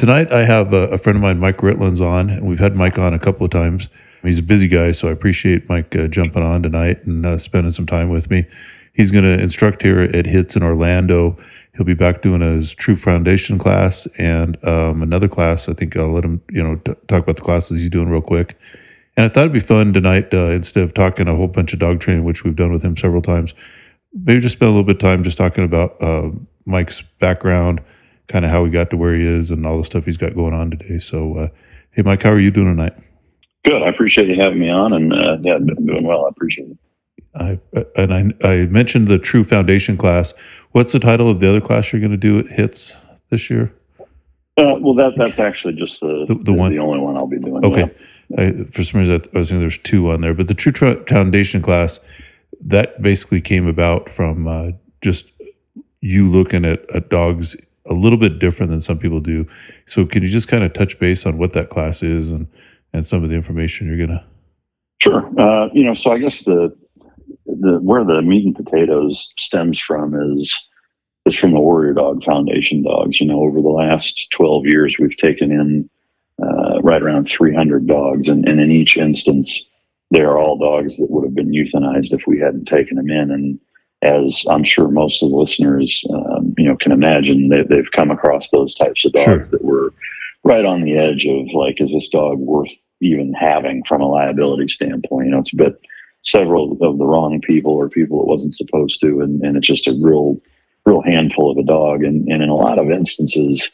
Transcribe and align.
Tonight, 0.00 0.32
I 0.32 0.44
have 0.44 0.72
a, 0.72 0.88
a, 0.88 0.96
friend 0.96 1.16
of 1.16 1.20
mine, 1.20 1.38
Mike 1.38 1.58
Ritlands, 1.58 2.00
on, 2.00 2.30
and 2.30 2.48
we've 2.48 2.58
had 2.58 2.74
Mike 2.74 2.98
on 2.98 3.12
a 3.12 3.18
couple 3.18 3.44
of 3.44 3.50
times. 3.50 3.90
He's 4.22 4.38
a 4.38 4.42
busy 4.42 4.66
guy, 4.66 4.92
so 4.92 5.08
I 5.08 5.10
appreciate 5.10 5.68
Mike 5.68 5.94
uh, 5.94 6.08
jumping 6.08 6.42
on 6.42 6.62
tonight 6.62 7.04
and 7.04 7.26
uh, 7.26 7.36
spending 7.36 7.70
some 7.70 7.84
time 7.84 8.08
with 8.08 8.30
me. 8.30 8.46
He's 8.94 9.10
going 9.10 9.24
to 9.24 9.38
instruct 9.38 9.82
here 9.82 10.00
at 10.00 10.24
HITS 10.24 10.56
in 10.56 10.62
Orlando. 10.62 11.36
He'll 11.76 11.84
be 11.84 11.92
back 11.92 12.22
doing 12.22 12.40
his 12.40 12.74
True 12.74 12.96
Foundation 12.96 13.58
class 13.58 14.08
and 14.18 14.56
um, 14.66 15.02
another 15.02 15.28
class. 15.28 15.68
I 15.68 15.74
think 15.74 15.94
I'll 15.98 16.08
let 16.08 16.24
him, 16.24 16.40
you 16.50 16.62
know, 16.62 16.76
t- 16.76 16.94
talk 17.06 17.24
about 17.24 17.36
the 17.36 17.42
classes 17.42 17.80
he's 17.80 17.90
doing 17.90 18.08
real 18.08 18.22
quick. 18.22 18.58
And 19.18 19.26
I 19.26 19.28
thought 19.28 19.42
it'd 19.42 19.52
be 19.52 19.60
fun 19.60 19.92
tonight, 19.92 20.32
uh, 20.32 20.48
instead 20.48 20.82
of 20.82 20.94
talking 20.94 21.28
a 21.28 21.36
whole 21.36 21.46
bunch 21.46 21.74
of 21.74 21.78
dog 21.78 22.00
training, 22.00 22.24
which 22.24 22.42
we've 22.42 22.56
done 22.56 22.72
with 22.72 22.82
him 22.82 22.96
several 22.96 23.20
times, 23.20 23.52
maybe 24.14 24.40
just 24.40 24.54
spend 24.54 24.68
a 24.68 24.72
little 24.72 24.82
bit 24.82 24.96
of 24.96 25.02
time 25.02 25.22
just 25.22 25.36
talking 25.36 25.64
about 25.64 26.02
uh, 26.02 26.30
Mike's 26.64 27.02
background, 27.18 27.82
kind 28.30 28.44
of 28.44 28.50
how 28.50 28.64
he 28.64 28.70
got 28.70 28.90
to 28.90 28.96
where 28.96 29.14
he 29.14 29.26
is, 29.26 29.50
and 29.50 29.66
all 29.66 29.78
the 29.78 29.84
stuff 29.84 30.04
he's 30.04 30.16
got 30.16 30.34
going 30.34 30.54
on 30.54 30.70
today. 30.70 30.98
So, 30.98 31.34
uh, 31.34 31.48
hey, 31.90 32.02
Mike, 32.02 32.22
how 32.22 32.30
are 32.30 32.40
you 32.40 32.50
doing 32.50 32.76
tonight? 32.76 32.94
Good. 33.64 33.82
I 33.82 33.88
appreciate 33.88 34.28
you 34.28 34.40
having 34.40 34.60
me 34.60 34.70
on, 34.70 34.92
and 34.92 35.12
uh, 35.12 35.36
yeah, 35.42 35.54
I'm 35.54 35.66
doing 35.66 36.04
well. 36.04 36.24
I 36.24 36.28
appreciate 36.28 36.70
it. 36.70 36.78
I, 37.34 37.60
and 37.96 38.14
I, 38.42 38.48
I 38.48 38.66
mentioned 38.66 39.08
the 39.08 39.18
True 39.18 39.44
Foundation 39.44 39.96
class. 39.96 40.34
What's 40.72 40.92
the 40.92 40.98
title 40.98 41.28
of 41.28 41.40
the 41.40 41.48
other 41.48 41.60
class 41.60 41.92
you're 41.92 42.00
going 42.00 42.10
to 42.10 42.16
do 42.16 42.38
at 42.38 42.48
HITS 42.48 42.96
this 43.30 43.50
year? 43.50 43.72
Uh, 44.56 44.74
well, 44.80 44.94
that 44.94 45.12
that's 45.16 45.38
actually 45.38 45.74
just 45.74 46.00
the, 46.00 46.26
the, 46.26 46.34
the, 46.34 46.52
one, 46.52 46.72
the 46.72 46.78
only 46.78 46.98
one 46.98 47.16
I'll 47.16 47.26
be 47.26 47.38
doing. 47.38 47.64
Okay. 47.64 47.90
Yeah. 48.28 48.40
I, 48.40 48.64
for 48.70 48.84
some 48.84 49.00
reason, 49.00 49.22
I 49.34 49.38
was 49.38 49.48
thinking 49.48 49.60
there's 49.60 49.78
two 49.78 50.10
on 50.10 50.20
there, 50.20 50.34
but 50.34 50.48
the 50.48 50.54
True 50.54 50.72
Foundation 51.04 51.62
class 51.62 52.00
that 52.60 53.00
basically 53.00 53.40
came 53.40 53.66
about 53.66 54.08
from 54.08 54.46
uh, 54.46 54.72
just 55.02 55.32
you 56.00 56.28
looking 56.28 56.64
at, 56.64 56.88
at 56.94 57.08
dogs 57.08 57.56
a 57.90 57.94
little 57.94 58.18
bit 58.18 58.38
different 58.38 58.70
than 58.70 58.80
some 58.80 58.98
people 58.98 59.20
do. 59.20 59.46
So, 59.86 60.06
can 60.06 60.22
you 60.22 60.28
just 60.28 60.48
kind 60.48 60.64
of 60.64 60.72
touch 60.72 60.98
base 60.98 61.26
on 61.26 61.36
what 61.36 61.52
that 61.52 61.68
class 61.68 62.02
is 62.02 62.30
and 62.30 62.46
and 62.92 63.04
some 63.04 63.22
of 63.22 63.30
the 63.30 63.36
information 63.36 63.86
you're 63.86 64.06
gonna? 64.06 64.24
Sure. 65.02 65.30
Uh, 65.38 65.68
you 65.72 65.84
know, 65.84 65.94
so 65.94 66.12
I 66.12 66.18
guess 66.18 66.44
the 66.44 66.74
the 67.46 67.80
where 67.80 68.04
the 68.04 68.22
meat 68.22 68.46
and 68.46 68.54
potatoes 68.54 69.32
stems 69.38 69.80
from 69.80 70.14
is 70.32 70.56
is 71.26 71.36
from 71.36 71.52
the 71.52 71.60
Warrior 71.60 71.94
Dog 71.94 72.24
Foundation 72.24 72.82
dogs. 72.82 73.20
You 73.20 73.26
know, 73.26 73.40
over 73.40 73.60
the 73.60 73.68
last 73.68 74.28
12 74.32 74.66
years, 74.66 74.96
we've 74.98 75.16
taken 75.16 75.50
in 75.50 75.90
uh, 76.42 76.80
right 76.82 77.02
around 77.02 77.28
300 77.28 77.86
dogs, 77.86 78.28
and, 78.28 78.48
and 78.48 78.60
in 78.60 78.70
each 78.70 78.96
instance, 78.96 79.68
they 80.10 80.20
are 80.20 80.38
all 80.38 80.58
dogs 80.58 80.96
that 80.96 81.10
would 81.10 81.24
have 81.24 81.34
been 81.34 81.52
euthanized 81.52 82.12
if 82.12 82.26
we 82.26 82.38
hadn't 82.38 82.66
taken 82.66 82.96
them 82.96 83.10
in. 83.10 83.30
And 83.30 83.60
as 84.02 84.46
I'm 84.50 84.64
sure 84.64 84.88
most 84.88 85.22
of 85.22 85.30
the 85.30 85.36
listeners, 85.36 86.04
um, 86.12 86.54
you 86.56 86.64
know, 86.64 86.76
can 86.76 86.92
imagine, 86.92 87.48
they, 87.48 87.62
they've 87.62 87.90
come 87.92 88.10
across 88.10 88.50
those 88.50 88.74
types 88.74 89.04
of 89.04 89.12
dogs 89.12 89.24
sure. 89.24 89.44
that 89.50 89.64
were 89.64 89.92
right 90.42 90.64
on 90.64 90.82
the 90.82 90.96
edge 90.96 91.26
of 91.26 91.46
like, 91.54 91.80
is 91.80 91.92
this 91.92 92.08
dog 92.08 92.38
worth 92.38 92.72
even 93.02 93.34
having 93.34 93.82
from 93.86 94.00
a 94.00 94.08
liability 94.08 94.68
standpoint? 94.68 95.26
You 95.26 95.32
know, 95.32 95.40
it's 95.40 95.52
a 95.52 95.56
bit 95.56 95.80
several 96.22 96.72
of 96.80 96.98
the 96.98 97.06
wrong 97.06 97.40
people 97.42 97.72
or 97.72 97.88
people 97.88 98.20
it 98.20 98.26
wasn't 98.26 98.54
supposed 98.54 99.00
to, 99.00 99.20
and, 99.20 99.42
and 99.42 99.56
it's 99.56 99.66
just 99.66 99.86
a 99.86 99.98
real, 100.00 100.40
real 100.86 101.02
handful 101.02 101.50
of 101.50 101.58
a 101.58 101.62
dog. 101.62 102.02
And, 102.02 102.26
and 102.28 102.42
in 102.42 102.48
a 102.48 102.56
lot 102.56 102.78
of 102.78 102.90
instances, 102.90 103.70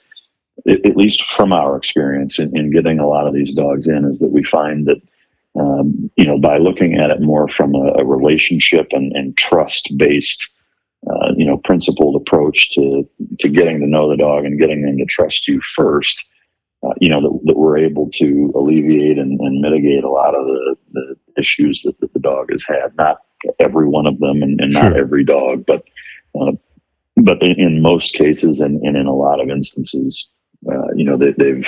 at 0.68 0.96
least 0.96 1.22
from 1.24 1.52
our 1.52 1.76
experience 1.76 2.38
in, 2.38 2.56
in 2.56 2.72
getting 2.72 2.98
a 2.98 3.06
lot 3.06 3.26
of 3.26 3.34
these 3.34 3.52
dogs 3.52 3.86
in, 3.86 4.04
is 4.04 4.18
that 4.20 4.32
we 4.32 4.42
find 4.42 4.86
that 4.86 5.00
um, 5.58 6.10
you 6.16 6.24
know, 6.24 6.38
by 6.38 6.58
looking 6.58 6.94
at 6.94 7.10
it 7.10 7.20
more 7.20 7.48
from 7.48 7.74
a, 7.74 7.94
a 7.98 8.04
relationship 8.04 8.88
and, 8.90 9.12
and 9.12 9.36
trust 9.36 9.92
based, 9.96 10.48
uh, 11.10 11.32
you 11.36 11.46
know, 11.46 11.56
principled 11.58 12.20
approach 12.20 12.70
to 12.74 13.08
to 13.40 13.48
getting 13.48 13.80
to 13.80 13.86
know 13.86 14.10
the 14.10 14.16
dog 14.16 14.44
and 14.44 14.60
getting 14.60 14.82
them 14.82 14.98
to 14.98 15.04
trust 15.04 15.48
you 15.48 15.60
first. 15.60 16.24
Uh, 16.82 16.92
you 17.00 17.08
know 17.08 17.22
that, 17.22 17.40
that, 17.46 17.56
we're 17.56 17.78
able 17.78 18.10
to 18.12 18.52
alleviate 18.54 19.18
and, 19.18 19.40
and 19.40 19.60
mitigate 19.60 20.04
a 20.04 20.10
lot 20.10 20.34
of 20.34 20.46
the, 20.46 20.76
the 20.92 21.16
issues 21.38 21.82
that, 21.82 21.98
that, 22.00 22.12
the 22.12 22.20
dog 22.20 22.50
has 22.50 22.62
had. 22.68 22.94
Not 22.98 23.22
every 23.58 23.88
one 23.88 24.06
of 24.06 24.18
them, 24.18 24.42
and, 24.42 24.60
and 24.60 24.72
sure. 24.72 24.82
not 24.82 24.96
every 24.96 25.24
dog, 25.24 25.64
but 25.66 25.84
uh, 26.38 26.52
but 27.16 27.42
in, 27.42 27.58
in, 27.58 27.82
most 27.82 28.14
cases, 28.14 28.60
and, 28.60 28.80
and, 28.82 28.94
in 28.94 29.06
a 29.06 29.14
lot 29.14 29.40
of 29.40 29.48
instances, 29.48 30.28
uh, 30.70 30.92
you 30.94 31.04
know, 31.04 31.16
they, 31.16 31.32
they've 31.32 31.66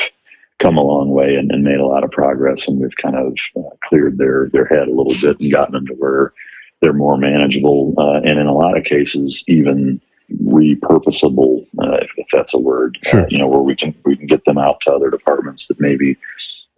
come 0.58 0.76
a 0.76 0.84
long 0.84 1.10
way 1.10 1.36
and, 1.36 1.50
and, 1.52 1.62
made 1.62 1.78
a 1.78 1.86
lot 1.86 2.04
of 2.04 2.10
progress, 2.10 2.66
and 2.66 2.80
we've 2.80 2.96
kind 2.96 3.16
of 3.16 3.36
uh, 3.56 3.74
cleared 3.84 4.18
their 4.18 4.48
their 4.52 4.64
head 4.66 4.88
a 4.88 4.94
little 4.94 5.14
bit 5.20 5.40
and 5.40 5.52
gotten 5.52 5.72
them 5.72 5.86
to 5.86 5.94
where 5.94 6.32
they're 6.80 6.92
more 6.92 7.16
manageable, 7.16 7.94
uh, 7.98 8.20
and 8.24 8.38
in 8.38 8.46
a 8.46 8.54
lot 8.54 8.76
of 8.76 8.84
cases, 8.84 9.42
even 9.48 10.00
repurposable, 10.44 11.66
uh, 11.82 11.96
if, 12.02 12.10
if, 12.16 12.26
that's 12.32 12.54
a 12.54 12.58
word. 12.58 12.98
Uh, 13.06 13.08
sure. 13.08 13.26
you 13.30 13.38
know, 13.38 13.46
where 13.46 13.60
we 13.60 13.74
can 13.74 13.94
we 14.04 14.16
can 14.16 14.26
get 14.26 14.44
them 14.44 14.58
out 14.58 14.80
to 14.82 14.92
other 14.92 15.10
departments 15.10 15.66
that 15.68 15.80
maybe 15.80 16.16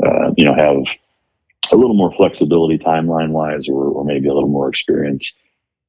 uh, 0.05 0.31
you 0.37 0.45
know 0.45 0.55
have 0.55 0.77
a 1.73 1.77
little 1.77 1.95
more 1.95 2.13
flexibility 2.13 2.79
timeline 2.79 3.31
wise, 3.31 3.69
or, 3.69 3.85
or 3.85 4.05
maybe 4.05 4.29
a 4.29 4.35
little 4.35 4.49
more 4.49 4.69
experience. 4.69 5.33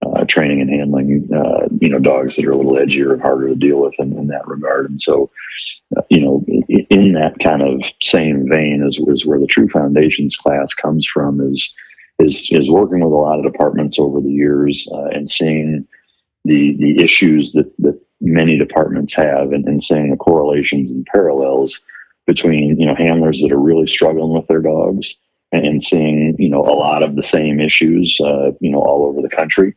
Uh, 0.04 0.26
training 0.26 0.60
and 0.60 0.72
handling, 0.72 1.10
you 1.80 1.88
know, 1.88 2.00
dogs 2.00 2.36
that 2.36 2.44
are 2.44 2.50
a 2.50 2.58
little 2.58 2.74
edgier 2.74 3.14
and 3.14 3.22
harder 3.22 3.48
to 3.48 3.54
deal 3.54 3.80
with 3.80 3.94
in, 4.00 4.18
in 4.18 4.26
that 4.26 4.48
regard. 4.48 4.90
And 4.90 5.00
so, 5.00 5.30
you 6.10 6.22
know, 6.22 6.44
in 6.90 7.14
that 7.14 7.36
kind 7.44 7.62
of 7.62 7.82
same 8.02 8.48
vein 8.50 8.84
is, 8.86 9.00
is 9.08 9.26
where 9.26 9.40
the 9.40 9.48
True 9.48 9.68
Foundations 9.70 10.36
class 10.36 10.74
comes 10.74 11.08
from. 11.12 11.42
Is 11.42 11.74
is 12.20 12.50
is 12.52 12.72
working 12.72 13.00
with 13.00 13.12
a 13.12 13.16
lot 13.16 13.40
of 13.40 13.52
departments 13.52 14.00
over 14.00 14.22
the 14.22 14.30
years 14.30 14.88
uh, 14.94 15.06
and 15.06 15.30
seeing 15.30 15.88
the 16.46 16.76
the 16.78 17.02
issues 17.02 17.52
that 17.54 17.72
that 17.80 18.00
many 18.22 18.58
departments 18.58 19.16
have, 19.16 19.52
and, 19.52 19.68
and 19.68 19.84
seeing 19.84 20.12
the 20.12 20.18
correlations 20.18 20.92
and 20.92 21.06
parallels 21.08 21.82
between 22.28 22.80
you 22.80 22.86
know 22.86 22.96
handlers 22.96 23.42
that 23.42 23.52
are 23.52 23.60
really 23.60 23.88
struggling 23.88 24.34
with 24.34 24.48
their 24.48 24.62
dogs 24.62 25.14
and 25.52 25.84
seeing 25.84 26.36
you 26.40 26.50
know 26.50 26.62
a 26.62 26.78
lot 26.78 27.04
of 27.04 27.16
the 27.16 27.24
same 27.24 27.60
issues 27.60 28.18
uh, 28.22 28.52
you 28.62 28.72
know 28.72 28.80
all 28.80 29.06
over 29.06 29.22
the 29.22 29.36
country, 29.36 29.76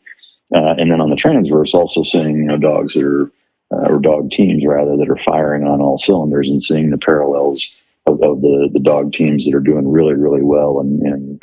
uh, 0.55 0.75
and 0.79 0.91
then 0.91 1.01
on 1.01 1.11
the 1.11 1.17
transverse 1.17 1.75
also 1.75 2.03
seeing 2.03 2.37
you 2.37 2.45
know 2.45 2.59
dogs 2.59 2.95
that 2.95 3.05
are 3.05 3.31
uh, 3.73 3.89
or 3.89 3.99
dog 3.99 4.31
teams 4.31 4.65
rather 4.67 4.97
that 4.97 5.09
are 5.09 5.19
firing 5.25 5.65
on 5.65 5.81
all 5.81 5.99
cylinders 5.99 6.51
and 6.51 6.63
seeing 6.63 6.91
the 6.91 6.99
parallels 6.99 7.75
of, 8.07 8.23
of 8.23 8.41
the 8.41 8.69
the 8.73 8.81
dog 8.81 9.13
teams 9.13 9.45
that 9.45 9.55
are 9.55 9.61
doing 9.61 9.91
really 9.91 10.15
really 10.15 10.43
well 10.43 10.81
and, 10.81 11.01
and 11.03 11.41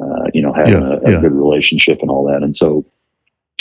uh, 0.00 0.24
you 0.32 0.42
know 0.42 0.52
having 0.52 0.74
yeah, 0.74 0.98
a, 1.02 1.08
a 1.08 1.10
yeah. 1.12 1.20
good 1.20 1.32
relationship 1.32 1.98
and 2.00 2.10
all 2.10 2.26
that. 2.26 2.42
And 2.42 2.54
so, 2.54 2.84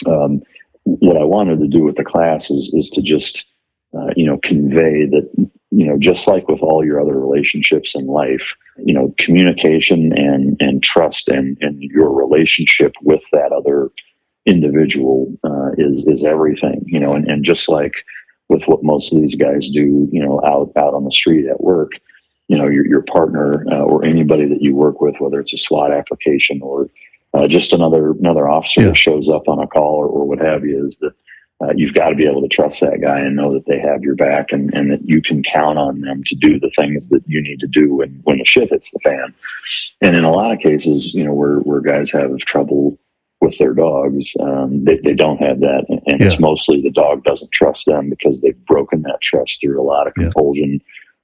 um, 0.05 0.41
what 0.83 1.17
I 1.17 1.23
wanted 1.23 1.59
to 1.59 1.67
do 1.67 1.83
with 1.83 1.95
the 1.95 2.03
class 2.03 2.49
is 2.49 2.73
is 2.73 2.89
to 2.91 3.01
just 3.01 3.45
uh, 3.97 4.09
you 4.15 4.25
know 4.25 4.39
convey 4.43 5.05
that 5.05 5.29
you 5.71 5.85
know 5.85 5.97
just 5.97 6.27
like 6.27 6.47
with 6.47 6.61
all 6.61 6.85
your 6.85 6.99
other 7.01 7.19
relationships 7.19 7.95
in 7.95 8.07
life 8.07 8.55
you 8.77 8.93
know 8.93 9.13
communication 9.17 10.13
and 10.17 10.57
and 10.59 10.83
trust 10.83 11.27
and 11.27 11.57
and 11.61 11.81
your 11.81 12.11
relationship 12.11 12.93
with 13.01 13.23
that 13.31 13.51
other 13.51 13.89
individual 14.45 15.33
uh, 15.43 15.71
is 15.77 16.05
is 16.07 16.23
everything, 16.23 16.83
you 16.85 16.99
know. 16.99 17.13
And, 17.13 17.27
and 17.27 17.43
just 17.43 17.69
like 17.69 17.93
with 18.49 18.63
what 18.67 18.83
most 18.83 19.13
of 19.13 19.19
these 19.19 19.35
guys 19.35 19.69
do, 19.69 20.07
you 20.11 20.23
know, 20.23 20.41
out 20.45 20.71
out 20.77 20.93
on 20.93 21.05
the 21.05 21.11
street 21.11 21.47
at 21.47 21.61
work, 21.61 21.91
you 22.47 22.57
know, 22.57 22.67
your 22.67 22.85
your 22.87 23.03
partner 23.03 23.65
uh, 23.71 23.83
or 23.83 24.03
anybody 24.03 24.47
that 24.47 24.61
you 24.61 24.75
work 24.75 25.01
with, 25.01 25.15
whether 25.19 25.39
it's 25.39 25.53
a 25.53 25.57
SWAT 25.57 25.91
application 25.91 26.61
or 26.61 26.89
uh, 27.33 27.47
just 27.47 27.73
another 27.73 28.11
another 28.11 28.49
officer 28.49 28.81
yeah. 28.81 28.87
that 28.87 28.97
shows 28.97 29.29
up 29.29 29.47
on 29.47 29.59
a 29.59 29.67
call 29.67 29.95
or, 29.95 30.07
or 30.07 30.27
what 30.27 30.39
have 30.39 30.65
you, 30.65 30.85
is 30.85 30.99
that 30.99 31.13
uh, 31.61 31.71
you've 31.75 31.93
got 31.93 32.09
to 32.09 32.15
be 32.15 32.25
able 32.25 32.41
to 32.41 32.47
trust 32.47 32.81
that 32.81 33.01
guy 33.01 33.19
and 33.19 33.35
know 33.35 33.53
that 33.53 33.65
they 33.67 33.79
have 33.79 34.01
your 34.01 34.15
back 34.15 34.51
and, 34.51 34.73
and 34.73 34.91
that 34.91 35.07
you 35.07 35.21
can 35.21 35.43
count 35.43 35.77
on 35.77 36.01
them 36.01 36.23
to 36.25 36.35
do 36.35 36.59
the 36.59 36.71
things 36.75 37.09
that 37.09 37.21
you 37.27 37.41
need 37.41 37.59
to 37.59 37.67
do 37.67 37.95
when, 37.95 38.19
when 38.23 38.39
the 38.39 38.45
shit 38.45 38.69
hits 38.71 38.91
the 38.91 38.99
fan. 39.03 39.33
And 40.01 40.15
in 40.15 40.23
a 40.23 40.31
lot 40.31 40.51
of 40.51 40.59
cases, 40.59 41.13
you 41.13 41.23
know, 41.23 41.33
where, 41.33 41.57
where 41.57 41.81
guys 41.81 42.09
have 42.11 42.35
trouble 42.39 42.97
with 43.41 43.57
their 43.57 43.73
dogs. 43.73 44.35
Um, 44.39 44.85
they, 44.85 44.97
they 45.03 45.13
don't 45.13 45.37
have 45.37 45.59
that. 45.61 45.85
And 45.89 46.19
yeah. 46.19 46.27
it's 46.27 46.39
mostly 46.39 46.81
the 46.81 46.91
dog 46.91 47.23
doesn't 47.23 47.51
trust 47.51 47.87
them 47.87 48.09
because 48.09 48.41
they've 48.41 48.65
broken 48.65 49.01
that 49.03 49.21
trust 49.21 49.61
through 49.61 49.81
a 49.81 49.83
lot 49.83 50.07
of 50.07 50.13
compulsion, 50.13 50.79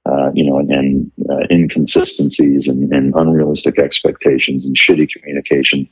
yeah. 0.06 0.12
uh, 0.12 0.30
you 0.34 0.44
know, 0.44 0.58
and, 0.58 0.70
and 0.70 1.12
uh, 1.30 1.46
inconsistencies 1.50 2.68
and, 2.68 2.92
and, 2.92 3.14
unrealistic 3.14 3.78
expectations 3.78 4.66
and 4.66 4.76
shitty 4.76 5.08
communication 5.10 5.88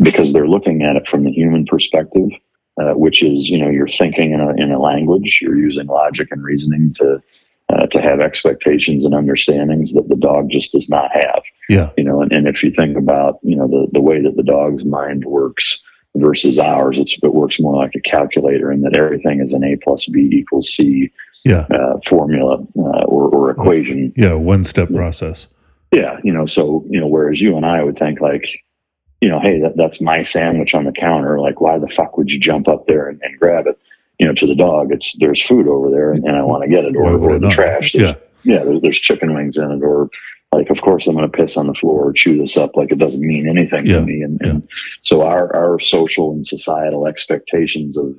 because 0.00 0.32
they're 0.32 0.48
looking 0.48 0.82
at 0.82 0.96
it 0.96 1.08
from 1.08 1.24
the 1.24 1.32
human 1.32 1.64
perspective. 1.66 2.28
Uh, 2.76 2.92
which 2.94 3.22
is, 3.22 3.48
you 3.48 3.56
know, 3.56 3.70
you're 3.70 3.86
thinking 3.86 4.32
in 4.32 4.40
a, 4.40 4.50
in 4.60 4.72
a 4.72 4.80
language, 4.80 5.38
you're 5.40 5.56
using 5.56 5.86
logic 5.86 6.26
and 6.32 6.42
reasoning 6.42 6.92
to 6.92 7.22
uh, 7.72 7.86
to 7.86 8.00
have 8.00 8.20
expectations 8.20 9.04
and 9.04 9.14
understandings 9.14 9.92
that 9.92 10.08
the 10.08 10.16
dog 10.16 10.50
just 10.50 10.72
does 10.72 10.90
not 10.90 11.08
have. 11.12 11.40
Yeah. 11.68 11.90
You 11.96 12.04
know, 12.04 12.22
and, 12.22 12.32
and 12.32 12.46
if 12.48 12.62
you 12.62 12.70
think 12.70 12.96
about, 12.96 13.38
you 13.42 13.56
know, 13.56 13.66
the, 13.66 13.86
the 13.92 14.00
way 14.00 14.20
that 14.22 14.36
the 14.36 14.42
dog's 14.42 14.84
mind 14.84 15.24
works 15.24 15.82
versus 16.16 16.58
ours, 16.58 16.98
it's, 16.98 17.18
it 17.22 17.34
works 17.34 17.58
more 17.60 17.76
like 17.76 17.94
a 17.94 18.00
calculator 18.00 18.70
in 18.70 18.82
that 18.82 18.96
everything 18.96 19.40
is 19.40 19.52
an 19.52 19.64
A 19.64 19.76
plus 19.76 20.06
B 20.08 20.28
equals 20.32 20.68
C 20.70 21.10
Yeah. 21.44 21.66
uh, 21.70 21.98
formula 22.06 22.58
uh, 22.78 23.04
or, 23.04 23.28
or 23.34 23.50
equation. 23.50 24.12
Yeah. 24.16 24.34
One 24.34 24.64
step 24.64 24.92
process. 24.92 25.46
Yeah, 25.92 26.18
you 26.24 26.32
know, 26.32 26.44
so 26.44 26.84
you 26.90 26.98
know, 26.98 27.06
whereas 27.06 27.40
you 27.40 27.56
and 27.56 27.64
I 27.64 27.82
would 27.84 27.96
think 27.96 28.20
like, 28.20 28.44
you 29.20 29.28
know, 29.28 29.38
hey, 29.40 29.60
that, 29.60 29.76
that's 29.76 30.00
my 30.00 30.22
sandwich 30.22 30.74
on 30.74 30.84
the 30.84 30.92
counter. 30.92 31.38
Like, 31.38 31.60
why 31.60 31.78
the 31.78 31.86
fuck 31.88 32.18
would 32.18 32.30
you 32.32 32.38
jump 32.40 32.66
up 32.66 32.86
there 32.88 33.08
and, 33.08 33.20
and 33.22 33.38
grab 33.38 33.66
it? 33.68 33.78
You 34.18 34.26
know, 34.26 34.34
to 34.34 34.46
the 34.46 34.56
dog, 34.56 34.92
it's 34.92 35.16
there's 35.18 35.40
food 35.40 35.68
over 35.68 35.90
there, 35.90 36.12
and, 36.12 36.24
and 36.24 36.36
I 36.36 36.42
want 36.42 36.64
to 36.64 36.68
get 36.68 36.84
it, 36.84 36.96
or, 36.96 37.16
or 37.16 37.38
the 37.38 37.48
trash. 37.48 37.92
There's, 37.92 38.10
Yeah. 38.10 38.56
yeah, 38.56 38.64
there, 38.64 38.80
there's 38.80 38.98
chicken 38.98 39.34
wings 39.34 39.56
in 39.56 39.70
it, 39.70 39.82
or 39.82 40.10
like, 40.54 40.70
of 40.70 40.80
course, 40.80 41.06
I'm 41.06 41.16
going 41.16 41.30
to 41.30 41.36
piss 41.36 41.56
on 41.56 41.66
the 41.66 41.74
floor 41.74 42.08
or 42.08 42.12
chew 42.12 42.38
this 42.38 42.56
up. 42.56 42.76
Like, 42.76 42.92
it 42.92 42.98
doesn't 42.98 43.26
mean 43.26 43.48
anything 43.48 43.86
Yeah, 43.86 43.98
to 43.98 44.06
me. 44.06 44.22
And, 44.22 44.40
and 44.42 44.68
so 45.02 45.22
our 45.22 45.54
our 45.54 45.78
social 45.80 46.32
and 46.32 46.46
societal 46.46 47.06
expectations 47.06 47.96
of 47.96 48.14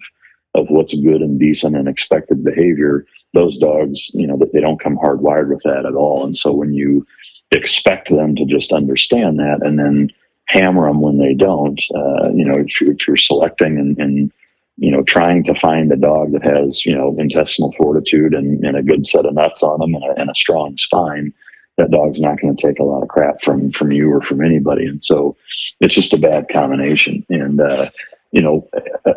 of 0.54 0.70
what's 0.70 0.96
good 0.96 1.22
and 1.22 1.40
decent 1.40 1.76
and 1.76 1.88
expected 1.88 2.44
behavior, 2.44 3.06
those 3.34 3.58
dogs, 3.58 4.10
you 4.14 4.26
know, 4.26 4.38
that 4.38 4.54
they 4.54 4.62
don't 4.62 4.80
come 4.80 4.98
hardwired 4.98 5.50
with 5.50 5.62
that 5.64 5.86
at 5.86 5.96
all. 5.96 6.26
And 6.26 6.36
so 6.36 6.54
when 6.54 6.74
you 6.74 7.06
expect 7.52 8.10
them 8.10 8.36
to 8.36 8.46
just 8.46 8.72
understand 8.72 9.38
that 9.40 9.60
and 9.62 9.78
then 9.78 10.10
hammer 10.48 10.88
them 10.88 11.02
when 11.02 11.18
they 11.18 11.34
don't, 11.34 11.82
uh, 11.94 12.30
you 12.34 12.46
know, 12.46 12.56
if 12.56 12.80
you're, 12.80 12.94
if 12.94 13.08
you're 13.08 13.18
selecting 13.18 13.78
and, 13.78 13.98
and 14.00 14.32
you 14.78 14.92
know, 14.92 15.04
trying 15.04 15.44
to 15.44 15.56
find 15.56 15.92
a 15.92 15.96
dog 15.96 16.32
that 16.32 16.44
has, 16.44 16.86
you 16.86 16.96
know, 16.96 17.16
intestinal 17.18 17.74
fortitude 17.78 18.34
and, 18.34 18.64
and 18.64 18.78
a 18.78 18.84
good 18.84 19.06
set 19.06 19.26
of 19.26 19.34
nuts 19.34 19.64
on 19.64 19.80
them 19.80 19.96
and 19.96 20.04
a, 20.04 20.22
and 20.22 20.30
a 20.30 20.36
strong 20.36 20.78
spine, 20.78 21.34
that 21.78 21.92
dog's 21.92 22.22
not 22.22 22.40
going 22.40 22.56
to 22.56 22.68
take 22.68 22.80
a 22.80 22.84
lot 22.84 23.04
of 23.04 23.10
crap 23.10 23.42
from 23.42 23.72
from 23.72 23.92
you 23.92 24.12
or 24.12 24.22
from 24.22 24.42
anybody. 24.44 24.86
And 24.86 25.04
so 25.04 25.36
it's 25.80 25.96
just 25.96 26.14
a 26.14 26.18
bad 26.18 26.48
combination. 26.52 27.26
And 27.30 27.60
uh, 27.60 27.90
you 28.32 28.42
know, 28.42 28.68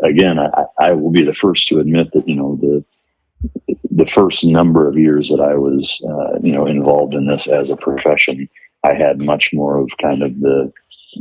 again, 0.02 0.38
I, 0.38 0.64
I 0.80 0.92
will 0.92 1.10
be 1.10 1.24
the 1.24 1.34
first 1.34 1.68
to 1.68 1.78
admit 1.80 2.12
that 2.12 2.28
you 2.28 2.34
know 2.36 2.56
the 2.60 2.84
the 3.90 4.06
first 4.06 4.44
number 4.44 4.88
of 4.88 4.98
years 4.98 5.28
that 5.30 5.40
I 5.40 5.54
was 5.54 6.02
uh, 6.08 6.38
you 6.42 6.52
know 6.52 6.66
involved 6.66 7.14
in 7.14 7.26
this 7.26 7.46
as 7.46 7.70
a 7.70 7.76
profession, 7.76 8.48
I 8.84 8.94
had 8.94 9.18
much 9.18 9.52
more 9.52 9.78
of 9.78 9.90
kind 10.00 10.22
of 10.22 10.38
the 10.40 10.72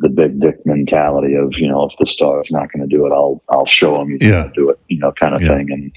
the 0.02 0.10
big 0.10 0.40
dick 0.40 0.58
mentality 0.66 1.36
of 1.36 1.54
you 1.58 1.68
know 1.68 1.86
if 1.86 1.94
this 2.00 2.16
dog's 2.16 2.52
not 2.52 2.72
going 2.72 2.88
to 2.88 2.96
do 2.96 3.06
it, 3.06 3.12
I'll 3.12 3.44
I'll 3.50 3.66
show 3.66 4.02
him 4.02 4.10
he's 4.12 4.24
Yeah. 4.24 4.42
going 4.42 4.50
to 4.50 4.54
do 4.56 4.70
it, 4.72 4.80
you 4.88 5.00
know, 5.00 5.12
kind 5.14 5.36
of 5.36 5.42
Yeah. 5.44 5.56
thing, 5.56 5.72
and 5.72 5.92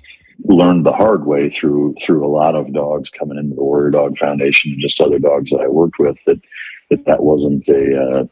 learned 0.54 0.86
the 0.86 0.92
hard 0.92 1.26
way 1.26 1.50
through 1.50 1.94
through 2.02 2.26
a 2.26 2.28
lot 2.28 2.54
of 2.54 2.72
dogs 2.72 3.10
coming 3.10 3.38
into 3.38 3.54
the 3.54 3.62
Warrior 3.62 3.90
Dog 3.90 4.18
Foundation 4.18 4.72
and 4.72 4.80
just 4.80 5.00
other 5.00 5.18
dogs 5.18 5.50
that 5.50 5.60
I 5.60 5.68
worked 5.68 5.98
with 5.98 6.18
that 6.26 6.40
that 6.90 7.04
that 7.06 7.22
wasn't 7.22 7.66
a 7.68 8.02
uh, 8.02 8.24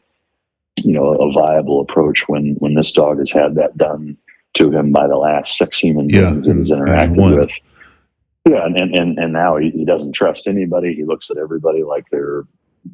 you 0.83 0.93
know 0.93 1.13
a 1.13 1.31
viable 1.31 1.81
approach 1.81 2.27
when 2.27 2.55
when 2.59 2.75
this 2.75 2.91
dog 2.91 3.19
has 3.19 3.31
had 3.31 3.55
that 3.55 3.77
done 3.77 4.17
to 4.55 4.71
him 4.71 4.91
by 4.91 5.07
the 5.07 5.17
last 5.17 5.57
six 5.57 5.79
human 5.79 6.07
beings 6.07 6.47
that 6.47 6.57
he's 6.57 6.71
interacted 6.71 7.15
with. 7.39 7.51
Yeah, 8.45 8.65
and, 8.65 8.75
and 8.77 8.95
and 8.95 9.19
and 9.19 9.33
now 9.33 9.57
he, 9.57 9.69
he 9.71 9.85
doesn't 9.85 10.13
trust 10.13 10.47
anybody. 10.47 10.93
He 10.93 11.03
looks 11.03 11.29
at 11.29 11.37
everybody 11.37 11.83
like 11.83 12.05
they're 12.11 12.43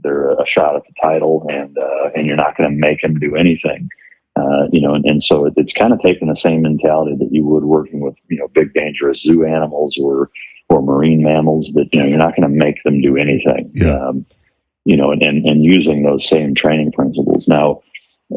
they're 0.04 0.31
a 0.31 0.45
shot 0.45 0.75
at 0.75 0.83
the 0.83 0.94
title, 1.01 1.45
and 1.50 1.77
uh, 1.77 2.10
and 2.16 2.25
you're 2.25 2.36
not 2.36 2.57
going 2.57 2.69
to 2.69 2.75
make 2.75 3.04
him 3.04 3.19
do 3.19 3.36
anything. 3.36 3.89
Uh, 4.36 4.68
you 4.72 4.82
know, 4.82 4.94
and, 4.94 5.06
and 5.06 5.24
so 5.24 5.46
it, 5.46 5.54
it's 5.56 5.74
kind 5.74 5.94
of 5.94 6.00
taking 6.02 6.28
the 6.28 6.36
same 6.36 6.62
mentality 6.62 7.16
that 7.18 7.30
you 7.32 7.46
would 7.46 7.64
working 7.64 8.02
with 8.02 8.16
you 8.28 8.38
know 8.38 8.48
big 8.50 8.74
dangerous 8.74 9.22
zoo 9.22 9.46
animals 9.46 9.98
or 10.02 10.30
or 10.70 10.82
marine 10.82 11.24
mammals 11.24 11.72
that 11.74 11.88
you 11.94 12.00
know 12.00 12.06
you're 12.06 12.18
not 12.18 12.36
going 12.36 12.50
to 12.50 12.56
make 12.56 12.84
them 12.84 13.02
do 13.02 13.16
anything. 13.16 13.72
Yeah. 13.74 13.98
Um, 13.98 14.26
you 14.84 14.98
know, 14.98 15.12
and, 15.12 15.22
and 15.22 15.46
and 15.46 15.64
using 15.64 16.04
those 16.04 16.28
same 16.28 16.54
training 16.54 16.92
principles. 16.92 17.48
Now, 17.48 17.82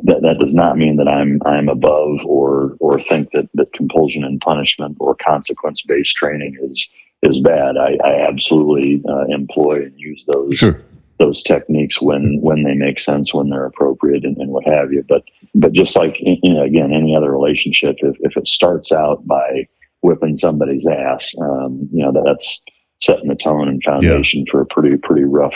that 0.04 0.22
that 0.22 0.38
does 0.38 0.54
not 0.54 0.76
mean 0.76 0.96
that 0.96 1.08
I'm 1.08 1.40
I'm 1.46 1.68
above 1.68 2.24
or 2.24 2.76
or 2.80 3.00
think 3.00 3.30
that 3.32 3.48
that 3.54 3.72
compulsion 3.72 4.24
and 4.24 4.40
punishment 4.40 4.96
or 5.00 5.16
consequence 5.16 5.82
based 5.82 6.14
training 6.14 6.56
is 6.62 6.88
is 7.22 7.40
bad. 7.40 7.76
I, 7.76 7.98
I 8.04 8.28
absolutely 8.28 9.02
uh, 9.08 9.24
employ 9.28 9.82
and 9.82 9.98
use 9.98 10.24
those 10.32 10.56
Sure. 10.56 10.80
Those 11.18 11.42
techniques 11.42 12.00
when 12.00 12.38
when 12.40 12.62
they 12.62 12.74
make 12.74 13.00
sense, 13.00 13.34
when 13.34 13.50
they're 13.50 13.66
appropriate, 13.66 14.24
and, 14.24 14.36
and 14.38 14.50
what 14.50 14.66
have 14.66 14.92
you. 14.92 15.04
But 15.08 15.22
but 15.54 15.72
just 15.72 15.96
like 15.96 16.16
you 16.20 16.54
know, 16.54 16.62
again, 16.62 16.92
any 16.92 17.16
other 17.16 17.30
relationship, 17.30 17.96
if 17.98 18.16
if 18.20 18.36
it 18.36 18.46
starts 18.46 18.92
out 18.92 19.26
by 19.26 19.68
whipping 20.02 20.36
somebody's 20.36 20.86
ass, 20.86 21.34
um, 21.40 21.88
you 21.92 22.04
know 22.04 22.12
that, 22.12 22.24
that's 22.24 22.64
setting 23.00 23.28
the 23.28 23.34
tone 23.36 23.68
and 23.68 23.82
foundation 23.82 24.44
for 24.50 24.60
a 24.60 24.66
pretty 24.66 24.96
pretty 24.96 25.24
rough 25.24 25.54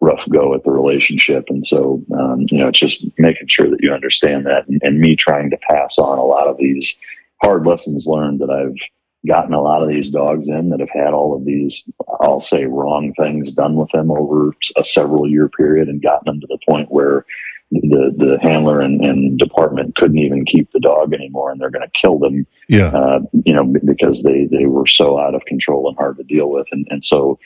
rough 0.00 0.24
go 0.30 0.54
at 0.54 0.64
the 0.64 0.70
relationship. 0.70 1.44
And 1.48 1.66
so 1.66 2.02
um, 2.18 2.46
you 2.50 2.58
know, 2.58 2.68
it's 2.68 2.80
just 2.80 3.04
making 3.18 3.48
sure 3.48 3.68
that 3.68 3.80
you 3.82 3.92
understand 3.92 4.46
that, 4.46 4.68
and, 4.68 4.80
and 4.82 5.00
me 5.00 5.16
trying 5.16 5.50
to 5.50 5.58
pass 5.68 5.98
on 5.98 6.18
a 6.18 6.24
lot 6.24 6.48
of 6.48 6.56
these 6.56 6.96
hard 7.42 7.66
lessons 7.66 8.06
learned 8.06 8.40
that 8.40 8.50
I've 8.50 8.76
gotten 9.26 9.52
a 9.52 9.60
lot 9.60 9.82
of 9.82 9.88
these 9.88 10.10
dogs 10.10 10.48
in 10.48 10.70
that 10.70 10.80
have 10.80 10.90
had 10.90 11.12
all 11.12 11.34
of 11.36 11.44
these, 11.44 11.84
I'll 12.20 12.40
say, 12.40 12.64
wrong 12.64 13.12
things 13.18 13.52
done 13.52 13.76
with 13.76 13.90
them 13.90 14.10
over 14.10 14.52
a 14.76 14.84
several 14.84 15.28
year 15.28 15.48
period 15.48 15.88
and 15.88 16.02
gotten 16.02 16.24
them 16.24 16.40
to 16.40 16.46
the 16.46 16.58
point 16.66 16.90
where 16.90 17.26
the, 17.70 18.12
the 18.16 18.38
handler 18.42 18.80
and, 18.80 19.00
and 19.04 19.38
department 19.38 19.94
couldn't 19.94 20.18
even 20.18 20.44
keep 20.44 20.72
the 20.72 20.80
dog 20.80 21.12
anymore 21.12 21.50
and 21.50 21.60
they're 21.60 21.70
going 21.70 21.86
to 21.86 22.00
kill 22.00 22.18
them, 22.18 22.46
Yeah. 22.68 22.88
uh, 22.88 23.20
you 23.44 23.52
know, 23.52 23.64
because 23.64 24.22
they, 24.22 24.46
they 24.50 24.66
were 24.66 24.86
so 24.86 25.18
out 25.20 25.34
of 25.34 25.44
control 25.44 25.88
and 25.88 25.96
hard 25.96 26.16
to 26.16 26.24
deal 26.24 26.50
with. 26.50 26.66
And, 26.72 26.86
and 26.90 27.04
so, 27.04 27.38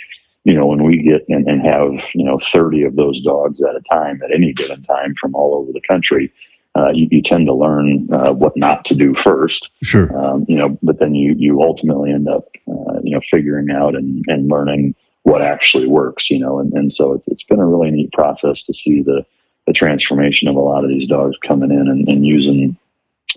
you 0.45 0.55
know, 0.55 0.67
when 0.67 0.85
we 0.85 1.03
get 1.03 1.25
and, 1.29 1.47
and 1.49 1.61
have, 1.67 1.91
you 2.15 2.25
know, 2.25 2.39
30 2.39 2.85
of 2.85 2.97
those 2.97 3.21
dogs 3.21 3.61
at 3.63 3.77
a 3.77 3.83
time 3.91 4.21
at 4.23 4.33
any 4.33 4.53
given 4.53 4.83
time 4.85 5.15
from 5.21 5.35
all 5.35 5.55
over 5.55 5.73
the 5.73 5.81
country, 5.87 6.33
uh, 6.77 6.91
you, 6.93 7.07
you 7.11 7.23
tend 7.23 7.47
to 7.47 7.55
learn 7.55 8.09
uh, 8.13 8.33
what 8.33 8.57
not 8.57 8.85
to 8.85 8.95
do 8.95 9.15
first 9.15 9.69
Sure. 9.83 10.17
um, 10.17 10.45
you 10.49 10.57
know, 10.57 10.77
but 10.83 10.99
then 10.99 11.15
you 11.15 11.35
you 11.37 11.63
ultimately 11.63 12.13
end 12.13 12.29
up, 12.29 12.49
uh, 12.69 13.01
you 13.03 13.13
know, 13.13 13.21
figuring 13.31 13.71
out 13.71 13.95
and, 13.95 14.25
and 14.29 14.51
learning 14.51 14.95
what 15.23 15.41
actually 15.41 15.87
works, 15.87 16.31
you 16.31 16.39
know, 16.39 16.59
and, 16.59 16.73
and 16.75 16.93
so 16.93 17.15
it's, 17.15 17.29
it's 17.29 17.43
been 17.43 17.61
a 17.61 17.67
really 17.67 17.91
neat 17.91 18.13
process 18.13 18.63
to 18.65 18.75
see 18.75 19.03
the 19.03 19.25
the 19.67 19.73
transformation 19.73 20.49
of 20.49 20.57
a 20.57 20.61
lot 20.61 20.85
of 20.85 20.91
these 20.91 21.07
dogs 21.07 21.37
coming 21.47 21.71
in 21.71 21.89
and, 21.89 22.07
and 22.07 22.27
using 22.27 22.77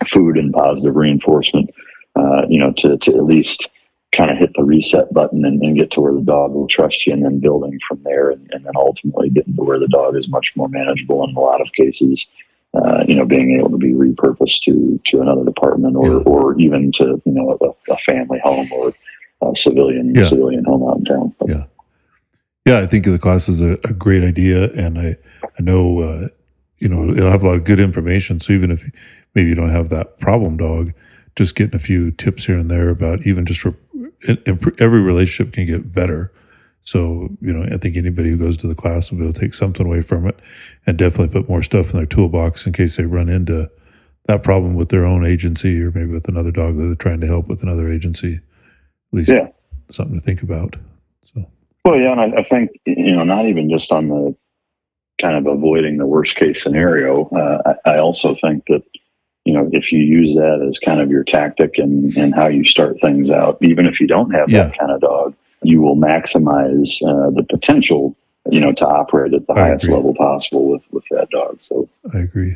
food 0.05 0.37
and 0.37 0.51
positive 0.53 0.95
reinforcement, 0.95 1.69
uh, 2.15 2.41
you 2.49 2.59
know, 2.59 2.71
to 2.73 2.97
to 2.97 3.15
at 3.15 3.25
least 3.25 3.69
kind 4.15 4.31
of 4.31 4.37
hit 4.37 4.49
the 4.55 4.63
reset 4.63 5.13
button 5.13 5.45
and, 5.45 5.61
and 5.61 5.77
get 5.77 5.91
to 5.91 6.01
where 6.01 6.13
the 6.13 6.21
dog 6.21 6.51
will 6.53 6.67
trust 6.67 7.05
you, 7.05 7.13
and 7.13 7.23
then 7.23 7.39
building 7.39 7.77
from 7.87 8.01
there, 8.03 8.31
and, 8.31 8.49
and 8.51 8.65
then 8.65 8.73
ultimately 8.75 9.29
getting 9.29 9.55
to 9.55 9.61
where 9.61 9.79
the 9.79 9.87
dog 9.89 10.15
is 10.15 10.27
much 10.27 10.51
more 10.55 10.69
manageable 10.69 11.23
in 11.23 11.35
a 11.35 11.39
lot 11.39 11.61
of 11.61 11.71
cases 11.73 12.25
uh, 12.77 13.03
you 13.07 13.15
know, 13.15 13.25
being 13.25 13.57
able 13.59 13.71
to 13.71 13.77
be 13.77 13.93
repurposed 13.93 14.59
to 14.65 14.73
to 15.05 15.21
another 15.21 15.43
department 15.45 15.95
or 15.95 16.07
Yeah. 16.07 16.23
or 16.31 16.59
even 16.59 16.91
to 16.93 17.05
you 17.25 17.33
know 17.33 17.57
a, 17.61 17.93
a 17.93 17.97
family 18.09 18.39
home 18.43 18.69
or 18.71 18.93
a 19.41 19.55
civilian 19.55 20.13
Yeah. 20.15 20.23
civilian 20.25 20.63
home 20.65 20.83
out 20.89 20.97
in 20.99 21.05
town. 21.05 21.33
But, 21.39 21.49
Yeah. 21.49 21.63
Yeah, 22.65 22.79
I 22.79 22.85
think 22.85 23.05
the 23.05 23.17
class 23.17 23.47
is 23.47 23.61
a, 23.61 23.73
a 23.85 23.93
great 23.93 24.23
idea, 24.23 24.69
and 24.73 24.99
I 24.99 25.15
I 25.57 25.61
know 25.61 25.99
uh, 26.01 26.27
you 26.79 26.89
know 26.89 27.09
it'll 27.11 27.31
have 27.31 27.43
a 27.43 27.47
lot 27.47 27.57
of 27.57 27.63
good 27.63 27.79
information. 27.79 28.39
So 28.39 28.53
even 28.53 28.71
if 28.71 28.83
maybe 29.33 29.49
you 29.49 29.55
don't 29.55 29.69
have 29.79 29.89
that 29.89 30.19
problem 30.19 30.57
dog, 30.57 30.91
just 31.37 31.55
getting 31.55 31.75
a 31.75 31.79
few 31.79 32.11
tips 32.11 32.45
here 32.45 32.57
and 32.57 32.69
there 32.69 32.89
about 32.89 33.25
even 33.25 33.45
just 33.45 33.63
re- 33.63 33.73
every 34.79 35.01
relationship 35.01 35.53
can 35.53 35.65
get 35.65 35.93
better. 35.93 36.31
So 36.87 37.27
you 37.41 37.51
know, 37.51 37.63
I 37.63 37.75
think 37.75 37.97
anybody 37.97 38.29
who 38.29 38.37
goes 38.37 38.55
to 38.57 38.67
the 38.67 38.73
class 38.73 39.11
will 39.11 39.17
be 39.17 39.25
able 39.25 39.33
to 39.33 39.39
take 39.41 39.53
something 39.53 39.85
away 39.85 40.01
from 40.01 40.25
it, 40.25 40.39
and 40.85 40.97
definitely 40.97 41.37
put 41.37 41.49
more 41.49 41.61
stuff 41.61 41.91
in 41.91 41.97
their 41.97 42.05
toolbox 42.05 42.65
in 42.65 42.71
case 42.71 42.95
they 42.95 43.05
run 43.05 43.27
into 43.27 43.69
that 44.27 44.41
problem 44.41 44.73
with 44.73 44.87
their 44.87 45.05
own 45.05 45.25
agency 45.25 45.81
or 45.81 45.91
maybe 45.91 46.11
with 46.13 46.29
another 46.29 46.49
dog 46.51 46.77
that 46.77 46.83
they're 46.83 46.95
trying 46.95 47.19
to 47.19 47.27
help 47.27 47.49
with 47.49 47.61
another 47.61 47.89
agency. 47.91 48.35
At 48.35 49.17
least 49.17 49.29
Yeah. 49.29 49.49
something 49.91 50.17
to 50.17 50.25
think 50.25 50.41
about. 50.43 50.77
So 51.25 51.45
Well, 51.83 51.99
yeah, 51.99 52.13
and 52.13 52.21
I, 52.21 52.39
I 52.39 52.43
think 52.43 52.71
you 52.85 53.13
know 53.17 53.25
not 53.25 53.47
even 53.49 53.69
just 53.69 53.91
on 53.91 54.07
the 54.07 54.33
kind 55.21 55.35
of 55.35 55.45
avoiding 55.45 55.97
the 55.97 56.07
worst 56.07 56.37
case 56.37 56.63
scenario. 56.63 57.25
Uh, 57.25 57.73
I, 57.85 57.95
I 57.95 57.97
also 57.99 58.33
think 58.35 58.63
that 58.67 58.83
you 59.43 59.51
know 59.53 59.67
if 59.73 59.91
you 59.91 59.99
use 59.99 60.35
that 60.35 60.65
as 60.65 60.79
kind 60.79 61.01
of 61.01 61.09
your 61.09 61.25
tactic 61.25 61.71
and 61.79 62.15
and 62.15 62.33
how 62.33 62.47
you 62.47 62.63
start 62.63 62.95
things 63.01 63.29
out, 63.29 63.57
even 63.61 63.85
if 63.87 63.99
you 63.99 64.07
don't 64.07 64.31
have 64.31 64.49
Yeah. 64.49 64.63
that 64.69 64.79
kind 64.79 64.91
of 64.93 65.01
dog, 65.01 65.35
you 65.63 65.81
will 65.81 65.95
maximize 65.97 67.01
uh, 67.03 67.29
the 67.31 67.43
potential. 67.49 68.15
You 68.49 68.61
know, 68.61 68.71
to 68.71 68.87
operate 68.87 69.33
at 69.33 69.45
the 69.45 69.53
I 69.53 69.59
highest 69.59 69.83
agree. 69.83 69.95
level 69.97 70.15
possible 70.15 70.69
with 70.69 70.85
with 70.91 71.03
that 71.11 71.29
dog. 71.31 71.57
So 71.59 71.89
I 72.13 72.19
agree. 72.19 72.55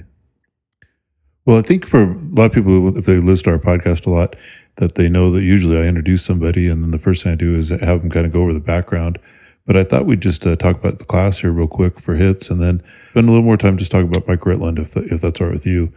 Well, 1.45 1.57
I 1.57 1.61
think 1.63 1.85
for 1.85 2.03
a 2.03 2.17
lot 2.31 2.45
of 2.45 2.53
people, 2.53 2.97
if 2.97 3.05
they 3.05 3.17
listen 3.17 3.45
to 3.45 3.49
our 3.51 3.57
podcast 3.59 4.05
a 4.05 4.09
lot, 4.09 4.35
that 4.77 4.95
they 4.95 5.09
know 5.09 5.31
that 5.31 5.41
usually 5.41 5.77
I 5.77 5.83
introduce 5.87 6.23
somebody, 6.23 6.67
and 6.69 6.81
then 6.83 6.91
the 6.91 6.99
first 6.99 7.23
thing 7.23 7.33
I 7.33 7.35
do 7.35 7.55
is 7.55 7.69
have 7.69 8.01
them 8.01 8.09
kind 8.09 8.25
of 8.25 8.31
go 8.31 8.41
over 8.41 8.53
the 8.53 8.61
background. 8.61 9.19
But 9.65 9.75
I 9.75 9.83
thought 9.83 10.05
we'd 10.05 10.21
just 10.21 10.45
uh, 10.47 10.55
talk 10.55 10.77
about 10.77 10.99
the 10.99 11.05
class 11.05 11.39
here 11.39 11.51
real 11.51 11.67
quick 11.67 11.99
for 11.99 12.15
hits, 12.15 12.49
and 12.49 12.61
then 12.61 12.81
spend 13.09 13.27
a 13.27 13.31
little 13.31 13.45
more 13.45 13.57
time 13.57 13.77
just 13.77 13.91
talking 13.91 14.07
about 14.07 14.27
Mike 14.27 14.41
Ritland, 14.41 14.79
if 14.79 14.95
if 14.95 15.19
that's 15.19 15.41
all 15.41 15.47
right 15.47 15.53
with 15.53 15.65
you. 15.65 15.91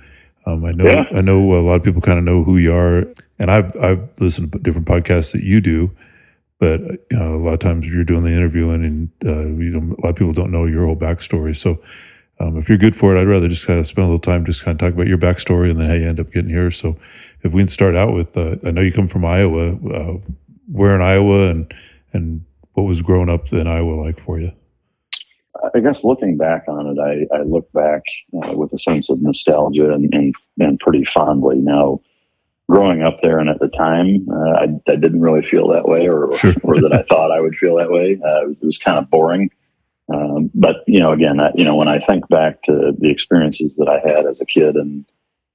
Um, 0.45 0.65
I 0.65 0.73
know 0.73 0.87
Yeah. 0.87 1.05
I 1.13 1.21
know 1.21 1.53
a 1.53 1.61
lot 1.61 1.77
of 1.77 1.85
people 1.85 2.01
kind 2.01 2.19
of 2.19 2.25
know 2.25 2.43
who 2.43 2.57
you 2.57 2.73
are, 2.75 3.07
and 3.39 3.51
I've 3.51 3.77
I've 3.77 4.09
listened 4.21 4.51
to 4.53 4.59
different 4.59 4.89
podcasts 4.89 5.33
that 5.33 5.43
you 5.45 5.61
do, 5.61 5.93
but 6.65 6.81
you 7.11 7.19
know, 7.19 7.35
a 7.35 7.43
lot 7.45 7.53
of 7.53 7.59
times 7.59 7.87
you're 7.87 8.05
doing 8.05 8.23
the 8.23 8.31
interviewing, 8.31 8.85
and 8.85 9.11
uh, 9.27 9.49
you 9.49 9.71
know, 9.71 9.95
a 9.95 10.01
lot 10.01 10.11
of 10.11 10.17
people 10.17 10.33
don't 10.33 10.51
know 10.51 10.65
your 10.65 10.87
whole 10.87 10.97
backstory. 10.97 11.55
So, 11.55 11.79
um, 12.41 12.57
if 12.57 12.71
you're 12.71 12.79
good 12.79 12.97
for 12.97 13.15
it, 13.15 13.21
I'd 13.21 13.29
rather 13.29 13.49
just 13.49 13.67
kind 13.67 13.79
of 13.79 13.87
spend 13.87 14.05
a 14.05 14.09
little 14.09 14.19
time 14.19 14.47
just 14.47 14.65
kind 14.65 14.75
of 14.75 14.79
talk 14.87 14.95
about 14.95 15.07
your 15.07 15.19
backstory 15.19 15.71
and 15.71 15.79
then 15.79 15.89
how 15.89 15.95
you 15.95 16.09
end 16.09 16.21
up 16.21 16.33
getting 16.33 16.49
here. 16.49 16.71
So, 16.71 16.97
if 17.43 17.53
we 17.53 17.61
can 17.61 17.69
start 17.69 17.95
out 17.95 18.15
with, 18.15 18.35
uh, 18.35 18.57
I 18.65 18.71
know 18.71 18.81
you 18.81 18.93
come 18.93 19.09
from 19.09 19.27
Iowa. 19.27 19.75
Uh, 19.75 20.15
where 20.73 20.95
in 20.95 21.03
Iowa, 21.03 21.51
and 21.51 21.71
and 22.15 22.47
what 22.73 22.85
was 22.85 23.03
growing 23.03 23.29
up 23.29 23.53
in 23.53 23.67
Iowa 23.67 23.93
like 23.93 24.19
for 24.19 24.41
you? 24.41 24.53
I 25.75 25.81
guess 25.81 26.03
looking 26.03 26.39
back 26.39 26.65
on 26.67 26.87
it, 26.87 26.99
I, 26.99 27.37
I 27.37 27.43
look 27.43 27.71
back 27.73 28.03
uh, 28.43 28.53
with 28.55 28.73
a 28.73 28.79
sense 28.79 29.11
of 29.11 29.21
nostalgia 29.21 29.93
and, 29.93 30.13
and, 30.13 30.35
and, 30.59 30.79
pretty 30.79 31.05
fondly. 31.05 31.57
Now, 31.59 32.01
growing 32.69 33.03
up 33.03 33.19
there 33.23 33.39
and 33.39 33.49
at 33.49 33.61
the 33.61 33.69
time, 33.69 34.27
uh, 34.31 34.51
I, 34.51 34.93
I, 34.93 34.97
didn't 34.97 35.21
really 35.21 35.43
feel 35.43 35.69
that 35.69 35.87
way 35.87 36.09
or, 36.09 36.35
sure. 36.37 36.55
or 36.63 36.81
that 36.81 36.93
I 36.93 37.03
thought 37.03 37.31
I 37.31 37.41
would 37.41 37.57
feel 37.57 37.77
that 37.77 37.91
way. 37.91 38.19
Uh, 38.25 38.43
it, 38.43 38.49
was, 38.49 38.59
it, 38.63 38.67
was, 38.67 38.79
kind 38.79 38.99
of 38.99 39.11
boring. 39.11 39.51
Um, 40.13 40.51
but, 40.55 40.77
you 40.87 40.99
know, 40.99 41.13
again, 41.13 41.41
I, 41.41 41.51
you 41.55 41.65
know, 41.65 41.77
when 41.77 41.89
I 41.89 41.99
think 41.99 42.27
back 42.29 42.63
to 42.63 42.93
the 42.99 43.11
experiences 43.11 43.77
that 43.77 43.89
I 43.89 44.07
had 44.07 44.27
as 44.27 44.41
a 44.41 44.47
kid 44.47 44.77
and, 44.77 45.05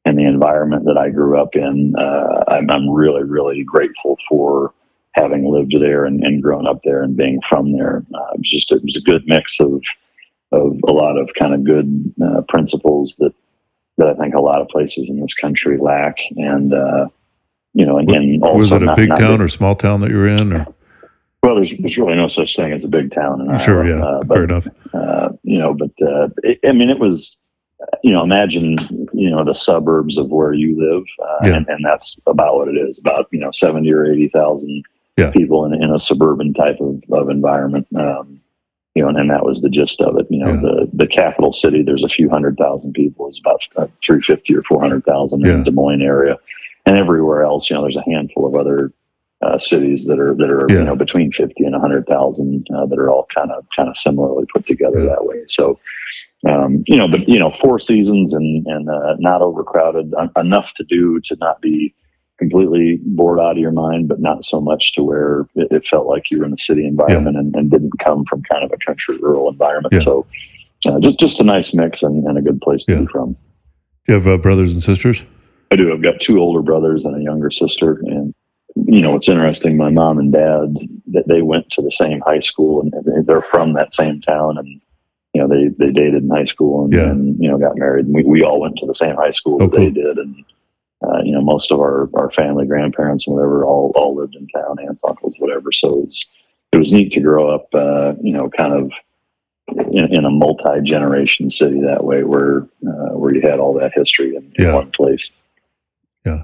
and 0.05 0.17
the 0.17 0.25
environment 0.25 0.85
that 0.85 0.97
I 0.97 1.09
grew 1.09 1.39
up 1.39 1.55
in, 1.55 1.95
uh, 1.97 2.43
I'm, 2.47 2.69
I'm 2.69 2.89
really, 2.89 3.23
really 3.23 3.63
grateful 3.63 4.17
for 4.27 4.73
having 5.13 5.51
lived 5.51 5.75
there 5.79 6.05
and, 6.05 6.23
and 6.23 6.41
grown 6.41 6.67
up 6.67 6.81
there 6.83 7.01
and 7.01 7.17
being 7.17 7.39
from 7.47 7.73
there. 7.73 8.03
Uh, 8.13 8.33
it 8.33 8.39
was 8.39 8.49
just 8.49 8.71
it 8.71 8.83
was 8.83 8.95
a 8.95 9.01
good 9.01 9.23
mix 9.25 9.59
of 9.59 9.81
of 10.51 10.79
a 10.87 10.91
lot 10.91 11.17
of 11.17 11.29
kind 11.37 11.53
of 11.53 11.63
good 11.63 12.13
uh, 12.23 12.41
principles 12.47 13.17
that 13.17 13.33
that 13.99 14.07
I 14.07 14.13
think 14.15 14.33
a 14.33 14.41
lot 14.41 14.61
of 14.61 14.67
places 14.69 15.09
in 15.09 15.19
this 15.19 15.33
country 15.33 15.77
lack. 15.77 16.17
And 16.35 16.73
uh, 16.73 17.07
you 17.73 17.85
know, 17.85 17.97
and, 17.97 18.09
and 18.09 18.43
also 18.43 18.57
was 18.57 18.71
it 18.71 18.81
a 18.81 18.85
not, 18.85 18.97
big 18.97 19.09
not 19.09 19.19
town 19.19 19.37
big, 19.37 19.41
or 19.41 19.47
small 19.47 19.75
town 19.75 19.99
that 20.01 20.09
you 20.09 20.17
were 20.17 20.27
in? 20.27 20.51
Or? 20.53 20.67
Well, 21.43 21.55
there's, 21.55 21.77
there's 21.77 21.97
really 21.97 22.15
no 22.15 22.27
such 22.27 22.55
thing 22.55 22.73
as 22.73 22.83
a 22.83 22.89
big 22.89 23.13
town. 23.13 23.41
In 23.41 23.59
sure, 23.59 23.85
yeah, 23.85 24.01
uh, 24.01 24.23
but, 24.23 24.35
fair 24.35 24.43
enough. 24.43 24.67
Uh, 24.93 25.29
you 25.43 25.57
know, 25.57 25.73
but 25.73 25.91
uh, 26.01 26.29
it, 26.43 26.59
I 26.67 26.71
mean, 26.71 26.89
it 26.89 26.99
was 26.99 27.39
you 28.03 28.11
know, 28.11 28.23
imagine, 28.23 28.77
you 29.13 29.29
know, 29.29 29.43
the 29.43 29.53
suburbs 29.53 30.17
of 30.17 30.29
where 30.29 30.53
you 30.53 30.77
live. 30.77 31.03
Uh, 31.21 31.47
yeah. 31.47 31.57
and, 31.57 31.67
and, 31.69 31.85
that's 31.85 32.19
about 32.27 32.55
what 32.55 32.67
it 32.67 32.75
is 32.77 32.99
about, 32.99 33.27
you 33.31 33.39
know, 33.39 33.51
70 33.51 33.91
or 33.91 34.05
80,000 34.05 34.83
yeah. 35.17 35.31
people 35.31 35.65
in, 35.65 35.73
in 35.73 35.91
a 35.91 35.99
suburban 35.99 36.53
type 36.53 36.77
of, 36.79 37.01
of 37.11 37.29
environment. 37.29 37.87
Um, 37.95 38.41
you 38.95 39.03
know, 39.03 39.09
and, 39.09 39.17
and, 39.17 39.29
that 39.29 39.45
was 39.45 39.61
the 39.61 39.69
gist 39.69 40.01
of 40.01 40.17
it. 40.17 40.27
You 40.29 40.43
know, 40.43 40.53
yeah. 40.53 40.61
the 40.61 40.89
the 40.93 41.07
capital 41.07 41.53
city, 41.53 41.83
there's 41.83 42.03
a 42.03 42.09
few 42.09 42.29
hundred 42.29 42.57
thousand 42.57 42.93
people. 42.93 43.27
It's 43.27 43.39
about 43.39 43.61
uh, 43.77 43.87
350 44.05 44.55
or 44.55 44.63
400,000 44.63 45.39
yeah. 45.39 45.51
in 45.51 45.57
the 45.59 45.65
Des 45.65 45.71
Moines 45.71 46.01
area, 46.01 46.37
and 46.85 46.97
everywhere 46.97 47.43
else, 47.43 47.69
you 47.69 47.75
know, 47.75 47.83
there's 47.83 47.95
a 47.95 48.09
handful 48.09 48.45
of 48.45 48.55
other 48.55 48.91
uh, 49.41 49.57
cities 49.57 50.05
that 50.05 50.19
are 50.19 50.35
that 50.35 50.49
are 50.49 50.65
yeah. 50.69 50.79
you 50.79 50.85
know 50.85 50.95
between 50.95 51.31
50 51.31 51.63
and 51.63 51.73
100,000 51.73 52.67
uh, 52.75 52.85
that 52.87 52.99
are 52.99 53.09
all 53.09 53.27
kind 53.33 53.51
of 53.51 53.65
kind 53.75 53.89
of 53.89 53.97
similarly 53.97 54.45
put 54.53 54.65
together 54.65 55.01
that 55.05 55.25
way. 55.25 55.43
So. 55.47 55.79
Um, 56.47 56.85
you 56.87 56.95
know, 56.95 57.05
but 57.05 57.27
you 57.27 57.37
know, 57.37 57.51
four 57.51 57.79
seasons 57.79 58.31
and 58.31 58.65
and 58.65 58.89
uh, 58.89 59.15
not 59.19 59.41
overcrowded, 59.41 60.13
enough 60.37 60.73
to 60.75 60.85
do 60.85 61.19
to 61.25 61.35
not 61.41 61.59
be 61.59 61.93
completely 62.39 62.99
bored 63.03 63.39
out 63.39 63.51
of 63.51 63.57
your 63.57 63.71
mind, 63.71 64.07
but 64.07 64.19
not 64.19 64.43
so 64.43 64.59
much 64.59 64.93
to 64.93 65.03
where 65.03 65.41
it, 65.55 65.67
it 65.71 65.85
felt 65.85 66.07
like 66.07 66.31
you 66.31 66.39
were 66.39 66.45
in 66.45 66.53
a 66.53 66.57
city 66.57 66.87
environment 66.87 67.35
yeah. 67.35 67.41
and, 67.41 67.55
and, 67.55 67.69
didn't 67.69 67.91
come 67.99 68.23
from 68.25 68.41
kind 68.43 68.63
of 68.63 68.71
a 68.71 68.77
country 68.83 69.17
rural 69.17 69.49
environment. 69.49 69.93
Yeah. 69.93 69.99
So 69.99 70.25
uh, 70.85 70.99
just 70.99 71.19
just 71.19 71.41
a 71.41 71.43
nice 71.43 71.73
mix 71.73 72.01
and, 72.01 72.25
and 72.25 72.37
a 72.37 72.41
good 72.41 72.61
place 72.61 72.85
to 72.85 72.93
yeah. 72.93 72.99
be 73.01 73.07
from. 73.07 73.33
Do 73.33 73.37
you 74.07 74.13
have 74.15 74.25
uh, 74.25 74.37
brothers 74.37 74.73
and 74.73 74.81
sisters? 74.81 75.23
I 75.69 75.75
do. 75.75 75.93
I've 75.93 76.01
got 76.01 76.19
two 76.19 76.39
older 76.39 76.61
brothers 76.61 77.05
and 77.05 77.15
a 77.15 77.21
younger 77.21 77.51
sister. 77.51 78.01
And 78.05 78.33
you 78.75 79.01
know, 79.01 79.15
it's 79.15 79.29
interesting. 79.29 79.75
My 79.77 79.89
mom 79.89 80.17
and 80.17 80.31
dad 80.31 80.75
that 81.07 81.27
they 81.27 81.41
went 81.41 81.65
to 81.71 81.81
the 81.81 81.91
same 81.91 82.21
high 82.21 82.39
school 82.39 82.81
and 82.81 83.27
they're 83.27 83.41
from 83.41 83.73
that 83.73 83.93
same 83.93 84.21
town 84.21 84.57
and. 84.57 84.81
You 85.35 85.41
know, 85.41 85.47
they, 85.47 85.67
they 85.77 85.91
dated 85.91 86.23
in 86.23 86.29
high 86.29 86.45
school 86.45 86.85
and, 86.85 86.93
and 86.95 87.37
you 87.39 87.47
know 87.47 87.59
got 87.59 87.77
married. 87.77 88.07
And 88.07 88.15
we, 88.15 88.23
we 88.23 88.43
all 88.43 88.59
went 88.59 88.77
to 88.77 88.87
the 88.87 88.95
same 88.95 89.15
high 89.15 89.29
school 89.29 89.59
oh, 89.61 89.67
that 89.67 89.75
cool. 89.75 89.85
they 89.85 89.91
did, 89.91 90.17
and 90.17 90.43
uh, 91.01 91.21
you 91.23 91.31
know, 91.31 91.41
most 91.41 91.71
of 91.71 91.79
our, 91.79 92.09
our 92.13 92.31
family, 92.31 92.65
grandparents, 92.65 93.25
and 93.25 93.35
whatever, 93.35 93.65
all, 93.65 93.91
all 93.95 94.15
lived 94.15 94.35
in 94.35 94.47
town, 94.49 94.77
aunts, 94.79 95.03
uncles, 95.07 95.35
whatever. 95.39 95.71
So 95.71 96.03
it's, 96.03 96.27
it 96.73 96.77
was 96.77 96.91
neat 96.91 97.11
to 97.13 97.21
grow 97.21 97.49
up, 97.49 97.67
uh, 97.73 98.13
you 98.21 98.33
know, 98.33 98.49
kind 98.49 98.73
of 98.73 98.91
in, 99.91 100.13
in 100.13 100.25
a 100.25 100.29
multi 100.29 100.81
generation 100.83 101.49
city 101.49 101.81
that 101.81 102.03
way, 102.03 102.23
where 102.23 102.67
uh, 102.87 103.15
where 103.15 103.33
you 103.33 103.41
had 103.41 103.59
all 103.59 103.73
that 103.79 103.91
history 103.93 104.35
in, 104.35 104.43
in 104.57 104.65
yeah. 104.65 104.73
one 104.73 104.91
place. 104.91 105.29
Yeah. 106.25 106.43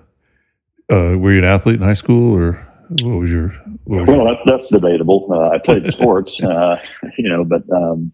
Uh, 0.89 1.17
were 1.17 1.33
you 1.33 1.39
an 1.39 1.43
athlete 1.43 1.75
in 1.75 1.81
high 1.81 1.93
school, 1.93 2.37
or 2.37 2.53
what 3.01 3.19
was 3.19 3.31
your? 3.31 3.49
What 3.83 4.01
was 4.01 4.07
well, 4.07 4.17
your... 4.17 4.35
That, 4.35 4.37
that's 4.45 4.69
debatable. 4.69 5.27
Uh, 5.29 5.49
I 5.49 5.57
played 5.57 5.85
sports, 5.91 6.41
uh, 6.41 6.81
you 7.17 7.29
know, 7.29 7.43
but 7.43 7.63
um, 7.71 8.13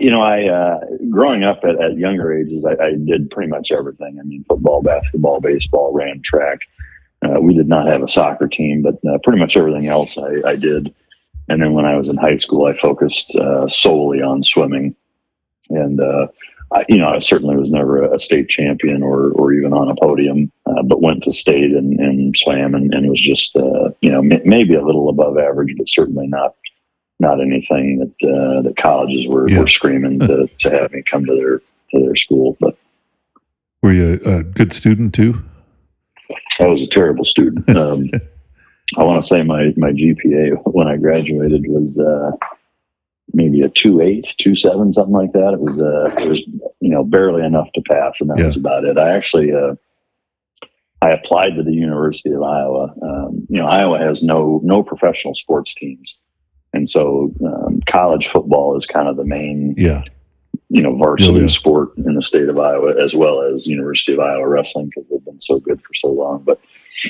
you 0.00 0.10
know, 0.10 0.20
I 0.20 0.48
uh, 0.48 0.80
growing 1.10 1.44
up 1.44 1.60
at, 1.64 1.80
at 1.80 1.96
younger 1.96 2.32
ages, 2.32 2.64
I, 2.64 2.82
I, 2.82 2.90
did 2.94 3.30
pretty 3.30 3.48
much 3.48 3.70
everything. 3.70 4.18
I 4.20 4.24
mean, 4.24 4.44
football, 4.48 4.82
basketball, 4.82 5.40
baseball, 5.40 5.92
ran 5.92 6.20
track. 6.22 6.60
Uh, 7.22 7.40
we 7.40 7.54
did 7.54 7.68
not 7.68 7.86
have 7.86 8.02
a 8.02 8.08
soccer 8.08 8.48
team, 8.48 8.82
but 8.82 8.96
uh, 9.08 9.18
pretty 9.22 9.38
much 9.38 9.56
everything 9.56 9.88
else 9.88 10.16
I, 10.16 10.50
I, 10.50 10.56
did. 10.56 10.94
And 11.48 11.60
then 11.60 11.72
when 11.72 11.84
I 11.84 11.96
was 11.96 12.08
in 12.08 12.16
high 12.16 12.36
school, 12.36 12.66
I 12.66 12.76
focused 12.76 13.34
uh, 13.36 13.66
solely 13.66 14.22
on 14.22 14.42
swimming. 14.42 14.94
And 15.70 16.00
uh, 16.00 16.28
I, 16.72 16.84
you 16.88 16.98
know, 16.98 17.08
I 17.08 17.18
certainly 17.18 17.56
was 17.56 17.70
never 17.70 18.02
a 18.12 18.20
state 18.20 18.48
champion 18.48 19.02
or 19.02 19.30
or 19.32 19.52
even 19.52 19.72
on 19.72 19.88
a 19.88 19.96
podium, 19.96 20.52
uh, 20.66 20.82
but 20.82 21.02
went 21.02 21.22
to 21.24 21.32
state 21.32 21.72
and, 21.72 21.98
and 21.98 22.36
swam 22.36 22.74
and, 22.74 22.92
and 22.92 23.10
was 23.10 23.20
just 23.20 23.54
you 23.54 24.10
know 24.10 24.18
m- 24.18 24.42
maybe 24.44 24.74
a 24.74 24.84
little 24.84 25.08
above 25.08 25.38
average, 25.38 25.74
but 25.76 25.88
certainly 25.88 26.26
not 26.26 26.54
not 27.20 27.40
anything 27.40 27.98
that 27.98 28.28
uh, 28.28 28.62
that 28.62 28.76
colleges 28.76 29.26
were, 29.26 29.48
yeah. 29.48 29.60
were 29.60 29.68
screaming 29.68 30.20
to, 30.20 30.48
to 30.60 30.70
have 30.70 30.92
me 30.92 31.02
come 31.02 31.24
to 31.26 31.34
their 31.34 31.58
to 31.90 32.06
their 32.06 32.16
school. 32.16 32.56
But 32.60 32.76
were 33.82 33.92
you 33.92 34.20
a, 34.24 34.42
good 34.42 34.72
student 34.72 35.14
too? 35.14 35.42
I 36.60 36.66
was 36.66 36.82
a 36.82 36.88
terrible 36.88 37.24
student. 37.24 37.68
Um, 37.76 38.10
I 38.96 39.02
want 39.02 39.20
to 39.20 39.26
say 39.26 39.42
my 39.42 39.74
my 39.76 39.90
GPA 39.90 40.62
when 40.64 40.88
I 40.88 40.96
graduated 40.96 41.66
was 41.68 41.98
uh, 41.98 42.30
maybe 43.34 43.60
a 43.60 43.68
two 43.68 44.00
eight, 44.00 44.26
two 44.38 44.56
seven, 44.56 44.94
something 44.94 45.12
like 45.12 45.32
that. 45.32 45.52
It 45.52 45.60
was 45.60 45.78
uh, 45.80 46.14
it 46.18 46.26
was 46.26 46.40
you 46.80 46.88
know 46.88 47.04
barely 47.04 47.44
enough 47.44 47.68
to 47.74 47.82
pass, 47.82 48.14
and 48.18 48.30
that 48.30 48.38
yeah. 48.38 48.46
was 48.46 48.56
about 48.56 48.84
it. 48.84 48.96
I 48.96 49.14
actually 49.14 49.52
uh, 49.52 49.74
I 51.02 51.10
applied 51.10 51.54
to 51.56 51.62
the 51.62 51.74
University 51.74 52.32
of 52.32 52.42
Iowa. 52.42 52.94
Um, 53.02 53.46
you 53.50 53.60
know, 53.60 53.66
Iowa 53.66 53.98
has 53.98 54.22
no 54.22 54.60
no 54.64 54.82
professional 54.82 55.34
sports 55.34 55.74
teams. 55.74 56.18
And 56.72 56.88
so 56.88 57.32
um, 57.44 57.80
college 57.86 58.28
football 58.28 58.76
is 58.76 58.86
kind 58.86 59.08
of 59.08 59.16
the 59.16 59.24
main, 59.24 59.74
yeah. 59.76 60.02
you 60.68 60.82
know, 60.82 60.96
varsity 60.96 61.40
yeah. 61.40 61.48
sport 61.48 61.96
in 61.98 62.14
the 62.14 62.22
state 62.22 62.48
of 62.48 62.58
Iowa, 62.58 63.02
as 63.02 63.14
well 63.14 63.42
as 63.42 63.66
University 63.66 64.12
of 64.12 64.20
Iowa 64.20 64.46
wrestling 64.46 64.86
because 64.86 65.08
they've 65.08 65.24
been 65.24 65.40
so 65.40 65.58
good 65.60 65.80
for 65.80 65.94
so 65.94 66.08
long. 66.08 66.42
But 66.44 66.60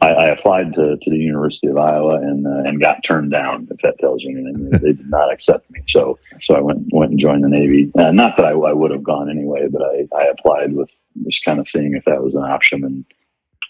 I, 0.02 0.08
I 0.08 0.28
applied 0.28 0.74
to, 0.74 0.96
to 0.96 1.10
the 1.10 1.16
University 1.16 1.68
of 1.68 1.78
Iowa 1.78 2.16
and 2.16 2.46
uh, 2.46 2.68
and 2.68 2.80
got 2.80 3.02
turned 3.04 3.32
down. 3.32 3.66
If 3.70 3.78
that 3.78 3.98
tells 3.98 4.22
you 4.22 4.36
anything, 4.36 4.70
they 4.70 4.92
did 4.92 5.08
not 5.08 5.32
accept 5.32 5.70
me. 5.70 5.80
So 5.88 6.18
so 6.40 6.54
I 6.54 6.60
went 6.60 6.86
went 6.92 7.12
and 7.12 7.20
joined 7.20 7.44
the 7.44 7.48
Navy. 7.48 7.90
Uh, 7.98 8.10
not 8.10 8.36
that 8.36 8.46
I, 8.46 8.50
I 8.50 8.72
would 8.72 8.90
have 8.90 9.02
gone 9.02 9.30
anyway, 9.30 9.66
but 9.70 9.82
I, 9.82 10.06
I 10.16 10.24
applied 10.26 10.74
with 10.74 10.90
just 11.24 11.44
kind 11.44 11.58
of 11.58 11.66
seeing 11.66 11.94
if 11.94 12.04
that 12.04 12.22
was 12.22 12.34
an 12.34 12.42
option 12.42 12.84
and 12.84 13.04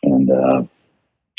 and 0.03 0.31
uh, 0.31 0.63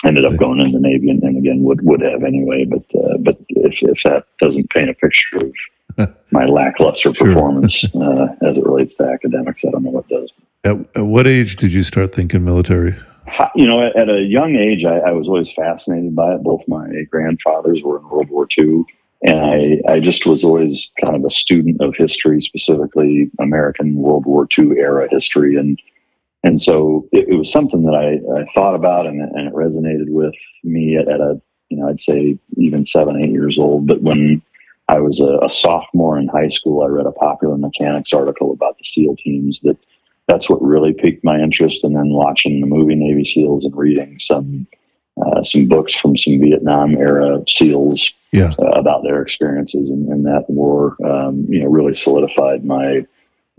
ended 0.05 0.25
up 0.25 0.37
going 0.37 0.59
in 0.59 0.71
the 0.71 0.79
Navy 0.79 1.09
and, 1.09 1.21
and 1.23 1.37
again 1.37 1.63
would 1.63 1.81
would 1.83 2.01
have 2.01 2.23
anyway. 2.23 2.65
But 2.65 2.83
uh, 2.99 3.17
but 3.17 3.37
if, 3.49 3.81
if 3.81 4.03
that 4.03 4.25
doesn't 4.39 4.69
paint 4.69 4.89
a 4.89 4.93
picture 4.93 5.37
of 5.97 6.15
my 6.31 6.45
lackluster 6.45 7.13
sure. 7.13 7.27
performance 7.27 7.83
uh, 7.95 8.27
as 8.41 8.57
it 8.57 8.65
relates 8.65 8.95
to 8.97 9.05
academics, 9.05 9.63
I 9.65 9.71
don't 9.71 9.83
know 9.83 9.91
what 9.91 10.07
does. 10.07 10.31
At, 10.63 10.77
at, 10.95 11.05
what 11.05 11.27
age 11.27 11.55
did 11.55 11.71
you 11.71 11.83
start 11.83 12.13
thinking 12.13 12.43
military? 12.43 12.95
You 13.55 13.67
know, 13.67 13.85
at, 13.85 13.95
at 13.95 14.09
a 14.09 14.21
young 14.21 14.55
age, 14.55 14.83
I, 14.83 14.97
I, 14.97 15.11
was 15.11 15.27
always 15.27 15.51
fascinated 15.53 16.15
by 16.15 16.33
it. 16.33 16.43
Both 16.43 16.61
my 16.67 16.87
grandfathers 17.09 17.81
were 17.83 17.99
in 17.99 18.09
World 18.09 18.29
War 18.29 18.47
II. 18.57 18.83
And 19.21 19.39
I, 19.39 19.93
I 19.93 19.99
just 19.99 20.25
was 20.25 20.43
always 20.43 20.91
kind 21.03 21.15
of 21.15 21.23
a 21.25 21.29
student 21.29 21.81
of 21.81 21.95
history, 21.95 22.41
specifically 22.41 23.29
American 23.39 23.95
World 23.95 24.25
War 24.25 24.47
II 24.57 24.77
era 24.77 25.07
history. 25.09 25.55
And 25.57 25.79
and 26.43 26.59
so 26.59 27.07
it, 27.11 27.27
it 27.29 27.35
was 27.35 27.51
something 27.51 27.83
that 27.83 27.95
I, 27.95 28.39
I 28.39 28.45
thought 28.53 28.75
about 28.75 29.05
and, 29.05 29.21
and, 29.21 29.47
it 29.47 29.53
resonated 29.53 30.09
with 30.09 30.35
me 30.63 30.95
at, 30.95 31.07
at, 31.09 31.19
a, 31.19 31.41
you 31.69 31.77
know, 31.77 31.89
I'd 31.89 31.99
say 31.99 32.37
even 32.57 32.85
seven, 32.85 33.21
eight 33.21 33.31
years 33.31 33.59
old. 33.59 33.87
But 33.87 34.01
when 34.01 34.41
I 34.87 34.99
was 34.99 35.19
a, 35.19 35.37
a, 35.43 35.49
sophomore 35.49 36.17
in 36.17 36.29
high 36.29 36.49
school, 36.49 36.81
I 36.81 36.87
read 36.87 37.05
a 37.05 37.11
popular 37.11 37.57
mechanics 37.57 38.13
article 38.13 38.53
about 38.53 38.77
the 38.77 38.85
SEAL 38.85 39.17
teams 39.17 39.61
that 39.61 39.77
that's 40.27 40.49
what 40.49 40.61
really 40.61 40.93
piqued 40.93 41.23
my 41.23 41.39
interest. 41.39 41.83
And 41.83 41.95
then 41.95 42.09
watching 42.09 42.61
the 42.61 42.67
movie 42.67 42.95
Navy 42.95 43.25
SEALs 43.25 43.65
and 43.65 43.75
reading 43.75 44.17
some, 44.19 44.65
uh, 45.21 45.43
some 45.43 45.67
books 45.67 45.95
from 45.95 46.15
some 46.15 46.39
Vietnam 46.39 46.95
era 46.95 47.41
SEALs 47.49 48.11
yeah. 48.31 48.53
uh, 48.59 48.71
about 48.79 49.03
their 49.03 49.21
experiences 49.21 49.89
in, 49.89 50.09
in 50.09 50.23
that 50.23 50.45
war, 50.47 50.95
um, 51.03 51.45
you 51.49 51.59
know, 51.61 51.67
really 51.67 51.93
solidified 51.93 52.63
my, 52.63 53.05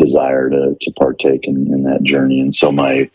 desire 0.00 0.50
to 0.50 0.76
to 0.80 0.92
partake 0.92 1.44
in, 1.44 1.72
in 1.72 1.84
that 1.84 2.02
journey. 2.02 2.40
And 2.40 2.54
so 2.54 2.72
my 2.72 3.10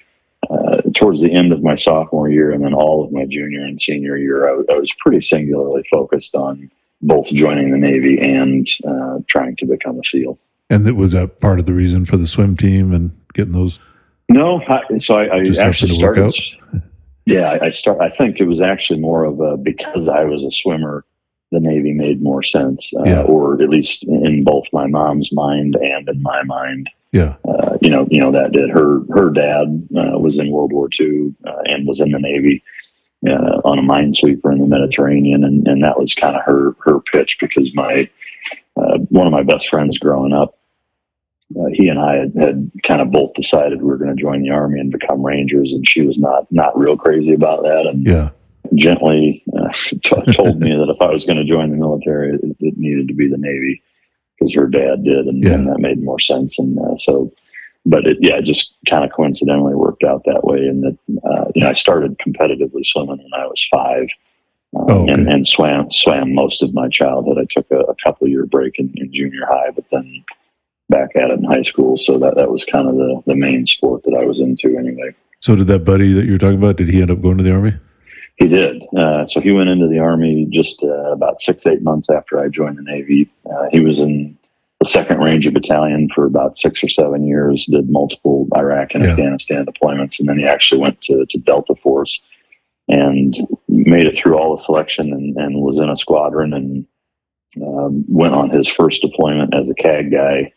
uh, 0.50 0.82
towards 0.94 1.22
the 1.22 1.34
end 1.34 1.52
of 1.52 1.64
my 1.64 1.76
sophomore 1.76 2.30
year 2.30 2.52
and 2.52 2.64
then 2.64 2.74
all 2.74 3.04
of 3.04 3.12
my 3.12 3.26
junior 3.26 3.66
and 3.66 3.82
senior 3.82 4.16
year, 4.16 4.48
I, 4.48 4.52
I 4.72 4.78
was 4.78 4.94
pretty 5.00 5.22
singularly 5.22 5.84
focused 5.90 6.36
on 6.36 6.70
both 7.02 7.28
joining 7.28 7.72
the 7.72 7.78
Navy 7.78 8.20
and 8.20 8.68
uh, 8.88 9.20
trying 9.28 9.56
to 9.58 9.66
become 9.66 10.00
a 10.00 10.04
SEAL. 10.04 10.38
And 10.70 10.86
that 10.86 10.96
was 10.96 11.12
that 11.12 11.40
part 11.40 11.60
of 11.60 11.66
the 11.66 11.74
reason 11.74 12.06
for 12.06 12.18
the 12.18 12.28
swim 12.28 12.58
team 12.58 12.94
and 12.94 13.12
getting 13.34 13.54
those. 13.54 13.80
No, 14.30 14.62
I, 14.68 14.98
so 14.98 15.18
I, 15.18 15.26
I 15.26 15.40
actually 15.40 15.58
happened 15.58 15.92
to 15.92 16.06
work 16.06 16.30
started. 16.30 16.84
Yeah, 17.26 17.50
I, 17.50 17.66
I 17.66 17.70
start. 17.72 18.02
I 18.02 18.10
think 18.10 18.40
it 18.40 18.46
was 18.46 18.62
actually 18.62 19.00
more 19.00 19.24
of 19.24 19.40
a 19.40 19.58
because 19.58 20.10
I 20.10 20.24
was 20.24 20.44
a 20.44 20.52
swimmer, 20.52 21.06
the 21.52 21.60
Navy 21.60 21.94
made 21.94 22.22
more 22.22 22.44
sense, 22.44 22.92
uh, 23.00 23.04
Yeah. 23.06 23.24
or 23.24 23.62
at 23.62 23.70
least 23.70 24.04
in 24.08 24.44
both 24.44 24.66
my 24.74 24.88
mom's 24.88 25.32
mind 25.32 25.76
and 25.76 26.08
in 26.10 26.22
my 26.22 26.44
mind. 26.44 26.90
Yeah. 27.12 27.36
Uh, 27.48 27.78
you 27.82 27.90
know, 27.90 28.08
you 28.10 28.20
know 28.20 28.32
that 28.32 28.52
did. 28.52 28.70
Her 28.70 29.02
her 29.14 29.30
dad 29.30 29.88
uh, 29.96 30.18
was 30.20 30.38
in 30.38 30.52
World 30.52 30.74
War 30.74 30.90
II 31.00 31.34
uh, 31.48 31.62
and 31.66 31.88
was 31.88 32.00
in 32.02 32.12
the 32.12 32.20
Navy 32.20 32.62
uh, 33.28 33.62
on 33.64 33.80
a 33.80 33.82
minesweeper 33.82 34.52
in 34.52 34.60
the 34.60 34.68
Mediterranean, 34.68 35.44
and, 35.44 35.66
and 35.68 35.84
that 35.84 35.98
was 36.00 36.14
kind 36.14 36.36
of 36.36 36.42
her 36.44 36.76
her 36.84 37.00
pitch 37.00 37.38
because 37.40 37.74
my 37.74 38.10
uh, 38.76 38.98
one 39.10 39.28
of 39.28 39.32
my 39.34 39.44
best 39.44 39.70
friends 39.70 39.98
growing 39.98 40.34
up, 40.34 40.58
uh, 41.58 41.68
he 41.72 41.88
and 41.88 42.00
I 42.00 42.16
had, 42.18 42.34
had 42.38 42.72
kind 42.84 43.02
of 43.02 43.12
both 43.12 43.34
decided 43.34 43.82
we 43.82 43.88
were 43.88 43.98
going 43.98 44.14
to 44.14 44.22
join 44.22 44.42
the 44.42 44.50
army 44.50 44.80
and 44.82 44.92
become 44.92 45.24
Rangers, 45.26 45.72
and 45.72 45.88
she 45.88 46.02
was 46.02 46.18
not 46.18 46.52
not 46.52 46.78
real 46.78 46.98
crazy 46.98 47.34
about 47.34 47.64
that, 47.64 47.86
and 47.86 48.06
Yeah. 48.06 48.32
Gently 48.74 49.44
uh, 49.58 49.70
t- 50.04 50.34
told 50.34 50.60
me 50.60 50.70
that 50.76 50.90
if 50.94 51.02
I 51.02 51.12
was 51.12 51.26
going 51.26 51.38
to 51.38 51.46
join 51.46 51.70
the 51.72 51.78
military, 51.78 52.34
it, 52.36 52.42
it 52.60 52.78
needed 52.78 53.08
to 53.10 53.14
be 53.14 53.30
the 53.30 53.38
Navy 53.38 53.82
because 54.38 54.54
her 54.54 54.68
dad 54.68 55.04
did, 55.04 55.28
and, 55.28 55.44
Yeah. 55.44 55.54
and 55.54 55.68
that 55.68 55.80
made 55.80 56.02
more 56.04 56.20
sense. 56.20 56.58
And 56.60 56.78
uh, 56.80 56.98
so, 56.98 57.32
but 57.86 58.06
it, 58.08 58.18
yeah, 58.20 58.38
it 58.38 58.46
just 58.46 58.76
kind 58.90 59.06
of 59.06 59.12
coincidentally 59.12 59.76
worked 59.76 60.04
out 60.04 60.24
that 60.26 60.44
way. 60.44 60.58
And 60.58 60.84
that 60.84 60.98
uh, 61.24 61.46
you 61.56 61.62
know, 61.62 61.70
I 61.70 61.74
started 61.74 62.18
competitively 62.20 62.84
swimming 62.84 63.18
when 63.24 63.34
I 63.42 63.46
was 63.46 63.66
five, 63.72 64.08
um, 64.76 64.86
Oh, 64.90 65.04
okay. 65.04 65.14
and, 65.14 65.28
and 65.30 65.48
swam 65.48 65.90
swam 65.92 66.34
most 66.34 66.62
of 66.62 66.74
my 66.74 66.90
childhood. 66.90 67.38
I 67.40 67.46
took 67.50 67.68
a, 67.72 67.80
a 67.92 67.96
couple 68.04 68.28
year 68.28 68.46
break 68.46 68.78
in, 68.80 68.92
in 68.96 69.14
junior 69.14 69.46
high, 69.48 69.72
but 69.74 69.86
then 69.92 70.24
back 70.90 71.16
at 71.16 71.30
it 71.32 71.40
in 71.40 71.46
high 71.46 71.62
school. 71.62 71.96
So 71.96 72.18
that 72.20 72.36
that 72.36 72.52
was 72.52 72.66
kind 72.66 72.90
of 72.90 72.96
the 72.96 73.22
the 73.28 73.36
main 73.36 73.66
sport 73.68 74.04
that 74.04 74.18
I 74.20 74.26
was 74.26 74.42
into 74.42 74.78
anyway. 74.78 75.16
So 75.40 75.56
did 75.56 75.68
that 75.68 75.86
buddy 75.86 76.12
that 76.14 76.26
you 76.26 76.34
were 76.34 76.38
talking 76.40 76.58
about? 76.58 76.76
Did 76.78 76.90
he 76.90 77.02
end 77.02 77.12
up 77.12 77.22
going 77.22 77.38
to 77.38 77.44
the 77.44 77.54
army? 77.54 77.74
He 78.38 78.48
did. 78.48 78.84
Uh, 78.98 79.26
so 79.26 79.40
he 79.40 79.52
went 79.52 79.70
into 79.70 79.88
the 79.88 80.00
army 80.00 80.48
just 80.52 80.84
uh, 80.84 81.12
about 81.12 81.40
six, 81.40 81.66
eight 81.66 81.82
months 81.82 82.10
after 82.10 82.40
I 82.40 82.50
joined 82.50 82.78
the 82.78 82.82
Navy. 82.84 83.30
Uh, 83.50 83.68
he 83.72 83.80
was 83.80 84.00
in 84.00 84.38
the 84.82 84.90
Second 84.90 85.20
Ranger 85.20 85.52
Battalion 85.52 86.10
for 86.14 86.26
about 86.26 86.58
six 86.58 86.84
or 86.84 86.90
seven 86.90 87.26
years. 87.26 87.66
Did 87.66 87.90
multiple 87.90 88.48
Iraq 88.58 88.90
and 88.94 89.04
Yeah. 89.04 89.12
Afghanistan 89.12 89.66
deployments, 89.66 90.20
and 90.20 90.28
then 90.28 90.38
he 90.38 90.46
actually 90.46 90.82
went 90.82 91.00
to, 91.04 91.26
to 91.30 91.38
Delta 91.40 91.76
Force 91.76 92.20
and 92.90 93.36
made 93.70 94.06
it 94.06 94.18
through 94.18 94.38
all 94.38 94.56
the 94.56 94.62
selection 94.62 95.12
and, 95.14 95.36
and 95.38 95.62
was 95.62 95.80
in 95.80 95.90
a 95.90 95.96
squadron 95.98 96.54
and 96.54 96.86
um, 97.66 98.04
went 98.08 98.36
on 98.36 98.50
his 98.50 98.68
first 98.68 99.02
deployment 99.02 99.56
as 99.56 99.70
a 99.70 99.74
CAG 99.76 100.12
guy 100.12 100.52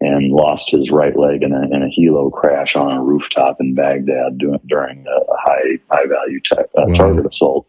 and 0.00 0.32
lost 0.32 0.70
his 0.70 0.90
right 0.90 1.16
leg 1.16 1.42
in 1.42 1.52
a, 1.52 1.62
in 1.62 1.82
a 1.82 1.90
helo 1.98 2.32
crash 2.32 2.76
on 2.76 2.92
a 2.92 3.02
rooftop 3.02 3.56
in 3.60 3.74
Baghdad 3.74 4.38
during 4.66 5.04
a 5.06 5.33
high 5.44 5.78
high 5.90 6.06
value 6.06 6.40
uh, 6.56 6.62
Wow. 6.74 6.94
target 6.94 7.26
assault. 7.26 7.66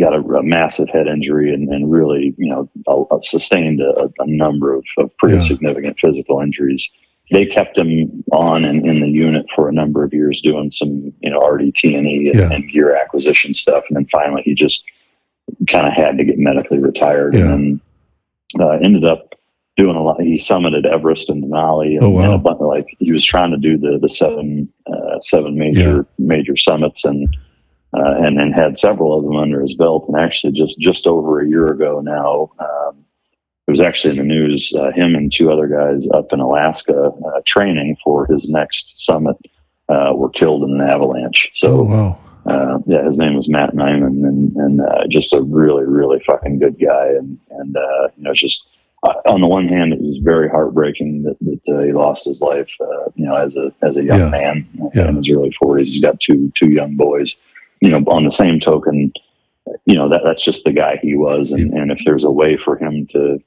Got 0.00 0.14
a, 0.14 0.18
a 0.20 0.42
massive 0.42 0.88
head 0.88 1.06
injury 1.06 1.52
and, 1.52 1.68
and 1.68 1.90
really, 1.90 2.34
you 2.38 2.48
know, 2.48 2.68
a, 2.88 3.14
a 3.16 3.20
sustained 3.20 3.80
a, 3.80 4.10
a 4.18 4.26
number 4.26 4.74
of, 4.74 4.84
of 4.98 5.16
pretty 5.18 5.36
Yeah. 5.36 5.42
significant 5.42 5.98
physical 6.00 6.40
injuries. 6.40 6.88
They 7.30 7.46
kept 7.46 7.78
him 7.78 8.24
on 8.32 8.64
and 8.64 8.86
in 8.86 9.00
the 9.00 9.08
unit 9.08 9.46
for 9.54 9.68
a 9.68 9.72
number 9.72 10.02
of 10.04 10.12
years, 10.12 10.40
doing 10.42 10.70
some, 10.70 11.12
you 11.20 11.30
know, 11.30 11.38
RDT&E 11.40 11.94
and, 11.94 12.34
Yeah. 12.34 12.50
and 12.52 12.68
gear 12.70 12.96
acquisition 12.96 13.52
stuff, 13.52 13.84
and 13.88 13.96
then 13.96 14.06
finally 14.10 14.42
he 14.44 14.54
just 14.54 14.84
kind 15.70 15.86
of 15.86 15.92
had 15.92 16.18
to 16.18 16.24
get 16.24 16.38
medically 16.38 16.78
retired, 16.78 17.34
Yeah. 17.34 17.52
and 17.52 17.80
then 18.58 18.66
uh, 18.66 18.78
ended 18.82 19.04
up 19.04 19.34
doing 19.76 19.96
a 19.96 20.02
lot. 20.02 20.20
He 20.20 20.36
summited 20.36 20.84
Everest 20.86 21.28
and 21.30 21.44
Denali, 21.44 21.94
and, 21.94 22.02
Oh, 22.04 22.10
wow. 22.10 22.22
and 22.24 22.34
a 22.34 22.38
bunch, 22.38 22.60
like 22.60 22.86
he 22.98 23.12
was 23.12 23.24
trying 23.24 23.50
to 23.52 23.56
do 23.56 23.76
the 23.78 23.98
the 24.00 24.08
seven 24.08 24.68
uh, 24.86 25.18
seven 25.20 25.56
major 25.58 26.06
major 26.18 26.56
summits, 26.56 27.04
and 27.04 27.26
uh, 27.94 28.14
and 28.18 28.38
then 28.38 28.52
had 28.52 28.76
several 28.76 29.16
of 29.18 29.24
them 29.24 29.36
under 29.36 29.60
his 29.60 29.74
belt. 29.74 30.06
And 30.08 30.16
actually, 30.16 30.52
just 30.52 30.78
just 30.78 31.06
over 31.06 31.40
a 31.40 31.48
year 31.48 31.68
ago 31.72 32.00
now, 32.00 32.50
um, 32.58 32.96
it 33.66 33.70
was 33.70 33.80
actually 33.80 34.12
in 34.12 34.18
the 34.18 34.34
news. 34.34 34.74
Uh, 34.76 34.90
him 34.92 35.14
and 35.14 35.32
two 35.32 35.50
other 35.50 35.66
guys 35.68 36.06
up 36.12 36.32
in 36.32 36.40
Alaska 36.40 37.10
uh, 37.26 37.40
training 37.46 37.96
for 38.04 38.26
his 38.26 38.48
next 38.50 39.04
summit 39.06 39.36
uh, 39.88 40.12
were 40.14 40.30
killed 40.30 40.64
in 40.64 40.80
an 40.80 40.86
avalanche. 40.88 41.48
So 41.54 41.80
oh 41.80 41.82
wow. 41.84 42.18
uh, 42.46 42.78
yeah, 42.86 43.04
his 43.04 43.16
name 43.18 43.34
was 43.36 43.48
Matt 43.48 43.74
Nyman, 43.74 44.26
and 44.28 44.54
and 44.56 44.80
uh, 44.82 45.06
just 45.08 45.32
a 45.32 45.40
really 45.42 45.84
really 45.84 46.20
fucking 46.26 46.58
good 46.58 46.78
guy, 46.78 47.06
and 47.08 47.38
and 47.50 47.74
uh, 47.76 48.08
you 48.16 48.24
know 48.24 48.34
just. 48.34 48.68
On 49.02 49.40
the 49.40 49.48
one 49.48 49.66
hand, 49.66 49.92
it 49.92 50.00
was 50.00 50.18
very 50.22 50.48
heartbreaking 50.48 51.24
that, 51.24 51.36
that 51.40 51.74
uh, 51.76 51.82
he 51.82 51.92
lost 51.92 52.24
his 52.24 52.40
life. 52.40 52.68
Uh, 52.80 53.10
you 53.16 53.24
know, 53.26 53.34
as 53.34 53.56
a 53.56 53.72
as 53.82 53.96
a 53.96 54.04
young 54.04 54.20
Yeah. 54.20 54.30
man 54.30 54.68
Yeah. 54.94 55.08
in 55.08 55.16
his 55.16 55.28
early 55.28 55.50
forties, 55.52 55.92
he's 55.92 56.00
got 56.00 56.20
two 56.20 56.52
two 56.56 56.68
young 56.70 56.94
boys. 56.96 57.34
You 57.80 57.90
know, 57.90 57.98
on 58.06 58.24
the 58.24 58.30
same 58.30 58.60
token, 58.60 59.12
you 59.86 59.96
know 59.96 60.08
that 60.08 60.20
that's 60.24 60.44
just 60.44 60.62
the 60.64 60.72
guy 60.72 61.00
he 61.02 61.16
was, 61.16 61.50
and, 61.50 61.72
and 61.72 61.90
if 61.90 61.98
there's 62.04 62.22
a 62.22 62.30
way 62.30 62.56
for 62.56 62.76
him 62.78 63.06
to, 63.10 63.38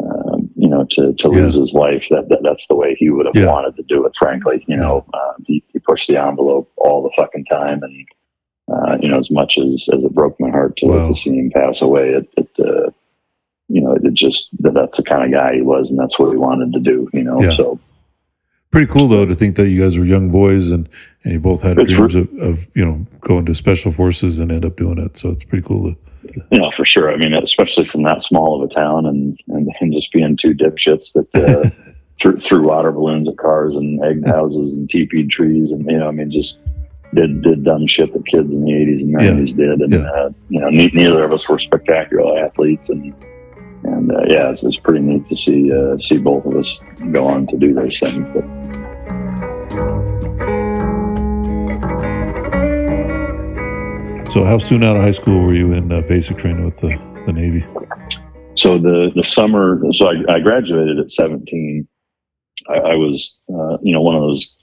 uh, 0.00 0.36
you 0.54 0.68
know, 0.68 0.86
to 0.90 1.12
to 1.14 1.28
Yeah. 1.28 1.42
lose 1.42 1.54
his 1.56 1.74
life, 1.74 2.06
that, 2.10 2.28
that 2.28 2.40
that's 2.44 2.68
the 2.68 2.76
way 2.76 2.94
he 2.96 3.10
would 3.10 3.26
have 3.26 3.34
Yeah. 3.34 3.46
wanted 3.52 3.74
to 3.76 3.82
do 3.82 4.06
it. 4.06 4.12
Frankly, 4.16 4.64
you 4.68 4.76
know, 4.76 5.04
uh, 5.12 5.32
he, 5.44 5.64
he 5.72 5.80
pushed 5.80 6.06
the 6.06 6.24
envelope 6.24 6.70
all 6.76 7.02
the 7.02 7.10
fucking 7.16 7.46
time, 7.46 7.82
and 7.82 8.06
uh, 8.72 8.96
you 9.00 9.08
know, 9.08 9.18
as 9.18 9.30
much 9.30 9.58
as 9.58 9.88
as 9.92 10.04
it 10.04 10.14
broke 10.14 10.38
my 10.38 10.50
heart 10.50 10.76
to, 10.76 10.86
Wow. 10.86 11.08
to 11.08 11.14
see 11.16 11.30
him 11.36 11.50
pass 11.52 11.82
away, 11.82 12.10
it, 12.10 12.28
it 12.36 12.48
uh, 12.64 12.83
it 14.06 14.14
just 14.14 14.50
that 14.62 14.74
that's 14.74 14.96
the 14.96 15.02
kind 15.02 15.24
of 15.24 15.32
guy 15.32 15.54
he 15.54 15.62
was, 15.62 15.90
and 15.90 15.98
that's 15.98 16.18
what 16.18 16.30
he 16.30 16.36
wanted 16.36 16.72
to 16.72 16.80
do. 16.80 17.08
You 17.12 17.22
know, 17.24 17.42
Yeah. 17.42 17.52
so 17.52 17.78
Pretty 18.70 18.90
cool 18.92 19.06
though 19.06 19.24
to 19.24 19.36
think 19.36 19.54
that 19.54 19.68
you 19.68 19.80
guys 19.80 19.96
were 19.96 20.04
young 20.04 20.30
boys 20.30 20.72
and 20.72 20.88
and 21.22 21.32
you 21.32 21.38
both 21.38 21.62
had 21.62 21.78
It's 21.78 21.92
dreams 21.94 22.16
of, 22.16 22.28
of 22.40 22.66
you 22.74 22.84
know 22.84 23.06
going 23.20 23.46
to 23.46 23.54
special 23.54 23.92
forces 23.92 24.40
and 24.40 24.50
end 24.50 24.64
up 24.64 24.76
doing 24.76 24.98
it. 24.98 25.16
So 25.16 25.30
it's 25.30 25.44
pretty 25.44 25.64
cool. 25.64 25.92
To, 25.94 25.98
you 26.50 26.58
know, 26.58 26.72
for 26.72 26.84
sure. 26.84 27.12
I 27.12 27.16
mean, 27.16 27.34
especially 27.34 27.86
from 27.86 28.02
that 28.02 28.20
small 28.22 28.60
of 28.60 28.68
a 28.68 28.74
town, 28.74 29.06
and 29.06 29.38
and, 29.48 29.70
and 29.80 29.92
just 29.92 30.12
being 30.12 30.36
two 30.36 30.54
dipshits 30.54 31.12
that 31.12 31.28
uh, 31.36 31.68
threw, 32.20 32.36
threw 32.36 32.66
water 32.66 32.90
balloons 32.90 33.28
at 33.28 33.36
cars 33.36 33.76
and 33.76 34.02
egged 34.04 34.26
houses 34.26 34.72
and 34.72 34.90
teepeed 34.90 35.30
trees, 35.30 35.70
and 35.70 35.88
you 35.88 35.96
know, 35.96 36.08
I 36.08 36.10
mean, 36.10 36.32
just 36.32 36.60
did 37.14 37.42
did 37.42 37.62
dumb 37.62 37.86
shit 37.86 38.12
that 38.12 38.26
kids 38.26 38.52
in 38.52 38.64
the 38.64 38.72
'80s 38.72 39.02
and 39.02 39.12
Yeah. 39.12 39.30
'90s 39.30 39.56
did, 39.56 39.80
and 39.82 39.92
Yeah. 39.92 40.10
uh, 40.10 40.30
you 40.48 40.58
know, 40.58 40.70
ne- 40.70 40.90
neither 40.92 41.22
of 41.22 41.32
us 41.32 41.48
were 41.48 41.60
spectacular 41.60 42.40
athletes, 42.44 42.90
and 42.90 43.14
and 43.84 44.10
uh, 44.10 44.20
yeah, 44.26 44.50
it's, 44.50 44.64
it's 44.64 44.76
pretty 44.76 45.00
neat 45.00 45.28
to 45.28 45.36
see 45.36 45.72
uh, 45.72 45.98
see 45.98 46.18
both 46.18 46.44
of 46.46 46.56
us 46.56 46.80
go 47.12 47.26
on 47.26 47.46
to 47.48 47.56
do 47.56 47.74
those 47.74 47.98
things. 47.98 48.26
But 48.34 48.44
so 54.30 54.44
how 54.44 54.58
soon 54.58 54.82
out 54.82 54.96
of 54.96 55.02
high 55.02 55.10
school 55.10 55.42
were 55.42 55.54
you 55.54 55.72
in 55.72 55.92
uh, 55.92 56.00
basic 56.02 56.38
training 56.38 56.64
with 56.64 56.76
the, 56.78 56.98
the 57.26 57.32
Navy? 57.32 57.64
so 58.64 58.78
the 58.78 59.10
the 59.14 59.24
summer 59.24 59.80
so 59.92 60.06
i, 60.08 60.34
I 60.34 60.40
graduated 60.40 60.98
at 60.98 61.10
17 61.10 61.86
i, 62.68 62.74
I 62.74 62.94
was 62.94 63.36
uh, 63.50 63.78
you 63.82 63.92
know 63.92 64.00
one 64.00 64.16
of 64.16 64.22
those 64.22 64.54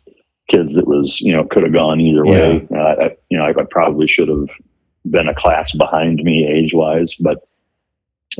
kids 0.49 0.75
that 0.75 0.87
was 0.87 1.21
you 1.21 1.33
know 1.33 1.45
could 1.45 1.63
have 1.63 1.73
gone 1.73 1.99
either 1.99 2.25
way 2.25 2.67
uh, 2.75 3.03
I, 3.03 3.15
you 3.29 3.37
know 3.37 3.45
I, 3.45 3.49
I 3.49 3.65
probably 3.69 4.07
should 4.07 4.27
have 4.27 4.47
been 5.09 5.27
a 5.27 5.35
class 5.35 5.75
behind 5.75 6.21
me 6.23 6.47
age 6.47 6.73
wise 6.73 7.15
but 7.19 7.39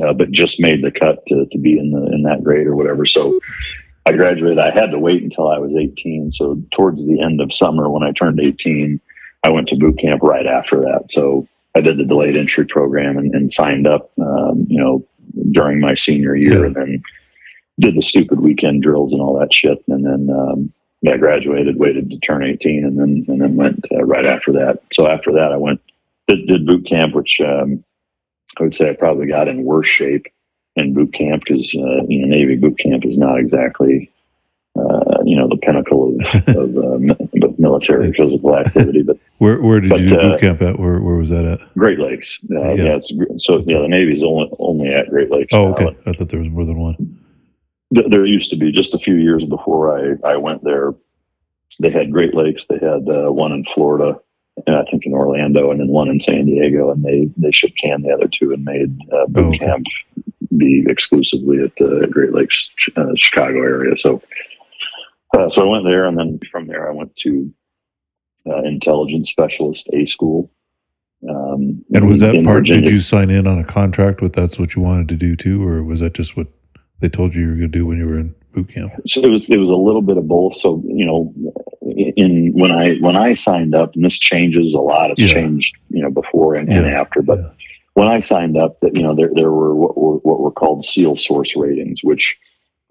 uh, 0.00 0.12
but 0.12 0.30
just 0.30 0.60
made 0.60 0.82
the 0.82 0.90
cut 0.90 1.24
to, 1.26 1.46
to 1.50 1.58
be 1.58 1.78
in 1.78 1.90
the 1.90 2.06
in 2.12 2.22
that 2.22 2.42
grade 2.42 2.66
or 2.66 2.76
whatever. 2.76 3.04
So 3.04 3.38
i 4.06 4.12
graduated. 4.12 4.58
I 4.58 4.70
had 4.70 4.90
to 4.90 4.98
wait 4.98 5.22
until 5.22 5.48
i 5.48 5.58
was 5.58 5.76
18 5.76 6.30
so 6.32 6.60
towards 6.72 7.06
the 7.06 7.20
end 7.20 7.40
of 7.40 7.54
summer 7.54 7.88
when 7.88 8.02
i 8.02 8.12
turned 8.12 8.40
18 8.40 9.00
i 9.44 9.48
went 9.48 9.68
to 9.68 9.76
boot 9.76 9.98
camp 9.98 10.22
right 10.22 10.46
after 10.46 10.80
that. 10.80 11.10
So 11.10 11.46
i 11.76 11.80
did 11.80 11.98
the 11.98 12.04
delayed 12.04 12.36
entry 12.36 12.66
program 12.66 13.16
and, 13.18 13.34
and 13.34 13.52
signed 13.52 13.86
up 13.86 14.10
um, 14.18 14.66
you 14.68 14.78
know 14.82 15.04
during 15.50 15.80
my 15.80 15.94
senior 15.94 16.34
year 16.36 16.60
Yeah. 16.60 16.66
and 16.66 16.74
then 16.76 17.02
did 17.80 17.96
the 17.96 18.02
stupid 18.02 18.40
weekend 18.40 18.82
drills 18.82 19.12
and 19.12 19.22
all 19.22 19.38
that 19.40 19.52
shit. 19.52 19.82
And 19.88 20.04
then 20.04 20.28
um, 20.36 20.72
yeah, 21.00 21.16
graduated 21.16 21.78
waited 21.78 22.10
to 22.10 22.18
turn 22.18 22.42
18 22.44 22.84
and 22.84 22.98
then 22.98 23.24
and 23.28 23.40
then 23.40 23.56
went 23.56 23.86
uh, 23.92 24.04
right 24.04 24.26
after 24.26 24.52
that. 24.52 24.80
So 24.92 25.06
after 25.06 25.32
that 25.32 25.52
i 25.52 25.56
went 25.56 25.80
did, 26.28 26.46
did 26.46 26.66
boot 26.66 26.86
camp 26.88 27.14
which 27.14 27.40
um, 27.40 27.82
i 28.58 28.62
would 28.62 28.74
say 28.74 28.88
i 28.90 28.94
probably 28.94 29.26
got 29.26 29.48
in 29.48 29.64
worse 29.64 29.88
shape 29.88 30.26
in 30.76 30.94
boot 30.94 31.12
camp 31.14 31.42
because 31.46 31.74
uh, 31.76 32.02
you 32.08 32.20
know 32.26 32.28
navy 32.36 32.56
boot 32.56 32.78
camp 32.78 33.04
is 33.04 33.18
not 33.18 33.38
exactly 33.38 34.10
uh, 34.74 35.18
you 35.24 35.36
know 35.36 35.46
the 35.48 35.58
pinnacle 35.58 36.16
of, 36.16 36.48
of 36.56 36.76
uh, 36.78 37.54
military 37.58 38.12
physical 38.14 38.56
activity 38.56 39.02
but 39.02 39.18
Where 39.38 39.60
where 39.60 39.80
did 39.80 39.90
But, 39.90 40.00
you 40.00 40.08
do 40.08 40.18
uh, 40.18 40.22
boot 40.30 40.40
camp 40.40 40.62
at? 40.62 40.78
Where 40.78 41.00
where 41.00 41.16
was 41.16 41.28
that 41.30 41.44
at? 41.44 41.60
great 41.74 41.98
lakes 41.98 42.38
uh, 42.54 42.72
Yeah. 42.74 42.98
yeah, 43.10 43.26
so 43.38 43.58
yeah 43.66 43.80
the 43.80 43.88
navy's 43.88 44.22
only 44.22 44.48
only 44.58 44.88
at 44.88 45.10
great 45.10 45.30
lakes 45.30 45.52
Oh, 45.52 45.72
okay. 45.72 45.96
I 46.06 46.12
thought 46.12 46.28
there 46.30 46.40
was 46.40 46.48
more 46.48 46.64
than 46.64 46.78
one. 46.78 46.96
Th- 47.94 48.06
there 48.08 48.24
used 48.24 48.50
to 48.50 48.56
be 48.56 48.72
just 48.72 48.94
a 48.94 48.98
few 48.98 49.16
years 49.16 49.44
before 49.44 49.82
I, 50.24 50.32
I 50.32 50.36
went 50.36 50.62
there. 50.64 50.94
They 51.80 51.90
had 51.90 52.10
Great 52.12 52.34
Lakes. 52.34 52.66
They 52.66 52.76
had 52.78 53.06
uh, 53.08 53.30
one 53.32 53.52
in 53.52 53.64
Florida, 53.74 54.18
and 54.66 54.76
I 54.76 54.84
think 54.90 55.04
in 55.06 55.12
Orlando, 55.12 55.70
and 55.70 55.80
then 55.80 55.88
one 55.88 56.08
in 56.08 56.20
San 56.20 56.46
Diego. 56.46 56.90
And 56.90 57.04
they 57.04 57.28
they 57.36 57.52
shipped 57.52 57.78
can 57.78 58.02
the 58.02 58.12
other 58.12 58.28
two 58.28 58.52
and 58.52 58.64
made 58.64 58.96
uh, 59.12 59.26
boot 59.26 59.44
Oh, 59.44 59.48
okay. 59.48 59.58
camp 59.58 59.86
be 60.56 60.84
exclusively 60.86 61.58
at 61.62 61.72
the 61.76 62.06
Great 62.10 62.32
Lakes, 62.32 62.70
uh, 62.96 63.12
Chicago 63.16 63.58
area. 63.58 63.96
So, 63.96 64.22
uh, 65.36 65.48
so 65.48 65.62
I 65.62 65.70
went 65.70 65.84
there, 65.84 66.06
and 66.06 66.18
then 66.18 66.38
from 66.50 66.66
there 66.66 66.90
I 66.90 66.94
went 66.94 67.16
to 67.16 67.52
uh, 68.48 68.62
intelligence 68.64 69.30
specialist 69.30 69.88
A 69.94 70.04
school. 70.04 70.50
Um, 71.28 71.84
And 71.94 72.06
was 72.08 72.20
that 72.20 72.44
part? 72.44 72.66
Did 72.66 72.84
you 72.84 73.00
sign 73.00 73.30
in 73.30 73.46
on 73.46 73.58
a 73.58 73.64
contract 73.64 74.20
with 74.20 74.32
that's 74.34 74.58
what 74.58 74.74
you 74.74 74.82
wanted 74.82 75.08
to 75.08 75.16
do 75.16 75.36
too, 75.36 75.66
or 75.66 75.82
was 75.82 76.00
that 76.00 76.14
just 76.14 76.36
what 76.36 76.48
they 77.00 77.08
told 77.08 77.34
you 77.34 77.42
you 77.42 77.48
were 77.48 77.56
going 77.56 77.72
to 77.72 77.78
do 77.78 77.86
when 77.86 77.98
you 77.98 78.06
were 78.06 78.18
in 78.18 78.34
boot 78.52 78.68
camp? 78.68 78.92
So 79.06 79.20
it 79.22 79.28
was 79.30 79.50
it 79.50 79.58
was 79.58 79.70
a 79.70 79.76
little 79.76 80.02
bit 80.02 80.16
of 80.16 80.26
both. 80.28 80.56
So 80.56 80.82
you 80.86 81.04
know, 81.04 81.34
in 82.16 82.52
when 82.54 82.72
I 82.72 82.94
when 82.96 83.16
I 83.16 83.34
signed 83.34 83.74
up, 83.74 83.94
and 83.94 84.04
this 84.04 84.18
changes 84.18 84.74
a 84.74 84.80
lot. 84.80 85.10
It's 85.10 85.22
Yeah. 85.22 85.34
changed 85.34 85.76
you 85.90 86.02
know 86.02 86.10
before 86.10 86.54
and, 86.54 86.72
and 86.72 86.86
after, 86.86 87.22
but 87.22 87.38
Yeah. 87.38 87.48
when 87.94 88.08
I 88.08 88.20
signed 88.20 88.56
up, 88.56 88.80
that 88.80 88.94
you 88.96 89.02
know 89.02 89.14
there 89.14 89.30
there 89.34 89.50
were 89.52 89.74
what 89.74 89.96
were 89.98 90.16
what 90.18 90.40
were 90.40 90.50
called 90.52 90.82
SEAL 90.84 91.16
source 91.16 91.56
ratings, 91.56 92.00
which 92.02 92.36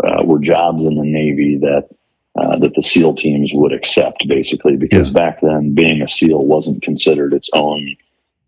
uh, 0.03 0.23
were 0.23 0.39
jobs 0.39 0.85
in 0.85 0.95
the 0.95 1.05
Navy 1.05 1.57
that. 1.57 1.87
Uh, 2.37 2.57
that 2.57 2.73
the 2.75 2.81
SEAL 2.81 3.13
teams 3.15 3.51
would 3.53 3.73
accept, 3.73 4.25
basically, 4.25 4.77
because 4.77 5.07
Yeah. 5.07 5.13
back 5.13 5.41
then 5.41 5.73
being 5.73 6.01
a 6.01 6.07
SEAL 6.07 6.45
wasn't 6.45 6.81
considered 6.81 7.33
its 7.33 7.49
own 7.53 7.93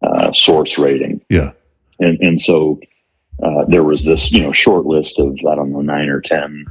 uh, 0.01 0.31
source 0.31 0.77
rating 0.79 1.19
Yeah. 1.29 1.51
and 1.99 2.17
and 2.21 2.39
so 2.39 2.79
uh, 3.43 3.65
there 3.67 3.83
was 3.83 4.05
this 4.05 4.31
you 4.31 4.39
know 4.41 4.53
short 4.53 4.85
list 4.85 5.19
of 5.19 5.37
I 5.51 5.55
don't 5.55 5.73
know 5.73 5.81
nine 5.81 6.07
or 6.07 6.21
ten 6.21 6.63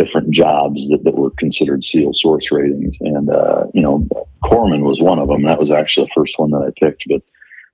different 0.00 0.30
jobs 0.30 0.88
that, 0.88 1.02
that 1.04 1.16
were 1.16 1.30
considered 1.38 1.82
SEAL 1.84 2.12
source 2.14 2.50
ratings, 2.52 2.96
and 3.00 3.28
uh, 3.30 3.64
you 3.74 3.82
know 3.82 4.06
Corpsman 4.44 4.82
was 4.82 5.00
one 5.00 5.18
of 5.18 5.28
them. 5.28 5.42
That 5.44 5.58
was 5.58 5.70
actually 5.70 6.06
the 6.06 6.20
first 6.20 6.38
one 6.38 6.50
that 6.52 6.64
I 6.68 6.70
picked, 6.84 7.04
but. 7.08 7.22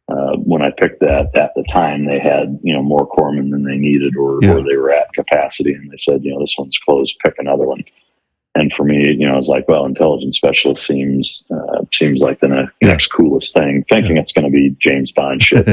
Uh, 0.07 0.37
when 0.45 0.61
I 0.61 0.71
picked 0.71 1.01
that 1.01 1.35
at 1.35 1.53
the 1.57 1.65
time, 1.71 2.05
they 2.05 2.19
had 2.19 2.61
you 2.63 2.75
know 2.75 2.83
more 2.83 3.09
corpsmen 3.09 3.51
than 3.51 3.65
they 3.65 3.79
needed, 3.79 4.15
or, 4.19 4.39
Yeah. 4.43 4.57
or 4.57 4.63
they 4.63 4.77
were 4.77 4.93
at 4.93 5.11
capacity, 5.15 5.73
and 5.73 5.91
they 5.91 5.97
said, 5.97 6.23
you 6.23 6.31
know, 6.35 6.41
this 6.41 6.55
one's 6.59 6.77
closed. 6.77 7.17
Pick 7.25 7.33
another 7.39 7.65
one. 7.65 7.83
And 8.55 8.71
for 8.75 8.85
me, 8.85 8.99
you 9.19 9.27
know, 9.27 9.33
I 9.33 9.37
was 9.39 9.49
like, 9.49 9.67
well, 9.67 9.87
intelligence 9.87 10.37
specialist 10.37 10.85
seems 10.87 11.43
uh, 11.51 11.85
seems 11.91 12.21
like 12.21 12.41
the 12.41 12.49
ne- 12.49 12.69
Yeah. 12.83 12.89
next 12.89 13.07
coolest 13.07 13.55
thing. 13.55 13.83
Thinking 13.89 14.19
it's 14.19 14.33
going 14.33 14.45
to 14.45 14.51
be 14.51 14.77
James 14.79 15.11
Bond 15.11 15.43
shit, 15.43 15.67
uh, 15.69 15.73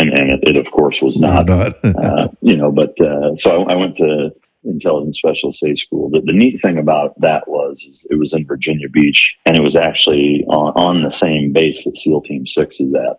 and 0.00 0.10
and 0.12 0.30
it, 0.32 0.40
it 0.42 0.56
of 0.56 0.68
course 0.72 1.00
was 1.00 1.20
not. 1.20 1.46
not. 1.46 1.72
Uh, 1.84 2.26
you 2.40 2.56
know, 2.56 2.72
but 2.72 3.00
uh, 3.00 3.32
so 3.36 3.62
I, 3.62 3.74
I 3.74 3.76
went 3.76 3.94
to 3.98 4.30
intelligence 4.66 5.18
specialist 5.18 5.62
A 5.64 5.74
school. 5.76 6.10
The, 6.10 6.20
the 6.20 6.32
neat 6.32 6.60
thing 6.60 6.78
about 6.78 7.18
that 7.20 7.48
was 7.48 7.86
is 7.88 8.06
it 8.10 8.18
was 8.18 8.32
in 8.32 8.46
Virginia 8.46 8.88
Beach, 8.88 9.34
and 9.44 9.56
it 9.56 9.60
was 9.60 9.76
actually 9.76 10.44
on, 10.48 10.72
on 10.74 11.02
the 11.02 11.10
same 11.10 11.52
base 11.52 11.84
that 11.84 11.96
SEAL 11.96 12.22
Team 12.22 12.46
Six 12.46 12.80
is 12.80 12.94
at. 12.94 13.16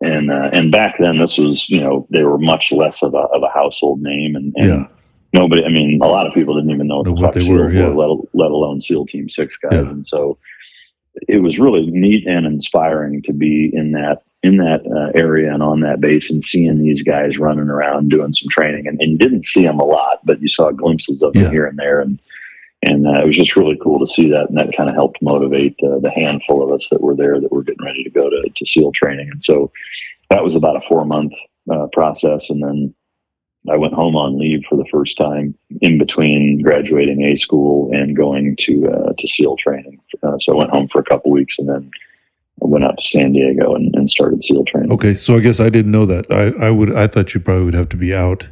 And 0.00 0.30
uh, 0.30 0.50
and 0.52 0.70
back 0.70 0.96
then, 0.98 1.18
this 1.18 1.38
was 1.38 1.70
you 1.70 1.80
know 1.80 2.06
they 2.10 2.22
were 2.22 2.38
much 2.38 2.70
less 2.72 3.02
of 3.02 3.14
a 3.14 3.18
of 3.34 3.42
a 3.42 3.48
household 3.54 4.00
name, 4.02 4.36
and, 4.36 4.52
and 4.56 4.68
yeah. 4.68 4.86
nobody. 5.32 5.64
I 5.64 5.70
mean, 5.70 6.00
a 6.02 6.06
lot 6.06 6.26
of 6.26 6.34
people 6.34 6.54
didn't 6.54 6.70
even 6.70 6.86
know 6.86 6.98
what, 6.98 7.06
Know 7.06 7.14
the 7.14 7.22
what 7.22 7.34
they 7.34 7.44
SEAL 7.44 7.54
were, 7.54 7.72
yeah. 7.72 7.86
let, 7.86 8.10
let 8.34 8.50
alone 8.50 8.80
SEAL 8.80 9.06
Team 9.06 9.30
Six 9.30 9.56
guys. 9.56 9.72
Yeah. 9.72 9.90
And 9.90 10.06
so 10.06 10.38
it 11.28 11.42
was 11.42 11.58
really 11.58 11.86
neat 11.86 12.26
and 12.26 12.44
inspiring 12.46 13.22
to 13.22 13.32
be 13.32 13.70
in 13.72 13.92
that 13.92 14.22
in 14.46 14.56
that 14.58 14.82
uh, 14.86 15.10
area 15.18 15.52
and 15.52 15.62
on 15.62 15.80
that 15.80 16.00
base 16.00 16.30
and 16.30 16.42
seeing 16.42 16.78
these 16.78 17.02
guys 17.02 17.38
running 17.38 17.68
around 17.68 18.10
doing 18.10 18.32
some 18.32 18.48
training. 18.50 18.86
And, 18.86 19.00
and 19.00 19.12
you 19.12 19.18
didn't 19.18 19.44
see 19.44 19.64
them 19.64 19.80
a 19.80 19.86
lot, 19.86 20.16
but 20.24 20.40
you 20.40 20.48
saw 20.48 20.70
glimpses 20.70 21.20
of 21.22 21.32
them 21.32 21.42
Yeah. 21.44 21.50
here 21.50 21.66
and 21.66 21.78
there. 21.78 22.00
And 22.00 22.20
and 22.82 23.06
uh, 23.06 23.22
it 23.22 23.26
was 23.26 23.36
just 23.36 23.56
really 23.56 23.78
cool 23.82 23.98
to 23.98 24.06
see 24.06 24.30
that, 24.30 24.48
and 24.48 24.56
that 24.58 24.76
kind 24.76 24.88
of 24.88 24.94
helped 24.94 25.20
motivate 25.22 25.74
uh, 25.82 25.98
the 25.98 26.10
handful 26.10 26.62
of 26.62 26.70
us 26.70 26.88
that 26.90 27.00
were 27.00 27.16
there 27.16 27.40
that 27.40 27.50
were 27.50 27.64
getting 27.64 27.84
ready 27.84 28.04
to 28.04 28.10
go 28.10 28.28
to, 28.28 28.48
to 28.54 28.66
SEAL 28.66 28.92
training. 28.92 29.28
And 29.32 29.42
so 29.42 29.72
that 30.30 30.44
was 30.44 30.54
about 30.56 30.76
a 30.76 30.86
four 30.86 31.04
month 31.04 31.32
uh, 31.72 31.86
process, 31.92 32.50
and 32.50 32.62
then 32.62 32.94
I 33.68 33.76
went 33.76 33.94
home 33.94 34.14
on 34.14 34.38
leave 34.38 34.62
for 34.68 34.76
the 34.76 34.86
first 34.92 35.16
time 35.16 35.54
in 35.80 35.98
between 35.98 36.60
graduating 36.62 37.24
A 37.24 37.36
school 37.36 37.90
and 37.92 38.14
going 38.16 38.54
to 38.60 38.74
uh, 38.88 39.12
to 39.18 39.26
SEAL 39.26 39.56
training. 39.56 39.98
Uh, 40.22 40.36
so 40.38 40.52
I 40.52 40.56
went 40.56 40.70
home 40.70 40.88
for 40.92 41.00
a 41.00 41.04
couple 41.04 41.30
weeks, 41.32 41.58
and 41.58 41.68
then 41.68 41.90
went 42.60 42.84
out 42.84 42.96
to 42.98 43.04
San 43.08 43.32
Diego 43.32 43.74
and, 43.74 43.94
and 43.94 44.08
started 44.08 44.42
SEAL 44.42 44.64
training. 44.64 44.92
Okay, 44.92 45.14
so 45.14 45.36
I 45.36 45.40
guess 45.40 45.60
I 45.60 45.68
didn't 45.68 45.92
know 45.92 46.06
that. 46.06 46.26
I, 46.30 46.66
I 46.66 46.70
would 46.70 46.94
I 46.94 47.06
thought 47.06 47.34
you 47.34 47.40
probably 47.40 47.64
would 47.66 47.74
have 47.74 47.88
to 47.90 47.96
be 47.96 48.14
out 48.14 48.48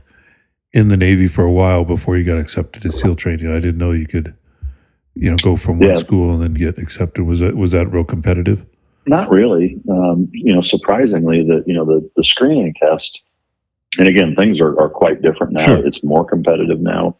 in 0.72 0.88
the 0.88 0.96
Navy 0.96 1.26
for 1.28 1.44
a 1.44 1.52
while 1.52 1.84
before 1.84 2.16
you 2.16 2.24
got 2.24 2.38
accepted 2.38 2.82
to 2.82 2.92
SEAL 2.92 3.16
training. 3.16 3.48
I 3.50 3.60
didn't 3.60 3.78
know 3.78 3.92
you 3.92 4.06
could, 4.06 4.34
you 5.14 5.30
know, 5.30 5.36
go 5.36 5.56
from 5.56 5.78
one 5.78 5.90
Yeah. 5.90 5.94
school 5.96 6.32
and 6.32 6.42
then 6.42 6.54
get 6.54 6.78
accepted. 6.78 7.24
Was 7.24 7.40
that 7.40 7.56
was 7.56 7.72
that 7.72 7.86
real 7.90 8.04
competitive? 8.04 8.66
Not 9.06 9.30
really. 9.30 9.78
Um, 9.90 10.28
you 10.32 10.54
know, 10.54 10.60
surprisingly, 10.62 11.42
the 11.46 11.62
you 11.66 11.74
know 11.74 11.84
the 11.84 12.08
the 12.16 12.24
screening 12.24 12.74
test, 12.80 13.20
and 13.98 14.08
again, 14.08 14.34
things 14.34 14.60
are, 14.60 14.78
are 14.80 14.88
quite 14.88 15.22
different 15.22 15.52
now. 15.54 15.64
Sure. 15.64 15.86
It's 15.86 16.02
more 16.02 16.24
competitive 16.24 16.80
now, 16.80 17.16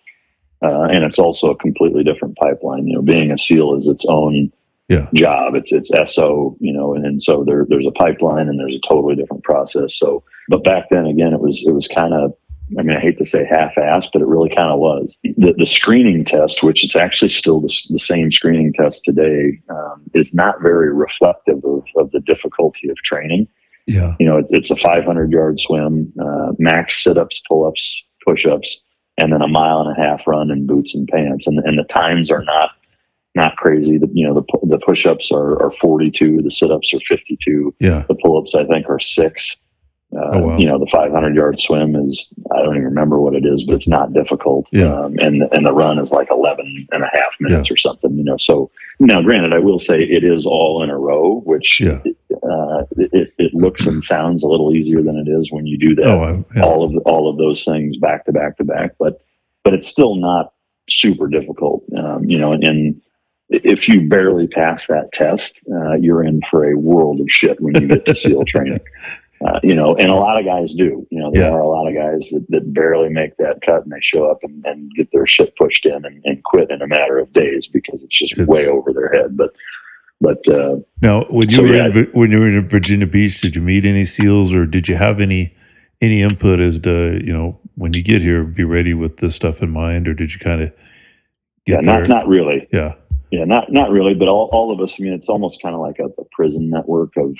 uh, 0.63 0.85
and 0.85 1.05
it's 1.05 1.19
also 1.19 1.51
a 1.51 1.57
completely 1.57 2.03
different 2.03 2.37
pipeline. 2.37 2.87
You 2.87 2.97
know, 2.97 3.03
being 3.03 3.31
a 3.31 3.39
SEAL 3.39 3.77
is 3.77 3.87
its 3.87 4.05
own 4.09 4.51
Yeah. 4.89 5.09
job. 5.15 5.55
It's 5.55 5.73
it's 5.73 5.91
SO. 6.15 6.57
You 6.61 6.73
know, 6.73 6.95
and, 6.95 7.05
and 7.07 7.23
so 7.23 7.45
there 7.45 7.67
there's 7.69 7.87
a 7.87 7.91
pipeline 7.93 8.49
and 8.49 8.59
there's 8.59 8.75
a 8.75 8.89
totally 8.89 9.15
different 9.15 9.45
process. 9.45 9.97
So, 9.97 10.23
but 10.49 10.63
back 10.65 10.85
then, 10.91 11.07
again, 11.07 11.33
it 11.33 11.41
was 11.41 11.65
it 11.67 11.73
was 11.73 11.89
kind 11.89 12.15
of. 12.15 12.33
I 12.79 12.83
mean, 12.83 12.97
I 12.97 13.01
hate 13.01 13.19
to 13.19 13.27
say 13.27 13.45
half-assed, 13.45 14.09
but 14.15 14.23
it 14.23 14.27
really 14.27 14.49
kind 14.49 14.71
of 14.73 14.79
was. 14.79 15.19
The, 15.23 15.53
the 15.57 15.67
screening 15.67 16.25
test, 16.25 16.63
which 16.63 16.83
is 16.83 16.97
actually 16.97 17.29
still 17.29 17.61
the, 17.61 17.69
the 17.91 17.99
same 17.99 18.33
screening 18.33 18.73
test 18.73 19.05
today, 19.05 19.61
um, 19.69 20.03
is 20.15 20.35
not 20.35 20.63
very 20.63 20.91
reflective 20.91 21.63
of, 21.63 21.85
of 21.97 22.11
the 22.13 22.21
difficulty 22.21 22.89
of 22.89 22.97
training 23.05 23.49
Yeah. 23.87 24.15
you 24.19 24.27
know, 24.27 24.39
it, 24.39 24.47
it's 24.49 24.71
a 24.71 24.77
500 24.77 25.31
yard 25.31 25.61
swim, 25.61 26.11
uh, 26.19 26.53
max 26.59 27.05
sit 27.05 27.19
ups, 27.19 27.43
pull 27.47 27.67
ups, 27.67 28.03
push 28.27 28.47
ups, 28.47 28.83
and 29.19 29.31
then 29.31 29.43
a 29.43 29.49
mile 29.49 29.81
and 29.83 29.95
a 29.95 30.01
half 30.01 30.27
run 30.27 30.51
in 30.51 30.65
boots 30.65 30.95
and 30.95 31.07
pants. 31.07 31.47
And, 31.47 31.59
and 31.61 31.79
the 31.79 31.85
times 31.85 32.31
are 32.31 32.45
not, 32.45 32.71
not 33.35 33.57
crazy. 33.57 33.99
The, 33.99 34.09
you 34.13 34.27
know, 34.27 34.35
the, 34.35 34.67
the 34.67 34.79
push 34.79 35.07
ups 35.07 35.31
are, 35.33 35.61
are 35.63 35.73
42, 35.81 36.43
the 36.43 36.51
sit 36.51 36.71
ups 36.71 36.93
are 36.95 37.01
52, 37.09 37.75
Yeah. 37.81 38.05
the 38.09 38.15
pull 38.15 38.39
ups, 38.41 38.55
I 38.55 38.65
think, 38.65 38.89
are 38.89 39.01
six. 39.01 39.57
Uh, 40.17 40.21
Oh, 40.35 40.39
wow. 40.47 40.57
You 40.59 40.67
know, 40.67 40.79
the 40.79 40.87
500 40.93 41.35
yard 41.35 41.59
swim 41.59 41.97
is, 41.97 42.33
I 42.53 42.59
don't 42.63 42.77
even 42.77 42.85
remember 42.85 43.19
what 43.21 43.35
it 43.35 43.45
is, 43.45 43.65
but 43.65 43.75
it's 43.75 43.89
not 43.89 44.13
difficult. 44.13 44.67
Yeah. 44.71 44.95
Um, 44.95 45.17
and, 45.19 45.43
and 45.51 45.67
the 45.67 45.73
run 45.73 45.99
is 45.99 46.13
like 46.13 46.29
11 46.31 46.87
and 46.93 47.03
a 47.03 47.09
half 47.13 47.35
minutes 47.41 47.69
or 47.69 47.77
something, 47.77 48.17
you 48.17 48.23
know. 48.23 48.37
So 48.37 48.71
now, 49.01 49.21
granted, 49.23 49.53
I 49.53 49.59
will 49.59 49.81
say 49.81 50.01
it 50.03 50.23
is 50.23 50.47
all 50.47 50.85
in 50.85 50.91
a 50.91 50.97
row, 50.97 51.41
which 51.45 51.81
Yeah. 51.81 51.99
uh, 52.31 52.85
it, 52.97 53.33
it 53.39 53.55
looks 53.55 53.87
and 53.87 54.05
sounds 54.05 54.45
a 54.45 54.47
little 54.47 54.73
easier 54.73 55.03
than 55.03 55.17
it 55.17 55.29
is 55.29 55.51
when 55.51 55.67
you 55.67 55.77
do 55.77 55.97
that. 55.97 56.07
Oh, 56.07 56.21
I, 56.21 56.45
yeah. 56.57 56.63
All 56.65 56.85
of 56.85 56.93
all 57.05 57.29
of 57.29 57.37
those 57.39 57.65
things 57.65 57.97
back 57.97 58.25
to 58.27 58.33
back 58.33 58.57
to 58.59 58.65
back, 58.65 58.93
but 59.01 59.15
but 59.65 59.75
it's 59.75 59.89
still 59.89 60.15
not 60.15 60.53
super 60.89 61.27
difficult. 61.27 61.83
Um, 61.97 62.25
you 62.25 62.39
know, 62.39 62.53
and, 62.53 62.63
and 62.63 63.01
if 63.51 63.89
you 63.89 64.09
barely 64.09 64.47
pass 64.47 64.87
that 64.87 65.11
test, 65.13 65.61
uh, 65.73 65.95
you're 65.95 66.25
in 66.25 66.41
for 66.51 66.65
a 66.71 66.77
world 66.79 67.21
of 67.21 67.31
shit 67.31 67.61
when 67.61 67.75
you 67.81 67.89
get 67.89 68.07
to 68.07 68.17
SEAL 68.17 68.45
training. 68.47 68.81
Uh, 69.47 69.61
you 69.63 69.75
know, 69.75 69.95
and 69.97 70.11
a 70.11 70.15
lot 70.15 70.39
of 70.39 70.47
guys 70.47 70.73
do. 70.75 71.07
You 71.11 71.19
know, 71.21 71.31
there 71.31 71.43
Yeah. 71.43 71.51
are 71.53 71.61
a 71.61 71.69
lot 71.69 71.87
of 71.87 71.95
guys 71.95 72.31
that, 72.31 72.47
that 72.49 72.73
barely 72.73 73.11
make 73.11 73.37
that 73.37 73.61
cut 73.65 73.83
and 73.85 73.93
they 73.93 74.01
show 74.01 74.31
up 74.31 74.39
and, 74.43 74.65
and 74.65 74.91
get 74.97 75.09
their 75.13 75.27
shit 75.27 75.55
pushed 75.57 75.85
in 75.85 76.05
and, 76.07 76.23
and 76.25 76.43
quit 76.45 76.71
in 76.71 76.81
a 76.81 76.87
matter 76.87 77.19
of 77.19 77.33
days 77.35 77.67
because 77.67 78.03
it's 78.03 78.17
just 78.19 78.33
It's- 78.33 78.49
way 78.49 78.67
over 78.67 78.93
their 78.93 79.11
head. 79.13 79.37
But 79.37 79.51
but 80.21 80.49
uh, 80.49 80.77
Now, 81.03 81.25
when 81.29 81.51
you 81.51 81.57
So, 81.57 81.63
were 81.65 81.75
yeah. 81.75 81.87
in, 81.89 82.05
when 82.15 82.31
you 82.31 82.39
were 82.41 82.49
in 82.49 82.67
Virginia 82.69 83.07
Beach, 83.07 83.41
did 83.43 83.55
you 83.57 83.61
meet 83.61 83.85
any 83.85 84.07
SEALs, 84.07 84.55
or 84.55 84.65
did 84.65 84.89
you 84.89 84.95
have 84.97 85.21
any 85.21 85.55
any 86.01 86.23
input 86.23 86.61
as 86.61 86.79
to 86.79 87.21
you 87.23 87.33
know 87.33 87.61
when 87.75 87.93
you 87.93 88.03
get 88.03 88.23
here, 88.23 88.45
be 88.45 88.65
ready 88.65 88.95
with 88.95 89.19
this 89.19 89.35
stuff 89.37 89.61
in 89.63 89.71
mind, 89.71 90.09
or 90.09 90.15
did 90.15 90.33
you 90.33 90.39
kind 90.39 90.63
of 90.63 90.73
yeah, 91.67 91.77
get 91.77 91.85
not 91.85 91.97
there? 91.99 92.07
not 92.07 92.29
really. 92.29 92.67
yeah, 92.73 92.95
Yeah, 93.39 93.45
not 93.45 93.73
not 93.73 93.91
really, 93.91 94.15
but 94.15 94.29
all, 94.29 94.49
all 94.53 94.71
of 94.73 94.81
us. 94.81 95.01
I 95.01 95.03
mean, 95.05 95.13
it's 95.13 95.29
almost 95.29 95.61
kind 95.63 95.75
of 95.75 95.81
like 95.81 95.99
a, 95.99 96.05
a 96.21 96.25
prison 96.33 96.71
network 96.71 97.17
of 97.17 97.35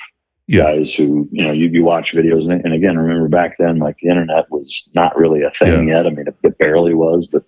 yeah, 0.47 0.65
guys 0.75 0.95
who 0.95 1.29
you 1.31 1.45
know 1.45 1.53
you, 1.53 1.69
you 1.69 1.85
watch 1.85 2.13
videos, 2.13 2.51
and, 2.51 2.65
and 2.65 2.75
again, 2.75 2.99
remember 2.99 3.29
back 3.29 3.57
then, 3.59 3.79
like 3.79 3.97
the 4.03 4.09
internet 4.09 4.51
was 4.51 4.91
not 4.95 5.17
really 5.17 5.43
a 5.43 5.51
thing 5.51 5.89
yet. 5.89 6.07
I 6.07 6.11
mean, 6.11 6.27
it, 6.27 6.35
it 6.43 6.59
barely 6.59 6.95
was, 6.95 7.27
but 7.31 7.45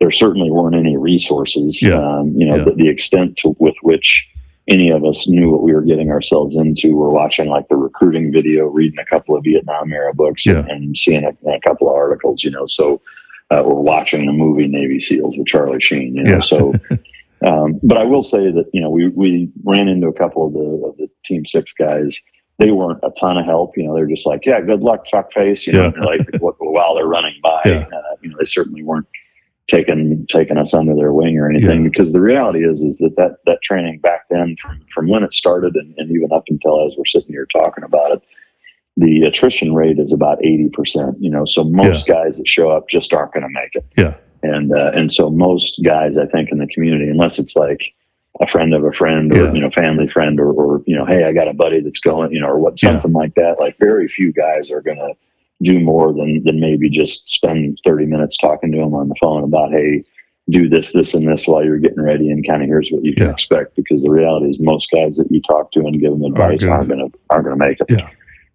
there 0.00 0.10
certainly 0.10 0.50
weren't 0.50 0.74
any 0.74 0.96
resources. 0.96 1.82
Yeah. 1.82 1.98
Um, 2.02 2.32
you 2.36 2.46
know, 2.46 2.56
Yeah. 2.56 2.64
the, 2.64 2.74
the 2.74 2.88
extent 2.88 3.36
to, 3.38 3.54
with 3.58 3.76
which 3.82 4.26
any 4.68 4.90
of 4.90 5.04
us 5.04 5.28
knew 5.28 5.50
what 5.50 5.62
we 5.62 5.72
were 5.72 5.80
getting 5.82 6.10
ourselves 6.10 6.56
into. 6.56 6.96
We're 6.96 7.08
watching 7.08 7.48
like 7.48 7.68
the 7.68 7.76
recruiting 7.76 8.32
video, 8.32 8.66
reading 8.66 8.98
a 8.98 9.04
couple 9.06 9.36
of 9.36 9.44
Vietnam 9.44 9.92
era 9.92 10.12
books, 10.12 10.44
Yeah. 10.44 10.58
and, 10.58 10.70
and 10.70 10.98
seeing 10.98 11.24
a, 11.24 11.30
a 11.50 11.60
couple 11.60 11.88
of 11.88 11.94
articles. 11.94 12.42
You 12.42 12.50
know, 12.50 12.66
so 12.66 13.00
uh, 13.50 13.62
we're 13.64 13.74
watching 13.80 14.26
the 14.26 14.32
movie 14.32 14.66
Navy 14.66 14.98
SEALs 14.98 15.36
with 15.38 15.46
Charlie 15.46 15.80
Sheen. 15.80 16.16
You 16.16 16.24
know, 16.24 16.30
Yeah. 16.32 16.40
so. 16.40 16.74
Um, 17.44 17.78
but 17.82 17.98
I 17.98 18.04
will 18.04 18.22
say 18.22 18.50
that 18.50 18.64
you 18.72 18.80
know 18.80 18.90
we 18.90 19.08
we 19.08 19.50
ran 19.64 19.88
into 19.88 20.06
a 20.06 20.12
couple 20.12 20.46
of 20.46 20.52
the 20.52 20.86
of 20.88 20.96
the 20.96 21.08
Team 21.24 21.44
Six 21.44 21.72
guys. 21.72 22.18
They 22.58 22.70
weren't 22.70 23.00
a 23.02 23.10
ton 23.20 23.36
of 23.36 23.44
help. 23.44 23.76
You 23.76 23.84
know, 23.84 23.94
they're 23.94 24.06
just 24.08 24.26
like, 24.26 24.46
yeah, 24.46 24.60
good 24.62 24.80
luck, 24.80 25.04
fuck 25.12 25.30
face. 25.32 25.66
You 25.66 25.74
know, 25.74 25.92
Yeah. 25.94 26.04
like 26.04 26.20
while 26.40 26.94
they're 26.94 27.06
running 27.06 27.34
by. 27.42 27.60
Yeah. 27.66 27.86
Uh, 27.92 28.16
you 28.22 28.30
know, 28.30 28.36
they 28.38 28.46
certainly 28.46 28.82
weren't 28.82 29.06
taking 29.68 30.26
taking 30.30 30.56
us 30.56 30.72
under 30.72 30.94
their 30.94 31.12
wing 31.12 31.36
or 31.38 31.50
anything. 31.50 31.82
Yeah. 31.82 31.88
Because 31.90 32.12
the 32.12 32.20
reality 32.20 32.60
is 32.66 32.80
is 32.80 32.96
that 32.98 33.14
that 33.16 33.36
that 33.44 33.58
training 33.62 33.98
back 34.00 34.22
then, 34.30 34.56
from 34.62 34.80
from 34.94 35.08
when 35.08 35.22
it 35.22 35.34
started 35.34 35.74
and, 35.76 35.92
and 35.98 36.10
even 36.10 36.32
up 36.32 36.44
until 36.48 36.86
as 36.86 36.94
we're 36.96 37.04
sitting 37.04 37.28
here 37.28 37.46
talking 37.54 37.84
about 37.84 38.12
it, 38.12 38.22
the 38.96 39.24
attrition 39.24 39.74
rate 39.74 39.98
is 39.98 40.10
about 40.10 40.38
80%, 40.40 41.16
you 41.20 41.30
know, 41.30 41.44
so 41.44 41.62
most 41.64 42.06
guys 42.06 42.38
that 42.38 42.48
show 42.48 42.70
up 42.70 42.88
just 42.88 43.12
aren't 43.12 43.34
going 43.34 43.42
to 43.42 43.50
make 43.52 43.74
it. 43.74 43.84
Yeah. 43.98 44.14
And, 44.42 44.72
uh, 44.72 44.90
and 44.94 45.12
so 45.12 45.30
most 45.30 45.80
guys, 45.84 46.16
I 46.18 46.26
think 46.26 46.50
in 46.52 46.58
the 46.58 46.66
community, 46.68 47.08
unless 47.10 47.38
it's 47.38 47.56
like 47.56 47.80
a 48.40 48.46
friend 48.46 48.74
of 48.74 48.84
a 48.84 48.92
friend 48.92 49.32
or, 49.34 49.44
Yeah. 49.46 49.52
you 49.52 49.60
know, 49.60 49.70
family 49.70 50.06
friend 50.08 50.38
or, 50.38 50.52
or, 50.52 50.82
you 50.86 50.94
know, 50.96 51.04
Hey, 51.06 51.24
I 51.24 51.32
got 51.32 51.48
a 51.48 51.54
buddy 51.54 51.80
that's 51.80 52.00
going, 52.00 52.32
you 52.32 52.40
know, 52.40 52.48
or 52.48 52.58
what, 52.58 52.80
Yeah. 52.82 52.90
something 52.92 53.12
like 53.12 53.34
that. 53.34 53.58
Like 53.58 53.76
very 53.78 54.08
few 54.08 54.32
guys 54.32 54.70
are 54.70 54.82
going 54.82 54.98
to 54.98 55.12
do 55.62 55.80
more 55.80 56.12
than, 56.12 56.42
than 56.44 56.60
maybe 56.60 56.90
just 56.90 57.28
spend 57.28 57.78
30 57.84 58.04
minutes 58.06 58.36
talking 58.36 58.70
to 58.72 58.78
them 58.78 58.92
on 58.94 59.08
the 59.08 59.14
phone 59.20 59.42
about, 59.42 59.72
Hey, 59.72 60.04
do 60.50 60.68
this, 60.68 60.92
this, 60.92 61.14
and 61.14 61.26
this 61.26 61.48
while 61.48 61.64
you're 61.64 61.78
getting 61.78 62.00
ready, 62.02 62.30
and 62.30 62.46
kind 62.46 62.62
of 62.62 62.68
here's 62.68 62.90
what 62.90 63.04
you 63.04 63.14
can 63.14 63.24
Yeah. 63.26 63.32
expect. 63.32 63.74
Because 63.74 64.02
the 64.04 64.10
reality 64.10 64.50
is, 64.50 64.60
most 64.60 64.90
guys 64.92 65.16
that 65.16 65.28
you 65.32 65.40
talk 65.40 65.72
to 65.72 65.80
and 65.80 65.98
give 66.00 66.12
them 66.12 66.22
advice 66.22 66.60
gonna- 66.62 66.72
aren't 66.76 66.88
going 66.88 67.10
to 67.10 67.18
aren't 67.30 67.46
to 67.48 67.56
make 67.56 67.80
it. 67.80 67.86
Yeah. 67.90 68.08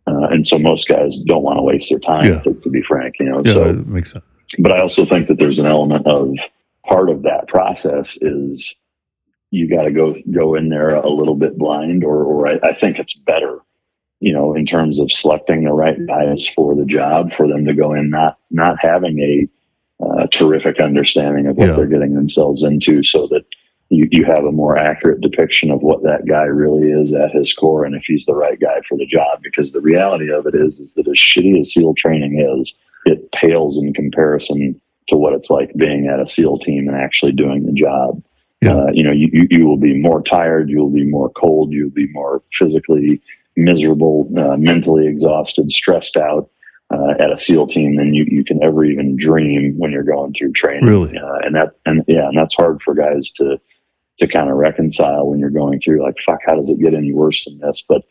Uh, 0.07 0.27
and 0.31 0.45
so 0.45 0.57
most 0.57 0.87
guys 0.87 1.19
don't 1.19 1.43
want 1.43 1.57
to 1.57 1.63
waste 1.63 1.89
their 1.89 1.99
time. 1.99 2.25
Yeah. 2.25 2.39
To, 2.41 2.53
to 2.53 2.69
be 2.69 2.81
frank, 2.83 3.15
you 3.19 3.25
know. 3.25 3.41
Yeah, 3.43 3.53
so, 3.53 3.73
that 3.73 3.87
makes 3.87 4.13
sense. 4.13 4.23
But 4.59 4.71
I 4.71 4.81
also 4.81 5.05
think 5.05 5.27
that 5.27 5.37
there's 5.37 5.59
an 5.59 5.65
element 5.67 6.05
of 6.07 6.35
part 6.85 7.09
of 7.09 7.21
that 7.23 7.47
process 7.47 8.17
is 8.21 8.75
you 9.51 9.69
got 9.69 9.83
to 9.83 9.91
go 9.91 10.15
go 10.31 10.55
in 10.55 10.69
there 10.69 10.95
a 10.95 11.09
little 11.09 11.35
bit 11.35 11.57
blind, 11.57 12.03
or 12.03 12.23
or 12.23 12.47
I, 12.47 12.59
I 12.63 12.73
think 12.73 12.99
it's 12.99 13.13
better, 13.15 13.59
you 14.19 14.33
know, 14.33 14.53
in 14.55 14.65
terms 14.65 14.99
of 14.99 15.11
selecting 15.11 15.63
the 15.63 15.73
right 15.73 15.97
guys 16.07 16.47
for 16.47 16.75
the 16.75 16.85
job 16.85 17.33
for 17.33 17.47
them 17.47 17.65
to 17.65 17.73
go 17.73 17.93
in 17.93 18.09
not 18.09 18.37
not 18.49 18.77
having 18.79 19.19
a 19.19 19.47
uh, 20.03 20.27
terrific 20.27 20.79
understanding 20.79 21.47
of 21.47 21.57
what 21.57 21.67
Yeah. 21.67 21.75
they're 21.75 21.85
getting 21.87 22.15
themselves 22.15 22.63
into, 22.63 23.03
so 23.03 23.27
that 23.27 23.43
you, 23.89 24.07
you 24.09 24.23
have 24.25 24.45
a 24.45 24.51
more 24.51 24.77
accurate 24.77 25.19
depiction 25.21 25.69
of 25.69 25.81
what 25.81 26.01
that 26.03 26.25
guy 26.25 26.43
really 26.43 26.89
is 26.89 27.13
at 27.13 27.31
his 27.31 27.53
core 27.53 27.83
and 27.85 27.93
if 27.93 28.03
he's 28.07 28.25
the 28.25 28.33
right 28.33 28.59
guy 28.59 28.79
for 28.87 28.97
the 28.97 29.05
job. 29.05 29.41
Because 29.43 29.73
the 29.73 29.81
reality 29.81 30.31
of 30.31 30.47
it 30.47 30.55
is, 30.55 30.79
is 30.79 30.93
that 30.95 31.07
as 31.09 31.15
shitty 31.17 31.59
as 31.59 31.73
SEAL 31.73 31.93
training 31.95 32.39
is, 32.39 32.73
it 33.05 33.31
pales 33.31 33.77
in 33.77 33.93
comparison 33.93 34.79
to 35.07 35.17
what 35.17 35.33
it's 35.33 35.49
like 35.49 35.73
being 35.75 36.07
at 36.07 36.19
a 36.19 36.27
SEAL 36.27 36.59
team 36.59 36.87
and 36.87 36.97
actually 36.97 37.31
doing 37.31 37.65
the 37.65 37.73
job. 37.73 38.21
Yeah. 38.61 38.75
Uh, 38.75 38.91
you 38.93 39.03
know, 39.03 39.11
you, 39.11 39.29
you, 39.33 39.47
you 39.49 39.65
will 39.65 39.77
be 39.77 39.99
more 39.99 40.21
tired, 40.21 40.69
you 40.69 40.77
will 40.77 40.91
be 40.91 41.05
more 41.05 41.29
cold, 41.29 41.71
you'll 41.71 41.89
be 41.89 42.07
more 42.11 42.43
physically 42.53 43.21
miserable, 43.55 44.31
uh, 44.37 44.55
mentally 44.57 45.07
exhausted, 45.07 45.71
stressed 45.71 46.15
out 46.15 46.49
uh, 46.91 47.15
at 47.19 47.31
a 47.31 47.37
SEAL 47.37 47.67
team 47.67 47.95
than 47.95 48.13
you, 48.13 48.25
you 48.29 48.43
can 48.43 48.61
ever 48.63 48.85
even 48.85 49.17
dream 49.17 49.77
when 49.77 49.91
you're 49.91 50.03
going 50.03 50.33
through 50.33 50.53
training. 50.53 50.85
Really? 50.85 51.17
Uh, 51.17 51.39
and 51.43 51.55
that, 51.55 51.71
and 51.85 52.03
yeah, 52.07 52.27
and 52.27 52.37
that's 52.37 52.55
hard 52.55 52.81
for 52.83 52.93
guys 52.93 53.31
to, 53.33 53.59
to 54.19 54.27
kind 54.27 54.49
of 54.49 54.57
reconcile 54.57 55.27
when 55.27 55.39
you're 55.39 55.49
going 55.49 55.81
through 55.81 56.03
like, 56.03 56.17
fuck, 56.23 56.39
how 56.45 56.55
does 56.55 56.69
it 56.69 56.79
get 56.79 56.93
any 56.93 57.11
worse 57.11 57.45
than 57.45 57.57
this? 57.59 57.83
But 57.87 58.03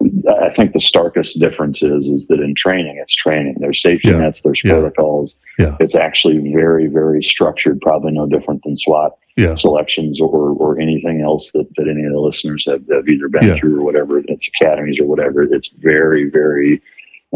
I 0.00 0.50
think 0.54 0.72
the 0.74 0.80
starkest 0.80 1.40
difference 1.40 1.82
is, 1.82 2.06
is 2.06 2.28
that 2.28 2.40
in 2.40 2.54
training, 2.54 2.98
it's 3.00 3.14
training. 3.14 3.56
There's 3.58 3.82
safety 3.82 4.08
Yeah. 4.10 4.18
nets, 4.18 4.42
there's 4.42 4.62
Yeah. 4.64 4.72
protocols. 4.74 5.36
Yeah. 5.58 5.76
It's 5.80 5.96
actually 5.96 6.38
very, 6.52 6.86
very 6.86 7.22
structured, 7.22 7.80
probably 7.80 8.12
no 8.12 8.26
different 8.26 8.62
than 8.62 8.76
SWAT 8.76 9.12
Yeah. 9.36 9.56
selections 9.56 10.20
or, 10.20 10.50
or 10.52 10.78
anything 10.78 11.20
else 11.20 11.50
that, 11.52 11.66
that 11.76 11.88
any 11.88 12.04
of 12.04 12.12
the 12.12 12.20
listeners 12.20 12.64
have, 12.66 12.82
have 12.92 13.08
either 13.08 13.28
been 13.28 13.58
through 13.58 13.80
or 13.80 13.84
whatever. 13.84 14.22
It's 14.28 14.48
academies 14.48 15.00
or 15.00 15.06
whatever. 15.06 15.42
It's 15.42 15.68
very, 15.68 16.30
very 16.30 16.80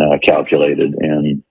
uh, 0.00 0.18
calculated. 0.22 0.94
And, 1.00 1.42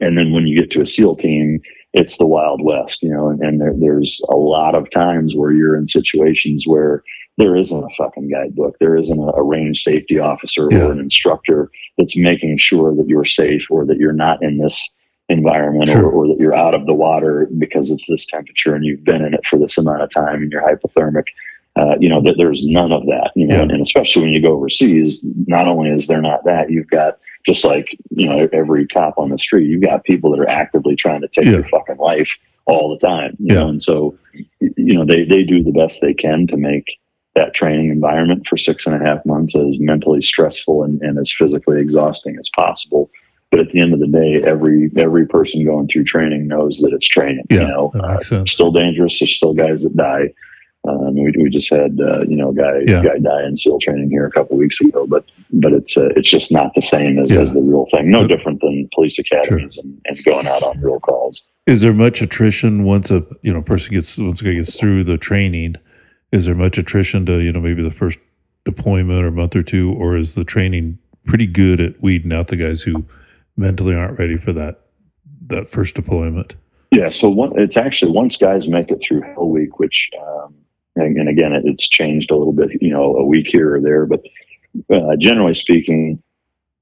and 0.00 0.18
then 0.18 0.32
when 0.32 0.46
you 0.48 0.58
get 0.58 0.70
to 0.72 0.80
a 0.80 0.86
SEAL 0.86 1.16
team, 1.16 1.60
it's 1.92 2.18
the 2.18 2.26
Wild 2.26 2.62
West, 2.62 3.02
you 3.02 3.10
know, 3.10 3.28
and, 3.28 3.40
and 3.42 3.60
there, 3.60 3.74
there's 3.78 4.20
a 4.28 4.36
lot 4.36 4.74
of 4.74 4.90
times 4.90 5.34
where 5.34 5.52
you're 5.52 5.76
in 5.76 5.86
situations 5.86 6.64
where 6.66 7.02
there 7.38 7.56
isn't 7.56 7.82
a 7.84 7.88
fucking 7.96 8.30
guidebook. 8.30 8.76
There 8.78 8.96
isn't 8.96 9.18
a, 9.18 9.32
a 9.32 9.42
range 9.42 9.82
safety 9.82 10.18
officer 10.18 10.68
Yeah. 10.70 10.86
or 10.86 10.92
an 10.92 11.00
instructor 11.00 11.70
that's 11.98 12.16
making 12.16 12.58
sure 12.58 12.94
that 12.94 13.08
you're 13.08 13.24
safe 13.24 13.64
or 13.70 13.84
that 13.86 13.98
you're 13.98 14.12
not 14.12 14.42
in 14.42 14.58
this 14.58 14.90
environment 15.28 15.88
Sure. 15.88 16.04
or, 16.06 16.24
or 16.24 16.28
that 16.28 16.36
you're 16.38 16.54
out 16.54 16.74
of 16.74 16.86
the 16.86 16.92
water 16.94 17.48
because 17.58 17.90
it's 17.90 18.06
this 18.06 18.26
temperature 18.26 18.74
and 18.74 18.84
you've 18.84 19.04
been 19.04 19.24
in 19.24 19.34
it 19.34 19.46
for 19.48 19.58
this 19.58 19.78
amount 19.78 20.02
of 20.02 20.10
time 20.10 20.42
and 20.42 20.52
you're 20.52 20.62
hypothermic. 20.62 21.24
Uh, 21.74 21.94
you 21.98 22.06
know, 22.08 22.20
that 22.22 22.34
there's 22.36 22.66
none 22.66 22.92
of 22.92 23.06
that, 23.06 23.30
you 23.34 23.46
know, 23.46 23.54
Yeah. 23.56 23.62
and, 23.62 23.70
and 23.72 23.80
especially 23.80 24.22
when 24.22 24.32
you 24.34 24.42
go 24.42 24.52
overseas, 24.52 25.26
not 25.46 25.66
only 25.66 25.88
is 25.88 26.06
there 26.06 26.20
not 26.20 26.44
that, 26.44 26.70
you've 26.70 26.90
got 26.90 27.16
just 27.46 27.64
like, 27.64 27.86
you 28.10 28.28
know, 28.28 28.48
every 28.52 28.86
cop 28.86 29.14
on 29.18 29.30
the 29.30 29.38
street, 29.38 29.66
you've 29.68 29.82
got 29.82 30.04
people 30.04 30.30
that 30.30 30.40
are 30.40 30.48
actively 30.48 30.94
trying 30.96 31.20
to 31.22 31.28
take 31.28 31.44
Yeah. 31.44 31.52
your 31.52 31.64
fucking 31.64 31.98
life 31.98 32.36
all 32.66 32.88
the 32.90 33.04
time, 33.06 33.36
you 33.40 33.54
Yeah. 33.54 33.60
know, 33.62 33.68
and 33.70 33.82
so, 33.82 34.14
you 34.60 34.94
know, 34.94 35.04
they, 35.04 35.24
they 35.24 35.42
do 35.42 35.62
the 35.62 35.72
best 35.72 36.00
they 36.00 36.14
can 36.14 36.46
to 36.48 36.56
make 36.56 36.84
that 37.34 37.54
training 37.54 37.90
environment 37.90 38.46
for 38.48 38.56
six 38.58 38.86
and 38.86 38.94
a 38.94 38.98
half 39.04 39.24
months 39.26 39.56
as 39.56 39.78
mentally 39.80 40.22
stressful 40.22 40.84
and, 40.84 41.00
and 41.02 41.18
as 41.18 41.32
physically 41.32 41.80
exhausting 41.80 42.36
as 42.38 42.48
possible. 42.54 43.10
But 43.50 43.60
at 43.60 43.70
the 43.70 43.80
end 43.80 43.92
of 43.92 44.00
the 44.00 44.06
day, 44.06 44.42
every 44.44 44.90
every 44.96 45.26
person 45.26 45.62
going 45.64 45.86
through 45.88 46.04
training 46.04 46.46
knows 46.46 46.78
that 46.78 46.92
it's 46.94 47.06
training. 47.08 47.44
Yeah, 47.50 47.62
you 47.62 47.68
know, 47.68 47.90
Uh, 48.02 48.18
still 48.46 48.70
dangerous. 48.72 49.18
There's 49.18 49.34
still 49.34 49.52
guys 49.52 49.82
that 49.82 49.94
die. 49.96 50.32
Um, 50.88 51.14
we, 51.14 51.32
we 51.40 51.48
just 51.48 51.70
had 51.70 51.98
uh, 52.00 52.22
you 52.28 52.36
know 52.36 52.50
a 52.50 52.54
guy 52.54 52.80
Yeah. 52.86 53.02
guy 53.04 53.18
die 53.18 53.46
in 53.46 53.56
SEAL 53.56 53.78
training 53.80 54.10
here 54.10 54.26
a 54.26 54.30
couple 54.32 54.56
weeks 54.56 54.80
ago, 54.80 55.06
but 55.06 55.24
but 55.52 55.72
it's 55.72 55.96
uh, 55.96 56.08
it's 56.16 56.28
just 56.28 56.50
not 56.52 56.72
the 56.74 56.82
same 56.82 57.18
as, 57.18 57.32
Yeah. 57.32 57.40
as 57.40 57.52
the 57.52 57.60
real 57.62 57.86
thing. 57.92 58.10
No 58.10 58.20
Sure. 58.20 58.28
different 58.28 58.60
than 58.60 58.88
police 58.94 59.18
academies 59.18 59.76
and, 59.78 60.00
and 60.06 60.24
going 60.24 60.46
out 60.48 60.62
on 60.62 60.80
real 60.80 60.98
calls. 61.00 61.40
Is 61.66 61.82
there 61.82 61.92
much 61.92 62.20
attrition 62.20 62.82
once 62.84 63.10
a 63.10 63.24
you 63.42 63.52
know 63.52 63.62
person 63.62 63.94
gets 63.94 64.18
once 64.18 64.40
a 64.40 64.44
guy 64.44 64.54
gets 64.54 64.76
through 64.78 65.04
the 65.04 65.18
training? 65.18 65.76
Is 66.32 66.46
there 66.46 66.54
much 66.56 66.78
attrition 66.78 67.26
to 67.26 67.38
you 67.40 67.52
know 67.52 67.60
maybe 67.60 67.82
the 67.82 67.90
first 67.92 68.18
deployment 68.64 69.24
or 69.24 69.30
month 69.30 69.54
or 69.54 69.62
two, 69.62 69.92
or 69.92 70.16
is 70.16 70.34
the 70.34 70.44
training 70.44 70.98
pretty 71.24 71.46
good 71.46 71.78
at 71.80 72.02
weeding 72.02 72.32
out 72.32 72.48
the 72.48 72.56
guys 72.56 72.82
who 72.82 73.06
mentally 73.56 73.94
aren't 73.94 74.18
ready 74.18 74.36
for 74.36 74.52
that 74.52 74.80
that 75.46 75.68
first 75.68 75.94
deployment? 75.94 76.56
Yeah, 76.90 77.08
so 77.08 77.28
one, 77.30 77.52
it's 77.58 77.76
actually 77.76 78.10
once 78.12 78.36
guys 78.36 78.66
make 78.68 78.90
it 78.90 78.98
through 79.06 79.22
Hell 79.22 79.48
Week, 79.48 79.78
which, 79.78 80.10
um, 80.20 80.46
and, 80.96 81.16
and 81.16 81.28
again, 81.28 81.52
it, 81.52 81.64
it's 81.64 81.88
changed 81.88 82.30
a 82.30 82.36
little 82.36 82.52
bit, 82.52 82.70
you 82.80 82.90
know, 82.90 83.16
a 83.16 83.24
week 83.24 83.46
here 83.48 83.76
or 83.76 83.80
there, 83.80 84.06
but 84.06 84.20
uh, 84.90 85.16
generally 85.16 85.54
speaking, 85.54 86.22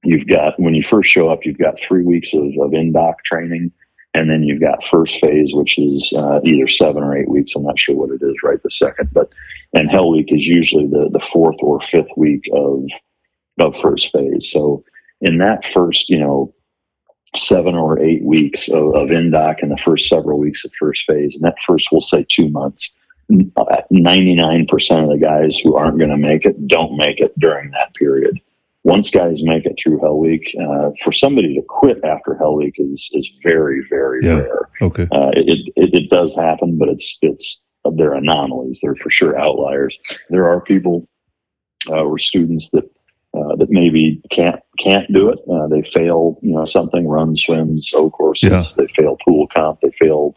you've 0.05 0.27
got 0.27 0.59
when 0.59 0.75
you 0.75 0.83
first 0.83 1.11
show 1.11 1.29
up, 1.29 1.45
you've 1.45 1.59
got 1.59 1.81
three 1.81 2.05
weeks 2.05 2.33
of, 2.35 2.47
of 2.61 2.73
in-doc 2.73 3.25
training, 3.25 3.73
and 4.15 4.31
then 4.31 4.43
you've 4.43 4.61
got 4.61 4.85
first 4.91 5.21
phase, 5.21 5.51
which 5.53 5.79
is 5.79 6.13
uh, 6.17 6.41
either 6.45 6.67
seven 6.67 7.03
or 7.03 7.17
eight 7.17 7.29
weeks. 7.29 7.53
I'm 7.55 7.65
not 7.65 7.79
sure 7.79 7.95
what 7.95 8.11
it 8.11 8.23
is 8.23 8.35
right 8.43 8.63
this 8.63 8.79
second, 8.79 9.11
but 9.13 9.29
and 9.73 9.91
Hell 9.91 10.11
Week 10.11 10.33
is 10.33 10.47
usually 10.47 10.87
the 10.87 11.09
the 11.13 11.21
fourth 11.21 11.57
or 11.61 11.81
fifth 11.83 12.11
week 12.17 12.45
of 12.53 12.85
of 13.59 13.77
first 13.81 14.13
phase. 14.13 14.51
So 14.51 14.85
in 15.21 15.39
that 15.39 15.65
first, 15.67 16.11
you 16.11 16.19
know, 16.19 16.55
seven 17.37 17.75
or 17.75 18.01
eight 18.01 18.25
weeks 18.25 18.69
of, 18.69 18.95
of 18.95 19.11
in-doc 19.11 19.59
and 19.63 19.71
the 19.71 19.77
first 19.77 20.09
several 20.09 20.39
weeks 20.39 20.65
of 20.65 20.73
first 20.79 21.05
phase. 21.05 21.37
And 21.37 21.45
that 21.45 21.59
first, 21.67 21.89
we'll 21.93 22.01
say 22.01 22.27
two 22.29 22.49
months. 22.49 22.93
99% 23.31 25.03
of 25.03 25.09
the 25.09 25.19
guys 25.21 25.59
who 25.59 25.75
aren't 25.77 25.99
going 25.99 26.11
to 26.11 26.17
make 26.17 26.45
it 26.45 26.67
don't 26.67 26.97
make 26.97 27.21
it 27.21 27.33
during 27.39 27.71
that 27.73 27.95
period. 27.95 28.39
Once 28.83 29.11
guys 29.11 29.43
make 29.43 29.67
it 29.67 29.75
through 29.83 30.01
Hell 30.01 30.19
Week, 30.19 30.43
uh, 30.61 30.91
for 31.05 31.13
somebody 31.13 31.55
to 31.55 31.63
quit 31.69 32.03
after 32.03 32.35
Hell 32.39 32.55
Week 32.57 32.75
is 32.79 33.11
is 33.13 33.31
very 33.43 33.83
very 33.91 34.21
Yeah. 34.23 34.41
rare. 34.41 34.69
Okay, 34.81 35.07
Uh, 35.13 35.31
it, 35.35 35.71
it 35.77 35.95
it 35.95 36.09
does 36.11 36.35
happen, 36.35 36.79
but 36.79 36.89
it's 36.89 37.19
it's 37.21 37.63
they're 37.97 38.15
anomalies. 38.15 38.81
They're 38.83 38.97
for 38.97 39.11
sure 39.11 39.39
outliers. 39.39 39.99
There 40.31 40.49
are 40.49 40.63
people 40.63 41.07
uh, 41.91 42.03
or 42.05 42.19
students 42.19 42.71
that 42.71 42.85
uh, 43.35 43.55
that 43.57 43.69
maybe 43.69 44.21
can't 44.31 44.61
can't 44.79 45.13
do 45.13 45.29
it. 45.29 45.39
Uh, 45.51 45.67
they 45.69 45.83
fail, 45.83 46.39
you 46.41 46.55
know, 46.55 46.65
something 46.65 47.07
run, 47.07 47.37
swims, 47.37 47.93
O 47.95 48.09
courses. 48.09 48.51
Yeah. 48.51 48.65
They 48.79 48.87
fail 48.97 49.19
pool 49.27 49.47
comp. 49.55 49.81
They 49.83 49.91
fail 49.91 50.35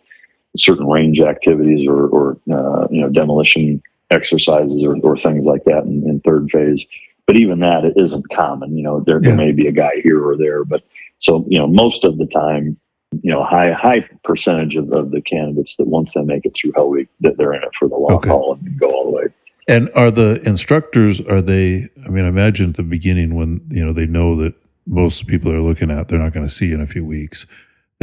certain 0.57 0.87
range 0.87 1.19
activities 1.19 1.87
or 1.87 2.07
or 2.07 2.37
uh, 2.51 2.87
you 2.89 3.01
know 3.01 3.09
demolition 3.09 3.81
exercises 4.11 4.83
or, 4.83 4.97
or 5.03 5.17
things 5.17 5.45
like 5.45 5.63
that 5.65 5.83
in, 5.83 6.03
in 6.07 6.19
third 6.21 6.49
phase. 6.51 6.85
But 7.25 7.37
even 7.37 7.59
that 7.61 7.85
it 7.85 7.93
isn't 7.95 8.25
common. 8.33 8.77
You 8.77 8.83
know, 8.83 8.99
there, 8.99 9.21
there 9.21 9.35
may 9.35 9.53
be 9.53 9.67
a 9.67 9.71
guy 9.71 9.91
here 10.03 10.21
or 10.21 10.35
there, 10.37 10.65
but 10.65 10.83
so 11.19 11.45
you 11.47 11.57
know 11.57 11.67
most 11.67 12.03
of 12.03 12.17
the 12.17 12.25
time 12.27 12.77
you 13.21 13.31
know, 13.31 13.43
high 13.43 13.71
high 13.71 14.07
percentage 14.23 14.75
of, 14.75 14.91
of 14.91 15.11
the 15.11 15.21
candidates 15.21 15.77
that 15.77 15.87
once 15.87 16.13
they 16.13 16.23
make 16.23 16.45
it 16.45 16.53
through 16.59 16.71
Hell 16.75 16.89
Week, 16.89 17.07
that 17.21 17.37
they're 17.37 17.53
in 17.53 17.63
it 17.63 17.69
for 17.77 17.87
the 17.87 17.95
long 17.95 18.13
Okay. 18.13 18.29
haul 18.29 18.57
and 18.59 18.79
go 18.79 18.87
all 18.89 19.05
the 19.05 19.11
way. 19.11 19.23
and 19.67 19.89
are 19.95 20.11
the 20.11 20.41
instructors 20.45 21.21
are 21.21 21.41
they? 21.41 21.87
I 22.05 22.09
mean, 22.09 22.25
I 22.25 22.27
imagine 22.27 22.69
at 22.69 22.75
the 22.75 22.83
beginning 22.83 23.35
when 23.35 23.61
you 23.69 23.85
know 23.85 23.93
they 23.93 24.07
know 24.07 24.35
that 24.37 24.55
most 24.85 25.27
people 25.27 25.51
are 25.51 25.61
looking 25.61 25.91
at 25.91 26.07
they're 26.07 26.19
not 26.19 26.33
going 26.33 26.45
to 26.45 26.51
see 26.51 26.73
in 26.73 26.81
a 26.81 26.87
few 26.87 27.05
weeks. 27.05 27.45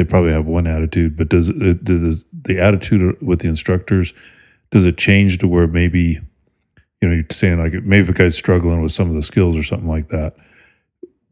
They 0.01 0.09
probably 0.09 0.33
have 0.33 0.47
one 0.47 0.67
attitude, 0.67 1.17
but 1.17 1.29
does 1.29 1.51
it 1.51 1.85
does 1.85 2.25
the 2.33 2.59
attitude 2.59 3.21
with 3.21 3.41
the 3.41 3.49
instructors 3.49 4.15
does 4.71 4.87
it 4.87 4.97
change 4.97 5.39
to 5.39 5.49
where 5.49 5.67
maybe 5.67 6.21
you 7.03 7.09
know 7.09 7.15
you're 7.15 7.25
saying 7.31 7.59
like 7.59 7.73
maybe 7.85 8.03
if 8.05 8.09
a 8.09 8.13
guy's 8.15 8.37
struggling 8.37 8.81
with 8.81 8.93
some 8.93 9.11
of 9.11 9.15
the 9.15 9.23
skills 9.23 9.57
or 9.57 9.63
something 9.63 9.89
like 9.89 10.09
that 10.09 10.35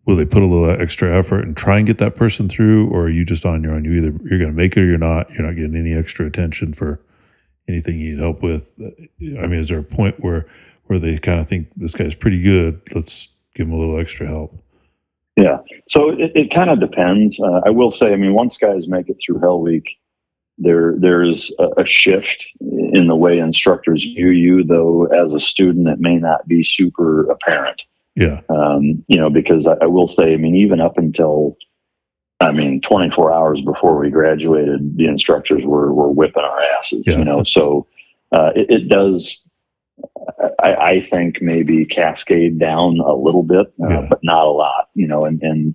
will 0.05 0.17
they 0.17 0.25
put 0.25 0.43
a 0.43 0.47
little 0.47 0.71
extra 0.71 1.15
effort 1.15 1.45
and 1.47 1.55
try 1.55 1.77
and 1.77 1.87
get 1.87 1.99
that 1.99 2.17
person 2.17 2.49
through? 2.49 2.89
Or 2.89 3.05
are 3.05 3.11
you 3.11 3.27
just 3.27 3.45
on 3.45 3.63
your 3.63 3.75
own? 3.75 3.85
You 3.85 3.93
either 3.93 4.19
you're 4.25 4.39
going 4.39 4.51
to 4.51 4.57
make 4.57 4.75
it 4.75 4.81
or 4.81 4.87
you're 4.87 4.97
not. 4.97 5.31
You're 5.31 5.47
not 5.47 5.55
getting 5.55 5.77
any 5.77 5.93
extra 5.93 6.27
attention 6.27 6.73
for 6.73 7.01
anything 7.69 7.99
you 7.99 8.15
need 8.15 8.23
help 8.23 8.43
with. 8.43 8.75
I 8.81 9.47
mean 9.47 9.61
is 9.61 9.69
there 9.69 9.79
a 9.79 9.85
point 9.85 10.17
where 10.21 10.47
where 10.85 10.99
they 10.99 11.19
kind 11.19 11.39
of 11.39 11.47
think 11.47 11.69
this 11.77 11.95
guy's 11.95 12.15
pretty 12.15 12.43
good 12.43 12.81
let's 12.95 13.29
give 13.55 13.67
him 13.67 13.75
a 13.75 13.79
little 13.79 13.99
extra 13.99 14.27
help. 14.27 14.55
So 15.89 16.11
it, 16.11 16.33
it 16.35 16.55
kind 16.55 16.71
of 16.71 16.81
depends. 16.81 17.41
Uh, 17.41 17.61
I 17.67 17.71
will 17.71 17.91
say, 17.91 18.13
I 18.13 18.17
mean, 18.17 18.35
once 18.35 18.57
guys 18.57 18.89
make 18.89 19.09
it 19.09 19.17
through 19.25 19.41
Hell 19.41 19.61
Week, 19.61 19.99
there 20.59 20.95
there's 20.99 21.53
a, 21.59 21.83
a, 21.83 21.87
shift 21.87 22.45
in 22.61 23.07
the 23.07 23.15
way 23.15 23.39
instructors 23.39 24.03
view 24.03 24.31
you, 24.31 24.65
though 24.65 25.07
as 25.07 25.33
a 25.33 25.39
student, 25.39 25.89
it 25.89 26.01
may 26.01 26.17
not 26.17 26.47
be 26.49 26.63
super 26.63 27.31
apparent. 27.31 27.81
Yeah. 28.17 28.41
Um, 28.49 29.05
you 29.07 29.17
know, 29.17 29.31
because 29.31 29.67
I, 29.67 29.75
I, 29.81 29.87
will 29.87 30.09
say, 30.09 30.35
I 30.35 30.37
mean, 30.37 30.57
even 30.57 30.81
up 30.81 30.99
until, 30.99 31.57
I 32.41 32.51
mean, 32.51 32.81
24 32.81 33.33
hours 33.33 33.63
before 33.63 33.97
we 33.97 34.11
graduated, 34.11 34.97
the 34.97 35.07
instructors 35.07 35.63
were 35.65 35.93
were 35.93 36.11
whipping 36.11 36.43
our 36.43 36.61
asses. 36.79 37.05
Yeah. 37.07 37.19
You 37.19 37.25
know, 37.25 37.45
so 37.45 37.87
uh, 38.33 38.51
it, 38.57 38.67
it, 38.69 38.89
does. 38.89 39.48
I, 40.63 40.75
I, 40.75 41.07
think 41.11 41.43
maybe 41.43 41.85
cascade 41.85 42.59
down 42.59 43.01
a 43.01 43.15
little 43.15 43.43
bit, 43.43 43.73
uh, 43.83 43.89
yeah. 43.89 44.07
but 44.09 44.21
not 44.23 44.47
a 44.47 44.51
lot. 44.51 44.89
You 44.95 45.07
know, 45.09 45.25
and 45.25 45.43
and 45.43 45.75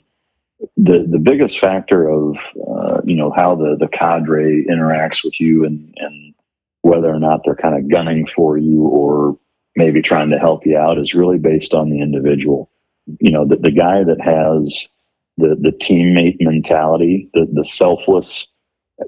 the 0.78 1.06
the 1.10 1.20
biggest 1.20 1.60
factor 1.60 2.08
of 2.08 2.38
uh, 2.68 3.02
you 3.04 3.16
know 3.16 3.32
how 3.32 3.56
the 3.56 3.76
the 3.78 3.88
cadre 3.88 4.66
interacts 4.70 5.24
with 5.24 5.40
you 5.40 5.66
and 5.66 5.94
and 5.98 6.34
whether 6.82 7.14
or 7.14 7.20
not 7.20 7.42
they're 7.44 7.56
kind 7.56 7.78
of 7.78 7.90
gunning 7.90 8.28
for 8.28 8.58
you 8.58 8.84
or 8.84 9.38
maybe 9.76 10.02
trying 10.02 10.30
to 10.30 10.40
help 10.40 10.66
you 10.66 10.78
out 10.78 10.98
is 10.98 11.14
really 11.14 11.38
based 11.38 11.74
on 11.74 11.90
the 11.90 12.02
individual. 12.02 12.70
You 13.20 13.32
know, 13.32 13.46
the, 13.46 13.56
the 13.56 13.72
guy 13.72 14.04
that 14.04 14.22
has 14.22 14.90
the 15.38 15.56
the 15.60 15.72
teammate 15.72 16.38
mentality, 16.40 17.30
the 17.34 17.48
the 17.52 17.66
selfless. 17.66 18.48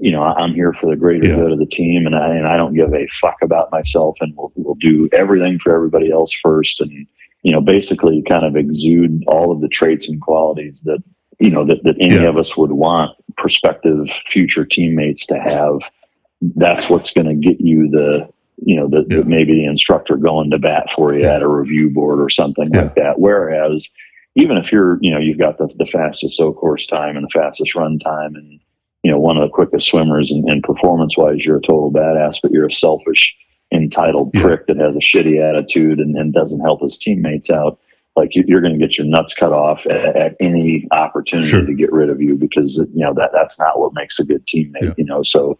You 0.01 0.12
know, 0.12 0.23
I'm 0.23 0.53
here 0.53 0.73
for 0.73 0.89
the 0.89 0.95
greater 0.95 1.27
yeah. 1.27 1.36
good 1.36 1.51
of 1.51 1.60
the 1.60 1.65
team, 1.65 2.05
and 2.05 2.15
I 2.15 2.36
and 2.36 2.47
I 2.47 2.58
don't 2.58 2.73
give 2.73 2.93
a 2.93 3.08
fuck 3.21 3.38
about 3.41 3.71
myself, 3.71 4.17
and 4.21 4.34
we'll 4.36 4.51
we'll 4.55 4.75
do 4.75 5.10
everything 5.12 5.60
for 5.60 5.75
everybody 5.75 6.12
else 6.12 6.34
first, 6.34 6.81
and 6.81 7.08
you 7.43 7.51
know, 7.51 7.62
basically 7.62 8.23
kind 8.27 8.45
of 8.45 8.55
exude 8.55 9.23
all 9.27 9.51
of 9.51 9.62
the 9.62 9.67
traits 9.67 10.10
and 10.10 10.19
qualities 10.21 10.81
that 10.86 11.03
you 11.39 11.49
know 11.49 11.65
that, 11.65 11.84
that 11.84 11.95
any 11.99 12.15
yeah. 12.15 12.29
of 12.29 12.38
us 12.38 12.58
would 12.58 12.71
want 12.71 13.12
prospective 13.38 14.08
future 14.27 14.65
teammates 14.65 15.25
to 15.27 15.39
have 15.39 15.79
that's 16.55 16.89
what's 16.89 17.13
going 17.13 17.27
to 17.27 17.36
get 17.36 17.60
you 17.60 17.89
the 17.89 18.27
you 18.58 18.75
know 18.75 18.88
the, 18.88 19.05
yeah. 19.10 19.17
the, 19.17 19.25
maybe 19.25 19.53
the 19.53 19.65
instructor 19.65 20.15
going 20.15 20.49
to 20.51 20.60
bat 20.60 20.91
for 20.91 21.13
you 21.13 21.23
at 21.25 21.41
a 21.41 21.47
review 21.47 21.89
board 21.89 22.19
or 22.19 22.29
something 22.29 22.69
like 22.71 22.95
that 22.95 23.19
whereas 23.19 23.89
even 24.36 24.58
if 24.58 24.71
you're 24.71 24.97
you 25.01 25.12
know 25.12 25.19
you've 25.19 25.39
got 25.39 25.58
the, 25.58 25.67
the 25.77 25.86
fastest 25.86 26.39
O-course 26.39 26.88
time 26.88 27.17
and 27.17 27.25
the 27.25 27.39
fastest 27.39 27.75
run 27.75 27.99
time 27.99 28.36
and 28.36 28.60
you 29.06 29.12
know 29.12 29.20
one 29.20 29.38
of 29.38 29.44
the 29.44 29.54
quickest 29.54 29.88
swimmers 29.88 30.32
and, 30.32 30.44
and 30.50 30.63
performance 30.63 31.15
wise 31.15 31.46
you're 31.46 31.58
a 31.58 31.62
total 31.62 31.91
badass 31.91 32.39
but 32.41 32.52
you're 32.52 32.65
a 32.65 32.72
selfish 32.72 33.36
entitled 33.72 34.34
prick 34.34 34.65
that 34.65 34.78
has 34.78 34.96
a 34.96 35.00
shitty 35.00 35.39
attitude 35.41 36.00
and, 36.00 36.18
and 36.18 36.34
doesn't 36.34 36.62
help 36.62 36.82
his 36.82 36.98
teammates 36.98 37.52
out 37.52 37.80
like 38.15 38.30
you're 38.34 38.62
going 38.62 38.74
to 38.74 38.80
get 38.80 38.98
your 38.98 39.06
nuts 39.06 39.34
cut 39.34 39.52
off 39.52 39.86
at, 39.88 40.15
at 40.15 40.36
any 40.39 40.88
opportunity 40.91 41.50
sure. 41.50 41.65
to 41.65 41.74
get 41.74 41.91
rid 41.91 42.10
of 42.10 42.22
you 42.22 42.36
because 42.36 42.78
you 42.94 43.04
know 43.04 43.13
that 43.13 43.32
that's 43.34 43.60
not 43.60 43.80
what 43.80 43.94
makes 43.94 44.20
a 44.20 44.26
good 44.26 44.46
teammate. 44.48 44.82
Yeah. 44.82 44.94
You 44.98 45.06
know, 45.06 45.24
so 45.24 45.60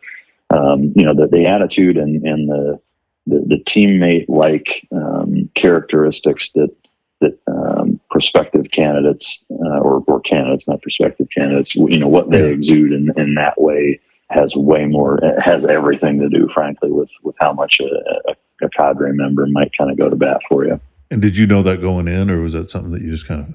um, 0.52 0.94
you 0.96 1.04
know 1.04 1.14
the, 1.14 1.28
the 1.28 1.46
attitude 1.46 1.98
and 1.98 2.24
and 2.26 2.50
the 2.50 2.80
the, 3.28 3.44
the 3.48 3.64
teammate 3.66 4.26
like 4.30 4.88
um, 4.92 5.50
characteristics 5.56 6.52
that 6.54 6.74
that 7.20 7.38
um, 7.48 7.95
prospective 8.15 8.71
candidates 8.71 9.43
uh, 9.51 9.80
or, 9.82 10.01
or 10.08 10.21
candidates, 10.21 10.69
not 10.69 10.82
prospective 10.82 11.28
candidates, 11.36 11.75
you 11.75 11.99
know 11.99 12.08
what 12.08 12.32
they 12.32 12.49
exude 12.49 12.93
in, 12.93 13.12
in 13.17 13.36
that 13.36 13.60
way 13.60 13.99
has 14.30 14.56
way 14.56 14.86
more 14.86 15.19
has 15.43 15.65
everything 15.65 16.17
to 16.21 16.30
do, 16.30 16.47
frankly, 16.54 16.89
with 16.93 17.10
with 17.23 17.36
how 17.41 17.51
much 17.51 17.82
a, 17.82 18.32
a, 18.32 18.65
a 18.65 18.69
cadre 18.69 19.12
member 19.12 19.45
might 19.47 19.69
kind 19.78 19.91
of 19.91 19.97
go 19.97 20.10
to 20.10 20.15
bat 20.15 20.39
for 20.47 20.65
you. 20.65 20.80
And 21.12 21.21
did 21.21 21.36
you 21.36 21.45
know 21.45 21.62
that 21.63 21.82
going 21.82 22.08
in, 22.08 22.30
or 22.30 22.39
was 22.39 22.54
that 22.54 22.69
something 22.69 22.91
that 22.91 23.01
you 23.01 23.12
just 23.12 23.28
kind 23.28 23.41
of 23.41 23.54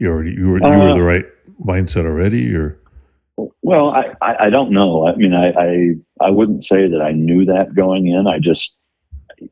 you 0.00 0.08
already 0.08 0.32
you 0.32 0.50
were 0.50 0.58
you 0.58 0.78
were 0.78 0.88
uh, 0.88 0.94
the 0.94 1.02
right 1.02 1.26
mindset 1.64 2.04
already, 2.04 2.52
or? 2.56 2.80
Well, 3.62 3.90
I, 3.90 4.14
I, 4.20 4.46
I 4.46 4.50
don't 4.50 4.72
know. 4.72 5.06
I 5.06 5.14
mean, 5.14 5.32
I, 5.32 5.50
I 5.52 6.26
I 6.26 6.30
wouldn't 6.30 6.64
say 6.64 6.88
that 6.88 7.00
I 7.00 7.12
knew 7.12 7.44
that 7.44 7.76
going 7.76 8.08
in. 8.08 8.26
I 8.26 8.40
just 8.40 8.78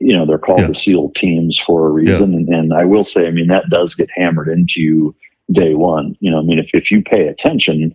you 0.01 0.17
know 0.17 0.27
they're 0.27 0.39
called 0.39 0.61
yeah. 0.61 0.69
the 0.69 0.75
SEAL 0.75 1.13
teams 1.17 1.59
for 1.59 1.87
a 1.87 1.91
reason, 1.91 2.33
yeah. 2.33 2.39
and, 2.39 2.49
and 2.49 2.75
I 2.75 2.85
will 2.85 3.05
say, 3.05 3.27
I 3.27 3.31
mean, 3.31 3.49
that 3.49 3.71
does 3.71 3.95
get 3.95 4.09
hammered 4.15 4.49
into 4.49 4.81
you 4.81 5.15
day 5.53 5.75
one. 5.75 6.17
You 6.21 6.31
know, 6.31 6.39
I 6.39 6.43
mean, 6.43 6.59
if 6.59 6.71
if 6.73 6.91
you 6.91 7.03
pay 7.03 7.27
attention, 7.27 7.95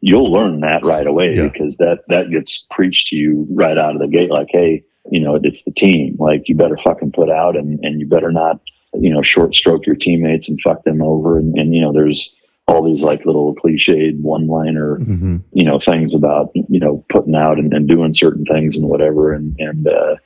you'll 0.00 0.32
learn 0.32 0.60
that 0.60 0.84
right 0.84 1.06
away 1.06 1.36
yeah. 1.36 1.48
because 1.48 1.76
that 1.78 2.00
that 2.08 2.30
gets 2.30 2.66
preached 2.70 3.08
to 3.08 3.16
you 3.16 3.46
right 3.50 3.78
out 3.78 3.94
of 3.94 4.00
the 4.00 4.08
gate. 4.08 4.30
Like, 4.30 4.48
hey, 4.50 4.82
you 5.10 5.20
know, 5.20 5.38
it's 5.42 5.64
the 5.64 5.72
team. 5.72 6.16
Like 6.18 6.48
you 6.48 6.54
better 6.54 6.78
fucking 6.82 7.12
put 7.12 7.30
out 7.30 7.56
and, 7.56 7.78
and 7.82 8.00
you 8.00 8.06
better 8.06 8.32
not, 8.32 8.60
you 8.94 9.12
know, 9.12 9.22
short 9.22 9.54
stroke 9.54 9.86
your 9.86 9.96
teammates 9.96 10.48
and 10.48 10.60
fuck 10.60 10.84
them 10.84 11.02
over. 11.02 11.38
And, 11.38 11.56
and 11.58 11.74
you 11.74 11.80
know, 11.80 11.92
there's 11.92 12.34
all 12.68 12.84
these 12.84 13.02
like 13.02 13.24
little 13.24 13.54
cliched 13.54 14.20
one 14.20 14.46
liner, 14.46 14.98
mm-hmm. 14.98 15.38
you 15.52 15.64
know, 15.64 15.78
things 15.78 16.14
about, 16.14 16.50
you 16.54 16.78
know, 16.78 17.04
putting 17.08 17.34
out 17.34 17.58
and, 17.58 17.72
and 17.72 17.88
doing 17.88 18.14
certain 18.14 18.44
things 18.44 18.76
and 18.76 18.86
whatever. 18.86 19.32
And, 19.32 19.56
and, 19.58 19.88
uh, 19.88 20.16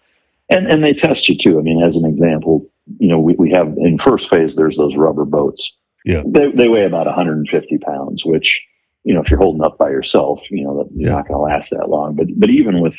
and, 0.54 0.70
and 0.70 0.84
they 0.84 0.92
test 0.92 1.28
you 1.28 1.36
too. 1.36 1.58
I 1.58 1.62
mean, 1.62 1.82
as 1.82 1.96
an 1.96 2.04
example, 2.04 2.66
you 2.98 3.08
know, 3.08 3.18
we, 3.18 3.34
we 3.34 3.50
have 3.50 3.74
in 3.78 3.98
first 3.98 4.28
phase, 4.28 4.56
there's 4.56 4.76
those 4.76 4.96
rubber 4.96 5.24
boats. 5.24 5.74
Yeah. 6.04 6.22
They, 6.26 6.50
they 6.52 6.68
weigh 6.68 6.84
about 6.84 7.06
150 7.06 7.78
pounds, 7.78 8.24
which, 8.24 8.60
you 9.04 9.14
know, 9.14 9.22
if 9.22 9.30
you're 9.30 9.40
holding 9.40 9.64
up 9.64 9.78
by 9.78 9.88
yourself, 9.88 10.42
you 10.50 10.64
know, 10.64 10.78
that 10.78 10.90
you're 10.94 11.10
yeah. 11.10 11.16
not 11.16 11.28
going 11.28 11.38
to 11.38 11.54
last 11.54 11.70
that 11.70 11.88
long. 11.88 12.14
But, 12.14 12.28
but 12.36 12.50
even 12.50 12.80
with, 12.80 12.98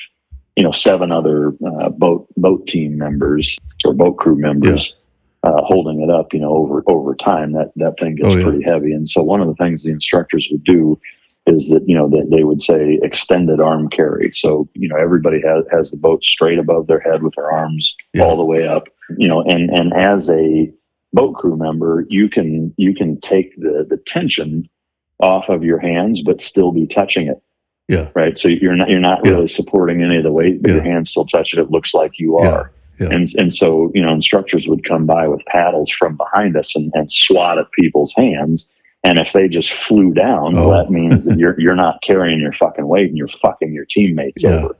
you 0.55 0.63
know 0.63 0.71
seven 0.71 1.11
other 1.11 1.53
uh, 1.65 1.89
boat 1.89 2.27
boat 2.37 2.65
team 2.67 2.97
members 2.97 3.57
or 3.83 3.93
boat 3.93 4.17
crew 4.17 4.35
members 4.35 4.93
yeah. 5.43 5.51
uh, 5.51 5.63
holding 5.63 6.01
it 6.01 6.09
up. 6.09 6.33
You 6.33 6.39
know 6.39 6.55
over 6.55 6.83
over 6.87 7.15
time 7.15 7.53
that 7.53 7.71
that 7.75 7.99
thing 7.99 8.15
gets 8.15 8.33
oh, 8.33 8.37
yeah. 8.37 8.43
pretty 8.43 8.63
heavy. 8.63 8.93
And 8.93 9.07
so 9.07 9.21
one 9.21 9.41
of 9.41 9.47
the 9.47 9.55
things 9.55 9.83
the 9.83 9.91
instructors 9.91 10.47
would 10.51 10.63
do 10.63 10.99
is 11.47 11.69
that 11.69 11.83
you 11.87 11.95
know 11.95 12.09
that 12.09 12.29
they 12.31 12.43
would 12.43 12.61
say 12.61 12.99
extended 13.03 13.59
arm 13.59 13.89
carry. 13.89 14.31
So 14.33 14.67
you 14.73 14.87
know 14.87 14.97
everybody 14.97 15.41
has 15.41 15.65
has 15.71 15.91
the 15.91 15.97
boat 15.97 16.23
straight 16.23 16.59
above 16.59 16.87
their 16.87 16.99
head 16.99 17.23
with 17.23 17.35
their 17.35 17.51
arms 17.51 17.95
yeah. 18.13 18.23
all 18.23 18.37
the 18.37 18.45
way 18.45 18.67
up. 18.67 18.83
You 19.17 19.27
know, 19.27 19.41
and 19.41 19.69
and 19.69 19.93
as 19.93 20.29
a 20.29 20.71
boat 21.13 21.35
crew 21.35 21.57
member, 21.57 22.05
you 22.09 22.29
can 22.29 22.73
you 22.77 22.93
can 22.93 23.19
take 23.19 23.55
the 23.57 23.85
the 23.87 23.97
tension 23.97 24.67
off 25.19 25.49
of 25.49 25.63
your 25.63 25.79
hands, 25.79 26.21
but 26.23 26.41
still 26.41 26.71
be 26.71 26.87
touching 26.87 27.27
it. 27.27 27.41
Yeah. 27.87 28.09
Right. 28.15 28.37
So 28.37 28.47
you're 28.47 28.75
not 28.75 28.89
you're 28.89 28.99
not 28.99 29.19
yeah. 29.23 29.31
really 29.31 29.47
supporting 29.47 30.01
any 30.01 30.17
of 30.17 30.23
the 30.23 30.31
weight, 30.31 30.61
but 30.61 30.69
yeah. 30.69 30.75
your 30.75 30.83
hands 30.83 31.11
still 31.11 31.25
touch 31.25 31.53
it. 31.53 31.59
It 31.59 31.69
looks 31.69 31.93
like 31.93 32.13
you 32.17 32.37
are. 32.37 32.71
Yeah. 32.99 33.09
And 33.11 33.27
and 33.37 33.53
so 33.53 33.91
you 33.93 34.01
know 34.01 34.13
instructors 34.13 34.67
would 34.67 34.87
come 34.87 35.05
by 35.05 35.27
with 35.27 35.45
paddles 35.45 35.91
from 35.91 36.17
behind 36.17 36.57
us 36.57 36.75
and, 36.75 36.91
and 36.95 37.11
swat 37.11 37.59
at 37.59 37.71
people's 37.71 38.13
hands. 38.15 38.69
And 39.05 39.19
if 39.19 39.33
they 39.33 39.47
just 39.47 39.71
flew 39.71 40.13
down, 40.13 40.57
oh. 40.57 40.71
that 40.71 40.89
means 40.89 41.25
that 41.25 41.37
you're 41.39 41.59
you're 41.59 41.75
not 41.75 42.01
carrying 42.01 42.39
your 42.39 42.53
fucking 42.53 42.87
weight 42.87 43.09
and 43.09 43.17
you're 43.17 43.27
fucking 43.27 43.71
your 43.71 43.85
teammates 43.85 44.43
over. 44.43 44.75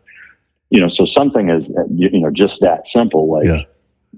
You 0.71 0.81
know, 0.81 0.88
so 0.88 1.05
something 1.05 1.49
is 1.49 1.77
uh, 1.77 1.83
you 1.93 2.19
know 2.19 2.31
just 2.31 2.59
that 2.61 2.88
simple. 2.88 3.31
Like 3.31 3.67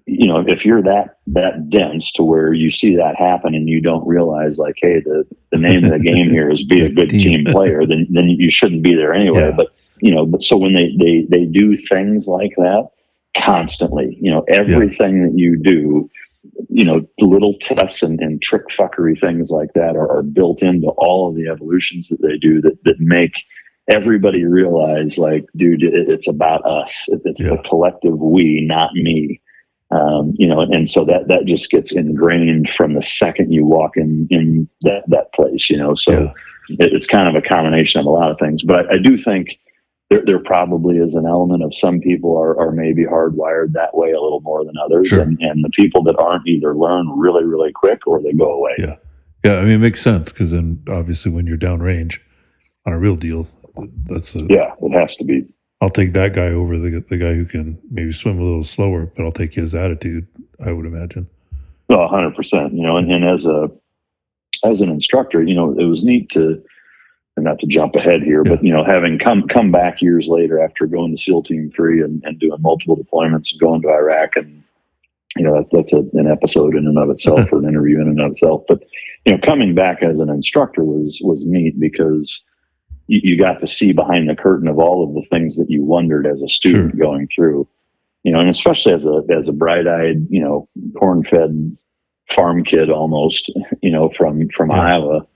you 0.06 0.26
know, 0.26 0.40
if 0.48 0.66
you're 0.66 0.82
that 0.82 1.18
that 1.28 1.70
dense 1.70 2.14
to 2.14 2.24
where 2.24 2.54
you 2.54 2.72
see 2.72 2.96
that 2.96 3.18
happen 3.18 3.54
and 3.54 3.68
you 3.68 3.82
don't 3.82 4.08
realize 4.08 4.58
like, 4.58 4.76
hey, 4.78 5.02
the, 5.02 5.30
the 5.52 5.60
name 5.60 5.84
of 5.84 5.92
the 5.92 6.00
game 6.00 6.30
here 6.30 6.50
is 6.50 6.64
be 6.70 6.86
a 6.86 6.90
good 6.90 7.10
team 7.10 7.44
player, 7.44 7.86
then 7.86 8.08
then 8.10 8.30
you 8.30 8.50
shouldn't 8.50 8.84
be 8.84 8.96
there 8.96 9.14
anyway. 9.14 9.50
Yeah. 9.50 9.56
But 9.58 9.68
you 10.00 10.16
know, 10.16 10.26
but 10.26 10.42
so 10.42 10.56
when 10.56 10.74
they 10.74 10.96
they 10.98 11.28
they 11.30 11.44
do 11.44 11.76
things 11.76 12.30
like 12.30 12.54
that 12.56 12.88
constantly, 13.36 14.18
you 14.22 14.32
know, 14.32 14.46
everything 14.48 15.18
yeah. 15.18 15.26
that 15.26 15.38
you 15.38 15.58
do, 15.62 16.10
you 16.70 16.84
know, 16.84 17.02
little 17.20 17.56
tests 17.60 18.04
and, 18.04 18.20
and 18.20 18.42
trick 18.42 18.64
fuckery 18.70 19.20
things 19.20 19.52
like 19.52 19.74
that 19.74 19.96
are, 19.96 20.10
are 20.10 20.24
built 20.24 20.62
into 20.62 20.88
all 20.98 21.30
of 21.30 21.36
the 21.36 21.48
evolutions 21.48 22.10
that 22.10 22.22
they 22.22 22.38
do 22.38 22.62
that 22.62 22.78
that 22.84 23.00
make 23.00 23.34
everybody 23.90 24.44
realize 24.44 25.18
like 25.18 25.46
dude 25.56 25.82
it, 25.82 26.10
it's 26.10 26.28
about 26.28 26.60
us 26.66 27.06
it's 27.24 27.42
yeah. 27.42 27.52
the 27.52 27.64
collective 27.64 28.20
we 28.20 28.66
not 28.68 28.94
me 28.94 29.40
um, 29.92 30.34
you 30.38 30.48
know, 30.48 30.62
and 30.62 30.90
so 30.90 31.06
that 31.06 31.28
that 31.30 31.46
just 31.46 31.70
gets 31.70 31.94
ingrained 31.94 32.70
from 32.76 32.94
the 32.94 33.02
second 33.02 33.52
you 33.52 33.66
walk 33.66 33.96
in 33.96 34.28
in 34.30 34.68
that 34.82 35.04
that 35.08 35.34
place, 35.34 35.70
you 35.70 35.78
know. 35.78 35.96
So 35.96 36.12
yeah. 36.12 36.32
it, 36.86 36.94
it's 36.94 37.08
kind 37.08 37.30
of 37.30 37.42
a 37.42 37.48
combination 37.48 38.02
of 38.02 38.06
a 38.06 38.10
lot 38.10 38.30
of 38.30 38.38
things, 38.38 38.64
but 38.64 38.92
I, 38.92 38.98
do 38.98 39.18
think 39.18 39.58
there 40.10 40.24
there 40.26 40.40
probably 40.40 40.98
is 40.98 41.16
an 41.16 41.26
element 41.26 41.64
of 41.64 41.74
some 41.74 42.00
people 42.00 42.38
are 42.38 42.58
are 42.60 42.72
maybe 42.72 43.04
hardwired 43.04 43.72
that 43.74 43.96
way 43.96 44.12
a 44.12 44.22
little 44.22 44.42
more 44.42 44.64
than 44.64 44.76
others, 44.84 45.08
sure. 45.08 45.22
and 45.22 45.40
and 45.42 45.64
the 45.64 45.70
people 45.70 46.04
that 46.04 46.18
aren't 46.18 46.48
either 46.48 46.76
learn 46.76 47.08
really 47.10 47.44
really 47.44 47.72
quick 47.74 48.06
or 48.08 48.22
they 48.22 48.34
go 48.34 48.52
away. 48.52 48.76
Yeah, 48.80 48.96
yeah. 49.44 49.58
I 49.58 49.62
mean, 49.62 49.72
it 49.72 49.80
makes 49.80 50.02
sense 50.02 50.32
because 50.32 50.52
then 50.52 50.84
obviously 50.90 51.32
when 51.32 51.48
you're 51.48 51.58
downrange 51.58 52.20
on 52.86 52.94
a 52.94 53.00
real 53.00 53.16
deal, 53.16 53.48
that's 54.06 54.36
a, 54.36 54.42
yeah, 54.50 54.74
it 54.82 54.92
has 54.92 55.16
to 55.18 55.26
be 55.26 55.46
I'll 55.82 55.90
take 55.90 56.14
that 56.14 56.34
guy 56.34 56.48
over 56.48 56.78
the 56.78 57.04
the 57.08 57.18
guy 57.18 57.34
who 57.34 57.46
can 57.46 57.80
maybe 57.90 58.12
swim 58.12 58.40
a 58.40 58.44
little 58.44 58.64
slower, 58.64 59.06
but 59.06 59.24
I'll 59.24 59.32
take 59.32 59.54
his 59.54 59.76
attitude. 59.76 60.28
I 60.64 60.72
would 60.72 60.86
imagine. 60.86 61.30
Oh, 61.90 62.08
100%. 62.12 62.74
You 62.74 62.82
know, 62.82 62.98
and, 62.98 63.12
and 63.12 63.24
as 63.24 63.46
a 63.46 63.70
as 64.64 64.82
an 64.82 64.90
instructor, 64.90 65.44
you 65.44 65.54
know, 65.54 65.78
it 65.78 65.86
was 65.86 66.04
neat 66.04 66.30
to 66.32 66.64
and 67.38 67.46
not 67.46 67.60
to 67.60 67.68
jump 67.68 67.96
ahead 67.96 68.22
here, 68.24 68.44
yeah. 68.46 68.56
but 68.56 68.64
you 68.64 68.74
know, 68.74 68.84
having 68.84 69.18
come 69.20 69.48
come 69.48 69.72
back 69.72 70.02
years 70.02 70.28
later 70.28 70.60
after 70.62 70.86
going 70.88 71.16
to 71.16 71.22
SEAL 71.22 71.44
Team 71.44 71.72
Three 71.74 72.02
and, 72.02 72.22
and 72.26 72.40
doing 72.40 72.62
multiple 72.62 72.98
deployments 72.98 73.52
and 73.54 73.62
going 73.62 73.82
to 73.84 73.90
Iraq, 73.90 74.36
and 74.36 74.64
you 75.38 75.44
know, 75.44 75.54
that, 75.54 75.68
that's 75.72 75.94
a, 75.94 76.00
an 76.14 76.28
episode 76.28 76.76
in 76.76 76.88
and 76.88 76.98
of 76.98 77.10
itself 77.10 77.48
or 77.54 77.60
an 77.60 77.70
interview 77.70 78.02
in 78.02 78.08
and 78.08 78.20
of 78.20 78.32
itself. 78.34 78.64
But 78.68 78.84
you 79.26 79.32
know, 79.34 79.40
coming 79.46 79.76
back 79.76 80.04
as 80.04 80.20
an 80.20 80.30
instructor 80.30 80.84
was 80.84 81.22
was 81.24 81.46
neat 81.46 81.80
because 81.80 82.44
you, 83.08 83.22
you 83.24 83.38
got 83.38 83.60
to 83.60 83.68
see 83.68 83.94
behind 83.94 84.28
the 84.28 84.36
curtain 84.36 84.68
of 84.68 84.80
all 84.80 85.08
of 85.08 85.14
the 85.14 85.28
things 85.30 85.56
that 85.58 85.70
you 85.70 85.84
wondered 85.84 86.26
as 86.28 86.42
a 86.42 86.50
student 86.50 86.92
Sure. 86.92 87.00
going 87.00 87.30
through. 87.34 87.68
You 88.24 88.34
know, 88.34 88.40
and 88.40 88.50
especially 88.50 88.94
as 88.94 89.06
a 89.06 89.22
as 89.30 89.48
a 89.48 89.54
bright 89.54 89.88
eyed, 89.88 90.26
you 90.30 90.42
know, 90.42 90.68
corn 90.98 91.24
fed 91.24 91.78
farm 92.32 92.64
kid 92.66 92.90
almost, 92.90 93.52
you 93.82 93.92
know, 93.92 94.10
from 94.10 94.50
from 94.50 94.72
Yeah. 94.72 94.82
Iowa, 94.82 95.28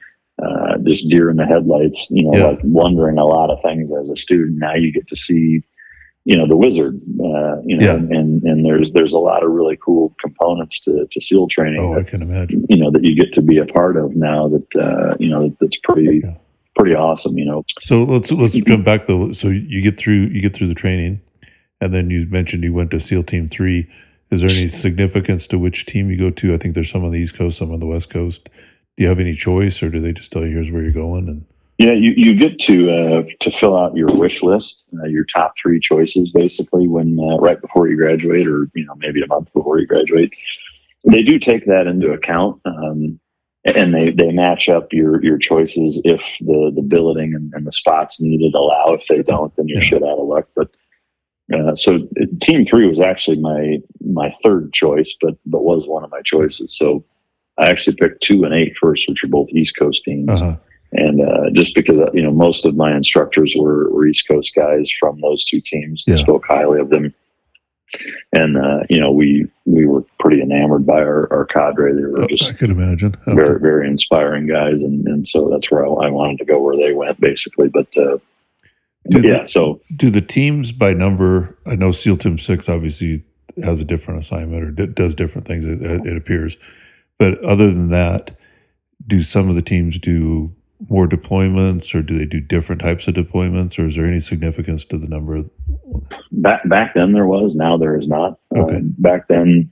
uh, 0.46 0.78
just 0.84 1.10
deer 1.10 1.30
in 1.30 1.38
the 1.38 1.46
headlights, 1.46 2.10
you 2.12 2.24
know, 2.24 2.38
Yeah. 2.38 2.48
like 2.48 2.60
wondering 2.64 3.18
a 3.18 3.26
lot 3.26 3.50
of 3.50 3.62
things 3.62 3.92
as 3.94 4.10
a 4.10 4.16
student. 4.16 4.58
Now 4.58 4.76
you 4.76 4.92
get 4.92 5.08
to 5.10 5.16
see, 5.16 5.62
you 6.26 6.38
know, 6.38 6.48
the 6.48 6.58
wizard, 6.58 6.96
uh, 7.20 7.62
you 7.64 7.78
know, 7.78 7.86
Yeah. 7.86 7.98
and 7.98 8.42
and 8.44 8.66
there's 8.66 8.92
there's 8.92 9.14
a 9.14 9.20
lot 9.20 9.44
of 9.44 9.52
really 9.52 9.78
cool 9.84 10.16
components 10.22 10.82
to 10.86 11.08
to 11.12 11.22
SEAL 11.22 11.48
training 11.50 11.80
Oh, 11.82 12.00
I 12.00 12.04
can 12.04 12.22
imagine. 12.22 12.66
you 12.70 12.78
know 12.78 12.92
that 12.92 13.04
you 13.04 13.16
get 13.16 13.34
to 13.34 13.42
be 13.42 13.58
a 13.58 13.66
part 13.66 13.98
of 13.98 14.16
now 14.16 14.48
that 14.50 14.76
uh, 14.76 15.16
you 15.20 15.30
know 15.30 15.56
that's 15.60 15.78
pretty 15.84 16.22
Yeah. 16.24 16.36
pretty 16.76 16.96
awesome. 16.96 17.38
You 17.38 17.46
know, 17.46 17.64
So 17.84 18.04
let's 18.04 18.32
let's 18.32 18.54
jump 18.54 18.86
back 18.86 19.06
though. 19.08 19.32
So 19.34 19.48
you 19.50 19.82
get 19.82 19.98
through 20.00 20.30
you 20.34 20.42
get 20.42 20.56
through 20.56 20.68
the 20.68 20.76
training, 20.76 21.22
and 21.82 21.94
then 21.94 22.10
you 22.10 22.26
mentioned 22.30 22.64
you 22.64 22.74
went 22.74 22.92
to 22.92 23.00
SEAL 23.00 23.24
Team 23.24 23.48
Three. 23.48 23.88
Is 24.32 24.39
there 24.42 24.50
any 24.50 24.68
significance 24.68 25.46
to 25.48 25.60
which 25.60 25.86
team 25.86 26.10
you 26.10 26.18
go 26.18 26.30
to? 26.30 26.54
I 26.54 26.58
think 26.58 26.74
there's 26.74 26.89
some 26.89 27.04
on 27.04 27.12
the 27.12 27.20
East 27.20 27.36
Coast, 27.38 27.58
some 27.58 27.72
on 27.74 27.80
the 27.82 27.86
West 27.86 28.10
Coast. 28.10 28.50
Do 28.98 29.04
you 29.04 29.10
have 29.10 29.20
any 29.20 29.36
choice, 29.36 29.82
or 29.82 29.89
do 29.89 30.00
they 30.00 30.14
just 30.14 30.32
tell 30.32 30.46
you 30.46 30.50
here's 30.56 30.72
where 30.72 30.84
you're 30.84 30.92
going? 30.92 31.28
And 31.30 31.46
Yeah, 31.78 31.94
you, 31.94 32.12
you 32.16 32.36
get 32.36 32.60
to 32.62 32.92
uh, 32.92 33.24
to 33.39 33.52
fill 33.58 33.78
out 33.78 33.96
your 33.96 34.14
wish 34.14 34.44
list, 34.44 34.89
uh, 35.02 35.08
your 35.08 35.24
top 35.24 35.54
three 35.62 35.80
choices, 35.80 36.30
basically, 36.32 36.88
when 36.88 37.18
uh, 37.20 37.38
right 37.38 37.60
before 37.62 37.88
you 37.88 37.96
graduate, 37.96 38.48
or 38.48 38.68
you 38.76 38.86
know 38.86 38.96
maybe 38.98 39.22
a 39.22 39.28
month 39.28 39.52
before 39.54 39.80
you 39.80 39.88
graduate. 39.88 40.34
They 41.10 41.24
do 41.24 41.39
take 41.39 41.66
that 41.66 41.88
into 41.88 42.12
account, 42.12 42.62
um, 42.66 43.20
and 43.66 43.92
they, 43.96 44.12
they 44.12 44.32
match 44.32 44.70
up 44.70 44.89
your 44.92 45.24
your 45.24 45.38
choices 45.38 46.00
if 46.04 46.22
the 46.42 46.72
the 46.76 46.82
billeting 46.84 47.34
and, 47.34 47.52
and 47.56 47.66
the 47.66 47.72
spots 47.72 48.20
needed 48.22 48.54
allow. 48.54 48.94
If 48.94 49.08
they 49.08 49.24
don't, 49.24 49.56
then 49.56 49.68
you're 49.68 49.80
Yeah. 49.80 49.86
shit 49.86 50.04
out 50.04 50.20
of 50.20 50.28
luck. 50.28 50.48
But 50.56 50.70
uh, 51.58 51.74
so 51.76 52.08
team 52.42 52.66
three 52.68 52.88
was 52.88 53.00
actually 53.00 53.39
my 53.39 53.78
my 54.02 54.36
third 54.44 54.74
choice, 54.74 55.16
but 55.22 55.36
but 55.46 55.64
was 55.64 55.88
one 55.88 56.04
of 56.04 56.12
my 56.12 56.22
choices. 56.24 56.78
So 56.78 57.04
I 57.62 57.70
actually 57.70 57.95
picked 57.95 58.22
two 58.24 58.43
and 58.43 58.53
eight 58.53 58.74
first, 58.82 59.07
which 59.07 59.24
are 59.24 59.28
both 59.28 59.49
East 59.49 59.76
Coast 59.78 60.03
teams 60.03 60.30
uh-huh. 60.41 60.57
and 60.93 61.22
uh, 61.22 61.49
just 61.53 61.76
because 61.76 61.99
uh, 61.99 62.12
you 62.14 62.24
know 62.24 62.32
most 62.32 62.66
of 62.66 62.76
my 62.76 62.93
instructors 62.95 63.55
were, 63.57 63.89
were 63.93 64.07
East 64.07 64.28
Coast 64.28 64.55
guys 64.55 64.89
from 64.99 65.22
those 65.22 65.45
two 65.45 65.62
teams, 65.62 66.03
Yeah. 66.07 66.16
spoke 66.16 66.43
highly 66.47 66.80
of 66.80 66.89
them, 66.89 67.14
and 68.34 68.57
uh, 68.57 68.80
you 68.89 68.99
know 68.99 69.12
we 69.12 69.45
we 69.66 69.86
were 69.86 70.03
pretty 70.20 70.41
enamored 70.41 70.86
by 70.86 70.99
our, 70.99 71.32
our 71.32 71.45
cadre. 71.45 71.93
They 71.93 72.01
were 72.01 72.24
I 72.24 72.28
just 72.28 72.57
could 72.57 72.72
imagine. 72.72 73.16
Okay. 73.28 73.36
very 73.36 73.59
very 73.59 73.88
inspiring 73.88 74.47
guys, 74.47 74.82
and, 74.82 75.07
and 75.07 75.28
so 75.28 75.49
that's 75.49 75.70
where 75.70 75.86
I, 75.86 76.07
I 76.07 76.09
wanted 76.09 76.39
to 76.39 76.45
go 76.45 76.59
where 76.59 76.76
they 76.76 76.93
went 76.93 77.20
basically. 77.22 77.68
But, 77.70 77.88
uh, 77.95 78.18
Do 79.09 79.20
yeah, 79.22 79.45
so 79.45 79.82
Do 79.95 80.09
the 80.09 80.22
teams 80.22 80.72
by 80.72 80.93
number? 80.93 81.57
I 81.68 81.76
know 81.76 81.91
SEAL 81.91 82.18
Team 82.18 82.38
Six 82.39 82.68
obviously 82.68 83.24
has 83.64 83.80
a 83.80 83.86
different 83.86 84.20
assignment 84.20 84.64
or 84.64 84.72
d- 84.72 84.88
does 84.88 85.14
different 85.16 85.45
things. 85.47 85.66
It, 85.66 85.82
it 85.82 86.18
appears, 86.18 86.57
but 87.22 87.38
other 87.45 87.67
than 87.67 87.89
that, 87.89 88.36
do 89.05 89.22
some 89.22 89.47
of 89.47 89.53
the 89.53 89.61
teams 89.61 89.99
do 89.99 90.55
more 90.89 91.07
deployments, 91.07 91.93
or 91.93 92.01
do 92.01 92.17
they 92.17 92.26
do 92.26 92.41
different 92.41 92.82
types 92.82 93.07
of 93.07 93.13
deployments, 93.13 93.78
or 93.78 93.86
is 93.86 93.95
there 93.95 94.07
any 94.07 94.19
significance 94.19 94.84
to 94.86 94.97
the 94.97 95.07
number? 95.07 95.36
Of, 95.36 95.51
back 96.32 96.67
back 96.67 96.95
then 96.95 97.13
there 97.13 97.28
was 97.28 97.55
now 97.55 97.78
there 97.78 97.95
is 97.95 98.07
not 98.07 98.39
Okay. 98.57 98.78
um, 98.78 98.95
back 98.97 99.28
then 99.28 99.72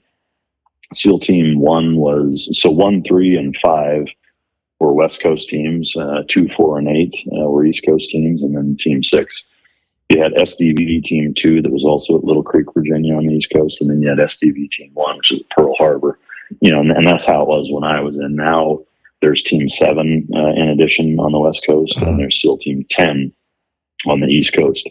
seal 0.94 1.18
team 1.18 1.58
one 1.58 1.96
was 1.96 2.48
so 2.52 2.70
one 2.70 3.02
three 3.02 3.36
and 3.36 3.56
five 3.56 4.06
were 4.78 4.92
west 4.92 5.20
coast 5.20 5.48
teams 5.48 5.96
uh, 5.96 6.22
two 6.28 6.46
four 6.46 6.78
and 6.78 6.86
eight 6.88 7.16
uh, 7.32 7.50
were 7.50 7.66
east 7.66 7.84
coast 7.84 8.10
teams 8.10 8.44
and 8.44 8.56
then 8.56 8.76
team 8.78 9.02
six 9.02 9.44
you 10.08 10.22
had 10.22 10.32
sdv 10.34 11.02
team 11.02 11.34
two 11.34 11.62
that 11.62 11.72
was 11.72 11.84
also 11.84 12.16
at 12.16 12.24
little 12.24 12.42
creek 12.42 12.66
virginia 12.74 13.14
on 13.14 13.26
the 13.26 13.34
east 13.34 13.52
coast 13.52 13.80
and 13.80 13.90
then 13.90 14.02
you 14.02 14.08
had 14.08 14.18
sdv 14.18 14.70
team 14.70 14.90
one 14.94 15.16
which 15.16 15.32
is 15.32 15.40
at 15.40 15.50
pearl 15.50 15.74
harbor 15.78 16.18
you 16.60 16.70
know 16.70 16.80
and, 16.80 16.90
and 16.92 17.06
that's 17.06 17.26
how 17.26 17.42
it 17.42 17.48
was 17.48 17.68
when 17.70 17.84
i 17.84 18.00
was 18.00 18.18
in 18.18 18.34
now 18.36 18.78
there's 19.22 19.42
team 19.42 19.68
seven 19.68 20.26
uh, 20.34 20.50
in 20.60 20.68
addition 20.68 21.18
on 21.18 21.32
the 21.32 21.38
west 21.38 21.62
coast 21.66 21.96
Uh-huh. 21.98 22.10
and 22.10 22.18
there's 22.20 22.40
seal 22.40 22.56
team 22.58 22.84
10 22.90 23.32
on 24.06 24.20
the 24.20 24.26
east 24.28 24.54
coast 24.54 24.88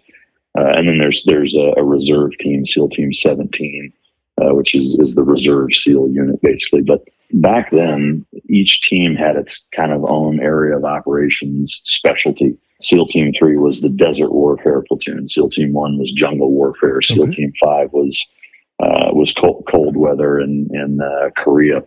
uh, 0.58 0.72
and 0.76 0.88
then 0.88 0.98
there's 0.98 1.24
there's 1.26 1.56
a, 1.56 1.74
a 1.78 1.84
reserve 1.84 2.32
team, 2.40 2.66
SEAL 2.66 2.90
Team 2.90 3.14
17, 3.14 3.94
uh, 4.42 4.56
which 4.56 4.74
is 4.74 4.96
is 5.00 5.14
the 5.14 5.22
reserve 5.24 5.70
SEAL 5.74 6.10
unit 6.10 6.42
basically. 6.42 6.82
But 6.82 7.04
back 7.34 7.70
then, 7.72 8.26
each 8.50 8.82
team 8.82 9.16
had 9.16 9.36
its 9.36 9.68
kind 9.76 9.94
of 9.94 10.04
own 10.06 10.40
area 10.40 10.76
of 10.76 10.84
operations 10.86 11.82
specialty. 11.86 12.58
SEAL 12.82 13.06
Team 13.08 13.32
Three 13.38 13.58
was 13.58 13.82
the 13.82 13.90
desert 13.90 14.32
warfare 14.34 14.82
platoon. 14.88 15.30
SEAL 15.30 15.52
Team 15.52 15.72
One 15.72 16.00
was 16.00 16.12
jungle 16.14 16.52
warfare. 16.52 17.00
SEAL 17.04 17.24
Okay. 17.26 17.32
Team 17.36 17.54
Five 17.64 17.94
was 17.94 18.26
uh, 18.80 19.12
was 19.14 19.34
cold, 19.34 19.68
cold 19.70 19.98
weather 19.98 20.40
in 20.40 20.70
in 20.74 21.00
uh, 21.02 21.30
Korea, 21.38 21.84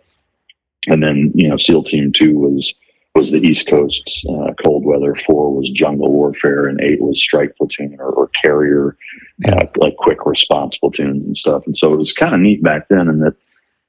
and 0.87 1.01
then 1.01 1.31
you 1.35 1.49
know 1.49 1.57
SEAL 1.57 1.83
Team 1.83 2.11
Two 2.11 2.37
was 2.39 2.73
was 3.15 3.31
the 3.31 3.39
East 3.39 3.67
Coast's 3.67 4.25
uh, 4.27 4.53
cold 4.65 4.85
weather. 4.85 5.15
Four 5.15 5.55
was 5.55 5.69
jungle 5.71 6.11
warfare, 6.11 6.67
and 6.67 6.81
eight 6.81 7.01
was 7.01 7.21
strike 7.21 7.55
platoon 7.57 7.97
or, 7.99 8.09
or 8.09 8.29
carrier, 8.41 8.97
uh, 9.47 9.65
like 9.77 9.95
quick 9.97 10.25
response 10.25 10.77
platoons 10.77 11.25
and 11.25 11.37
stuff. 11.37 11.63
And 11.65 11.77
so 11.77 11.93
it 11.93 11.97
was 11.97 12.13
kind 12.13 12.33
of 12.33 12.39
neat 12.39 12.63
back 12.63 12.87
then, 12.89 13.07
in 13.07 13.19
that 13.19 13.35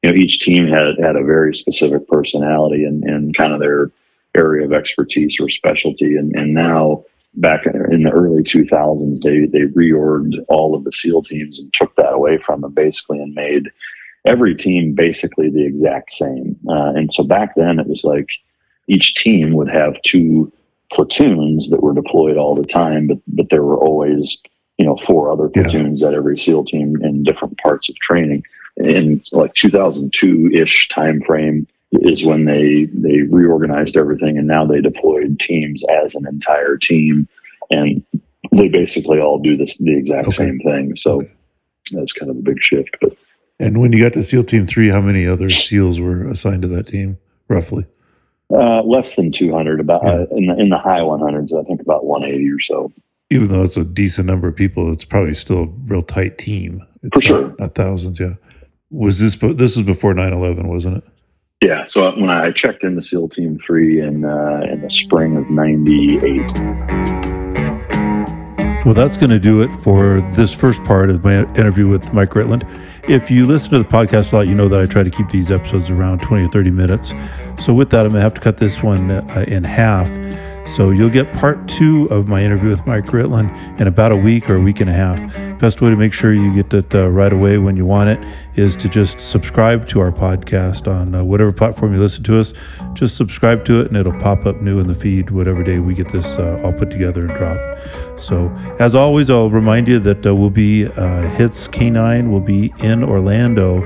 you 0.02 0.10
know 0.10 0.16
each 0.16 0.40
team 0.40 0.66
had 0.66 0.98
had 1.02 1.16
a 1.16 1.24
very 1.24 1.54
specific 1.54 2.06
personality 2.08 2.84
and, 2.84 3.02
and 3.04 3.36
kind 3.36 3.52
of 3.52 3.60
their 3.60 3.90
area 4.34 4.66
of 4.66 4.72
expertise 4.72 5.38
or 5.40 5.48
specialty. 5.48 6.16
And 6.16 6.34
and 6.34 6.54
now 6.54 7.04
back 7.36 7.66
in 7.66 8.02
the 8.04 8.10
early 8.10 8.42
2000s, 8.42 9.20
they 9.22 9.46
they 9.46 9.66
reorged 9.72 10.36
all 10.48 10.74
of 10.74 10.84
the 10.84 10.92
SEAL 10.92 11.22
teams 11.24 11.58
and 11.58 11.72
took 11.72 11.94
that 11.96 12.12
away 12.12 12.38
from 12.38 12.60
them 12.60 12.72
basically 12.72 13.20
and 13.20 13.34
made 13.34 13.70
every 14.24 14.54
team 14.54 14.94
basically 14.94 15.50
the 15.50 15.64
exact 15.66 16.12
same. 16.12 16.56
Uh, 16.68 16.92
and 16.94 17.12
so 17.12 17.22
back 17.24 17.54
then 17.56 17.78
it 17.78 17.86
was 17.86 18.04
like 18.04 18.28
each 18.88 19.14
team 19.14 19.52
would 19.54 19.68
have 19.68 20.00
two 20.02 20.50
platoons 20.92 21.70
that 21.70 21.82
were 21.82 21.94
deployed 21.94 22.36
all 22.36 22.54
the 22.54 22.64
time, 22.64 23.06
but 23.08 23.18
but 23.28 23.50
there 23.50 23.62
were 23.64 23.78
always 23.78 24.42
you 24.78 24.86
know 24.86 24.96
four 25.06 25.30
other 25.30 25.50
Yeah. 25.54 25.62
platoons 25.62 26.02
at 26.02 26.14
every 26.14 26.38
SEAL 26.38 26.64
team 26.64 27.02
in 27.02 27.22
different 27.24 27.58
parts 27.58 27.88
of 27.88 27.96
training. 27.96 28.42
In 28.76 29.22
like 29.30 29.54
2002 29.54 30.50
ish 30.52 30.88
time 30.88 31.20
frame 31.22 31.66
is 32.02 32.24
when 32.24 32.44
they 32.44 32.86
they 32.92 33.22
reorganized 33.22 33.96
everything, 33.96 34.36
and 34.38 34.46
now 34.46 34.64
they 34.66 34.80
deployed 34.80 35.38
teams 35.40 35.82
as 36.02 36.14
an 36.14 36.26
entire 36.26 36.76
team, 36.76 37.28
and 37.70 38.02
they 38.52 38.68
basically 38.68 39.18
all 39.20 39.38
do 39.38 39.56
this 39.56 39.76
the 39.78 39.96
exact 39.96 40.28
Okay. 40.28 40.36
same 40.36 40.58
thing. 40.60 40.96
So 40.96 41.16
Okay. 41.16 41.30
that's 41.92 42.12
kind 42.12 42.30
of 42.30 42.36
a 42.36 42.42
big 42.42 42.60
shift, 42.60 42.96
but. 43.00 43.16
and 43.60 43.80
when 43.80 43.92
you 43.92 44.02
got 44.02 44.12
to 44.14 44.22
SEAL 44.22 44.44
Team 44.44 44.66
Three, 44.66 44.88
how 44.88 45.00
many 45.00 45.26
other 45.26 45.50
SEALs 45.50 46.00
were 46.00 46.26
assigned 46.28 46.62
to 46.62 46.68
that 46.68 46.86
team, 46.86 47.18
roughly? 47.48 47.84
Uh, 48.52 48.82
less 48.82 49.16
than 49.16 49.32
200, 49.32 49.80
about 49.80 50.02
Yeah. 50.04 50.10
uh, 50.12 50.26
in 50.36 50.46
the 50.46 50.56
in 50.60 50.68
the 50.68 50.78
high 50.78 51.00
100s. 51.00 51.52
I 51.52 51.62
think 51.64 51.80
about 51.80 52.04
180 52.04 52.50
or 52.50 52.60
so. 52.60 52.92
Even 53.30 53.48
though 53.48 53.62
it's 53.62 53.76
a 53.76 53.84
decent 53.84 54.26
number 54.26 54.48
of 54.48 54.54
people, 54.54 54.92
it's 54.92 55.04
probably 55.04 55.34
still 55.34 55.62
a 55.62 55.68
real 55.86 56.02
tight 56.02 56.36
team. 56.38 56.82
It's 57.02 57.26
For 57.26 57.32
not- 57.32 57.40
sure. 57.40 57.56
not 57.58 57.74
thousands. 57.74 58.20
Yeah. 58.20 58.34
Was 58.90 59.18
this? 59.18 59.34
This 59.36 59.76
was 59.76 59.82
before 59.82 60.14
9-11, 60.14 60.68
wasn't 60.68 60.98
it? 60.98 61.04
Yeah. 61.64 61.86
So 61.86 62.10
when 62.20 62.28
I 62.28 62.50
checked 62.50 62.84
into 62.84 63.00
SEAL 63.00 63.30
Team 63.30 63.58
Three 63.58 63.98
in 63.98 64.26
uh, 64.26 64.66
in 64.70 64.82
the 64.82 64.90
spring 64.90 65.38
of 65.38 65.48
'98, 65.48 66.24
Well, 68.84 68.92
that's 68.92 69.16
going 69.16 69.30
to 69.30 69.38
do 69.38 69.62
it 69.62 69.70
for 69.80 70.20
this 70.32 70.52
first 70.52 70.84
part 70.84 71.08
of 71.08 71.24
my 71.24 71.44
interview 71.54 71.88
with 71.88 72.12
Mike 72.12 72.32
Ritland. 72.32 72.68
If 73.08 73.30
you 73.30 73.46
listen 73.46 73.70
to 73.70 73.78
the 73.78 73.84
podcast 73.84 74.34
a 74.34 74.36
lot, 74.36 74.46
you 74.46 74.54
know 74.54 74.68
that 74.68 74.78
I 74.78 74.84
try 74.84 75.02
to 75.02 75.10
keep 75.10 75.30
these 75.30 75.50
episodes 75.50 75.88
around 75.88 76.20
20 76.20 76.44
or 76.44 76.48
30 76.48 76.70
minutes. 76.70 77.14
So, 77.58 77.72
with 77.72 77.88
that, 77.90 78.04
I'm 78.04 78.12
going 78.12 78.16
to 78.16 78.20
have 78.20 78.34
to 78.34 78.42
cut 78.42 78.58
this 78.58 78.82
one 78.82 79.10
uh, 79.10 79.46
in 79.48 79.64
half. 79.64 80.10
So, 80.66 80.90
you'll 80.90 81.10
get 81.10 81.32
part 81.34 81.68
two 81.68 82.06
of 82.10 82.26
my 82.26 82.42
interview 82.42 82.70
with 82.70 82.86
Mike 82.86 83.06
Ritland 83.06 83.80
in 83.80 83.86
about 83.86 84.12
a 84.12 84.16
week 84.16 84.48
or 84.48 84.56
a 84.56 84.60
week 84.60 84.80
and 84.80 84.88
a 84.88 84.92
half. 84.92 85.18
Best 85.60 85.80
way 85.80 85.90
to 85.90 85.96
make 85.96 86.12
sure 86.12 86.32
you 86.32 86.54
get 86.54 86.72
it 86.74 86.94
uh, 86.94 87.08
right 87.08 87.32
away 87.32 87.58
when 87.58 87.76
you 87.76 87.86
want 87.86 88.08
it 88.10 88.22
is 88.54 88.74
to 88.76 88.88
just 88.88 89.20
subscribe 89.20 89.86
to 89.88 90.00
our 90.00 90.10
podcast 90.10 90.92
on 90.92 91.14
uh, 91.14 91.24
whatever 91.24 91.52
platform 91.52 91.94
you 91.94 92.00
listen 92.00 92.24
to 92.24 92.38
us. 92.38 92.52
Just 92.92 93.16
subscribe 93.16 93.64
to 93.66 93.80
it 93.80 93.88
and 93.88 93.96
it'll 93.96 94.18
pop 94.20 94.46
up 94.46 94.60
new 94.60 94.78
in 94.80 94.86
the 94.86 94.94
feed 94.94 95.30
whatever 95.30 95.62
day 95.62 95.78
we 95.78 95.94
get 95.94 96.08
this 96.10 96.38
uh, 96.38 96.60
all 96.64 96.72
put 96.72 96.90
together 96.90 97.26
and 97.26 97.36
dropped. 97.36 98.20
So, 98.20 98.48
as 98.78 98.94
always, 98.94 99.30
I'll 99.30 99.50
remind 99.50 99.88
you 99.88 99.98
that 100.00 100.26
uh, 100.26 100.34
we'll 100.34 100.50
be 100.50 100.86
uh, 100.86 101.28
Hits 101.36 101.68
K9 101.68 102.30
will 102.30 102.40
be 102.40 102.72
in 102.78 103.04
Orlando 103.04 103.82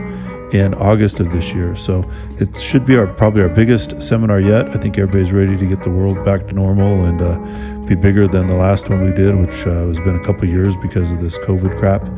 in 0.52 0.74
August 0.74 1.20
of 1.20 1.30
this 1.32 1.52
year. 1.52 1.76
So 1.76 2.08
it 2.38 2.58
should 2.58 2.86
be 2.86 2.96
our 2.96 3.06
probably 3.06 3.42
our 3.42 3.48
biggest 3.48 4.00
seminar 4.00 4.40
yet. 4.40 4.68
I 4.68 4.78
think 4.78 4.98
everybody's 4.98 5.32
ready 5.32 5.56
to 5.56 5.66
get 5.66 5.82
the 5.82 5.90
world 5.90 6.24
back 6.24 6.46
to 6.48 6.52
normal 6.52 7.04
and 7.04 7.20
uh, 7.20 7.38
be 7.86 7.94
bigger 7.94 8.26
than 8.26 8.46
the 8.46 8.56
last 8.56 8.88
one 8.88 9.04
we 9.04 9.12
did, 9.12 9.36
which 9.36 9.66
uh, 9.66 9.88
has 9.88 9.98
been 10.00 10.16
a 10.16 10.24
couple 10.24 10.46
years 10.48 10.76
because 10.76 11.10
of 11.10 11.20
this 11.20 11.38
COVID 11.38 11.78
crap. 11.78 12.08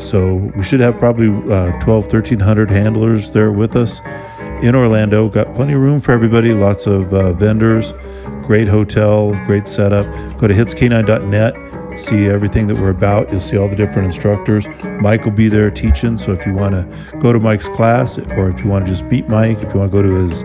So 0.00 0.34
we 0.56 0.62
should 0.62 0.80
have 0.80 0.98
probably 0.98 1.28
uh, 1.52 1.72
12, 1.80 2.04
1300 2.12 2.70
handlers 2.70 3.30
there 3.30 3.52
with 3.52 3.76
us. 3.76 4.00
in 4.62 4.74
Orlando. 4.74 5.28
Got 5.28 5.54
plenty 5.54 5.74
of 5.74 5.80
room 5.80 6.00
for 6.00 6.12
everybody, 6.12 6.54
lots 6.54 6.86
of 6.86 7.12
uh, 7.12 7.32
vendors, 7.34 7.92
great 8.42 8.68
hotel, 8.68 9.32
great 9.44 9.68
setup. 9.68 10.06
Go 10.38 10.46
to 10.46 10.54
hitsk9.net, 10.54 11.54
see 11.96 12.26
everything 12.26 12.66
that 12.68 12.78
we're 12.78 12.90
about. 12.90 13.30
You'll 13.30 13.40
see 13.40 13.56
all 13.56 13.68
the 13.68 13.76
different 13.76 14.06
instructors. 14.06 14.68
Mike 15.00 15.24
will 15.24 15.32
be 15.32 15.48
there 15.48 15.70
teaching. 15.70 16.16
So 16.16 16.32
if 16.32 16.46
you 16.46 16.54
want 16.54 16.74
to 16.74 17.18
go 17.18 17.32
to 17.32 17.40
Mike's 17.40 17.68
class 17.68 18.18
or 18.18 18.48
if 18.48 18.62
you 18.62 18.70
want 18.70 18.86
to 18.86 18.92
just 18.92 19.04
meet 19.04 19.28
Mike, 19.28 19.58
if 19.58 19.72
you 19.72 19.80
want 19.80 19.90
to 19.90 19.96
go 19.96 20.02
to 20.02 20.14
his 20.14 20.42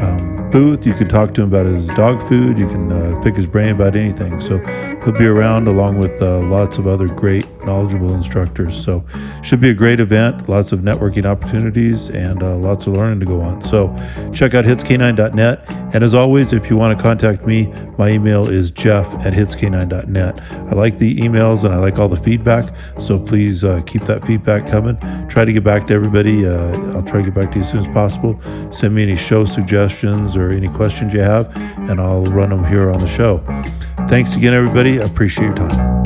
um, 0.00 0.50
booth. 0.50 0.84
You 0.84 0.94
can 0.94 1.08
talk 1.08 1.34
to 1.34 1.42
him 1.42 1.48
about 1.48 1.66
his 1.66 1.88
dog 1.88 2.20
food. 2.28 2.58
You 2.58 2.68
can 2.68 2.90
uh, 2.92 3.20
pick 3.22 3.36
his 3.36 3.46
brain 3.46 3.70
about 3.70 3.96
anything. 3.96 4.38
So 4.40 4.58
he'll 5.04 5.16
be 5.16 5.26
around 5.26 5.68
along 5.68 5.98
with 5.98 6.20
uh, 6.20 6.40
lots 6.40 6.78
of 6.78 6.86
other 6.86 7.08
great, 7.08 7.46
knowledgeable 7.64 8.14
instructors. 8.14 8.82
So 8.82 9.04
should 9.42 9.60
be 9.60 9.70
a 9.70 9.74
great 9.74 10.00
event. 10.00 10.48
Lots 10.48 10.72
of 10.72 10.80
networking 10.80 11.24
opportunities 11.24 12.10
and 12.10 12.42
uh, 12.42 12.56
lots 12.56 12.86
of 12.86 12.94
learning 12.94 13.20
to 13.20 13.26
go 13.26 13.40
on. 13.40 13.62
So 13.62 13.88
check 14.32 14.54
out 14.54 14.64
hitsk9.net. 14.64 15.64
And 15.94 16.04
as 16.04 16.14
always, 16.14 16.52
if 16.52 16.70
you 16.70 16.76
want 16.76 16.96
to 16.96 17.02
contact 17.02 17.46
me, 17.46 17.72
my 17.98 18.10
email 18.10 18.48
is 18.48 18.70
jeff 18.70 19.06
at 19.26 19.32
hitsk9.net. 19.32 20.40
I 20.40 20.74
like 20.74 20.98
the 20.98 21.16
emails 21.18 21.64
and 21.64 21.74
I 21.74 21.78
like 21.78 21.98
all 21.98 22.08
the 22.08 22.16
feedback. 22.16 22.74
So 22.98 23.18
please 23.18 23.64
uh, 23.64 23.82
keep 23.86 24.02
that 24.02 24.24
feedback 24.24 24.66
coming. 24.66 24.96
Try 25.28 25.44
to 25.44 25.52
get 25.52 25.64
back 25.64 25.86
to 25.88 25.94
everybody. 25.94 26.46
Uh, 26.46 26.94
I'll 26.94 27.02
try 27.02 27.20
to 27.20 27.30
get 27.30 27.34
back 27.34 27.52
to 27.52 27.58
you 27.58 27.64
as 27.64 27.70
soon 27.70 27.84
as 27.84 27.88
possible. 27.94 28.40
Send 28.72 28.94
me 28.94 29.02
any 29.02 29.16
show 29.16 29.44
suggestions 29.44 30.36
or 30.36 30.50
any 30.50 30.68
questions 30.68 31.12
you 31.12 31.20
have, 31.20 31.54
and 31.88 32.00
I'll 32.00 32.24
run 32.24 32.50
them 32.50 32.64
here 32.64 32.90
on 32.90 33.00
the 33.00 33.08
show. 33.08 33.38
Thanks 34.08 34.34
again, 34.34 34.54
everybody. 34.54 35.00
I 35.00 35.04
appreciate 35.04 35.46
your 35.46 35.54
time. 35.54 35.99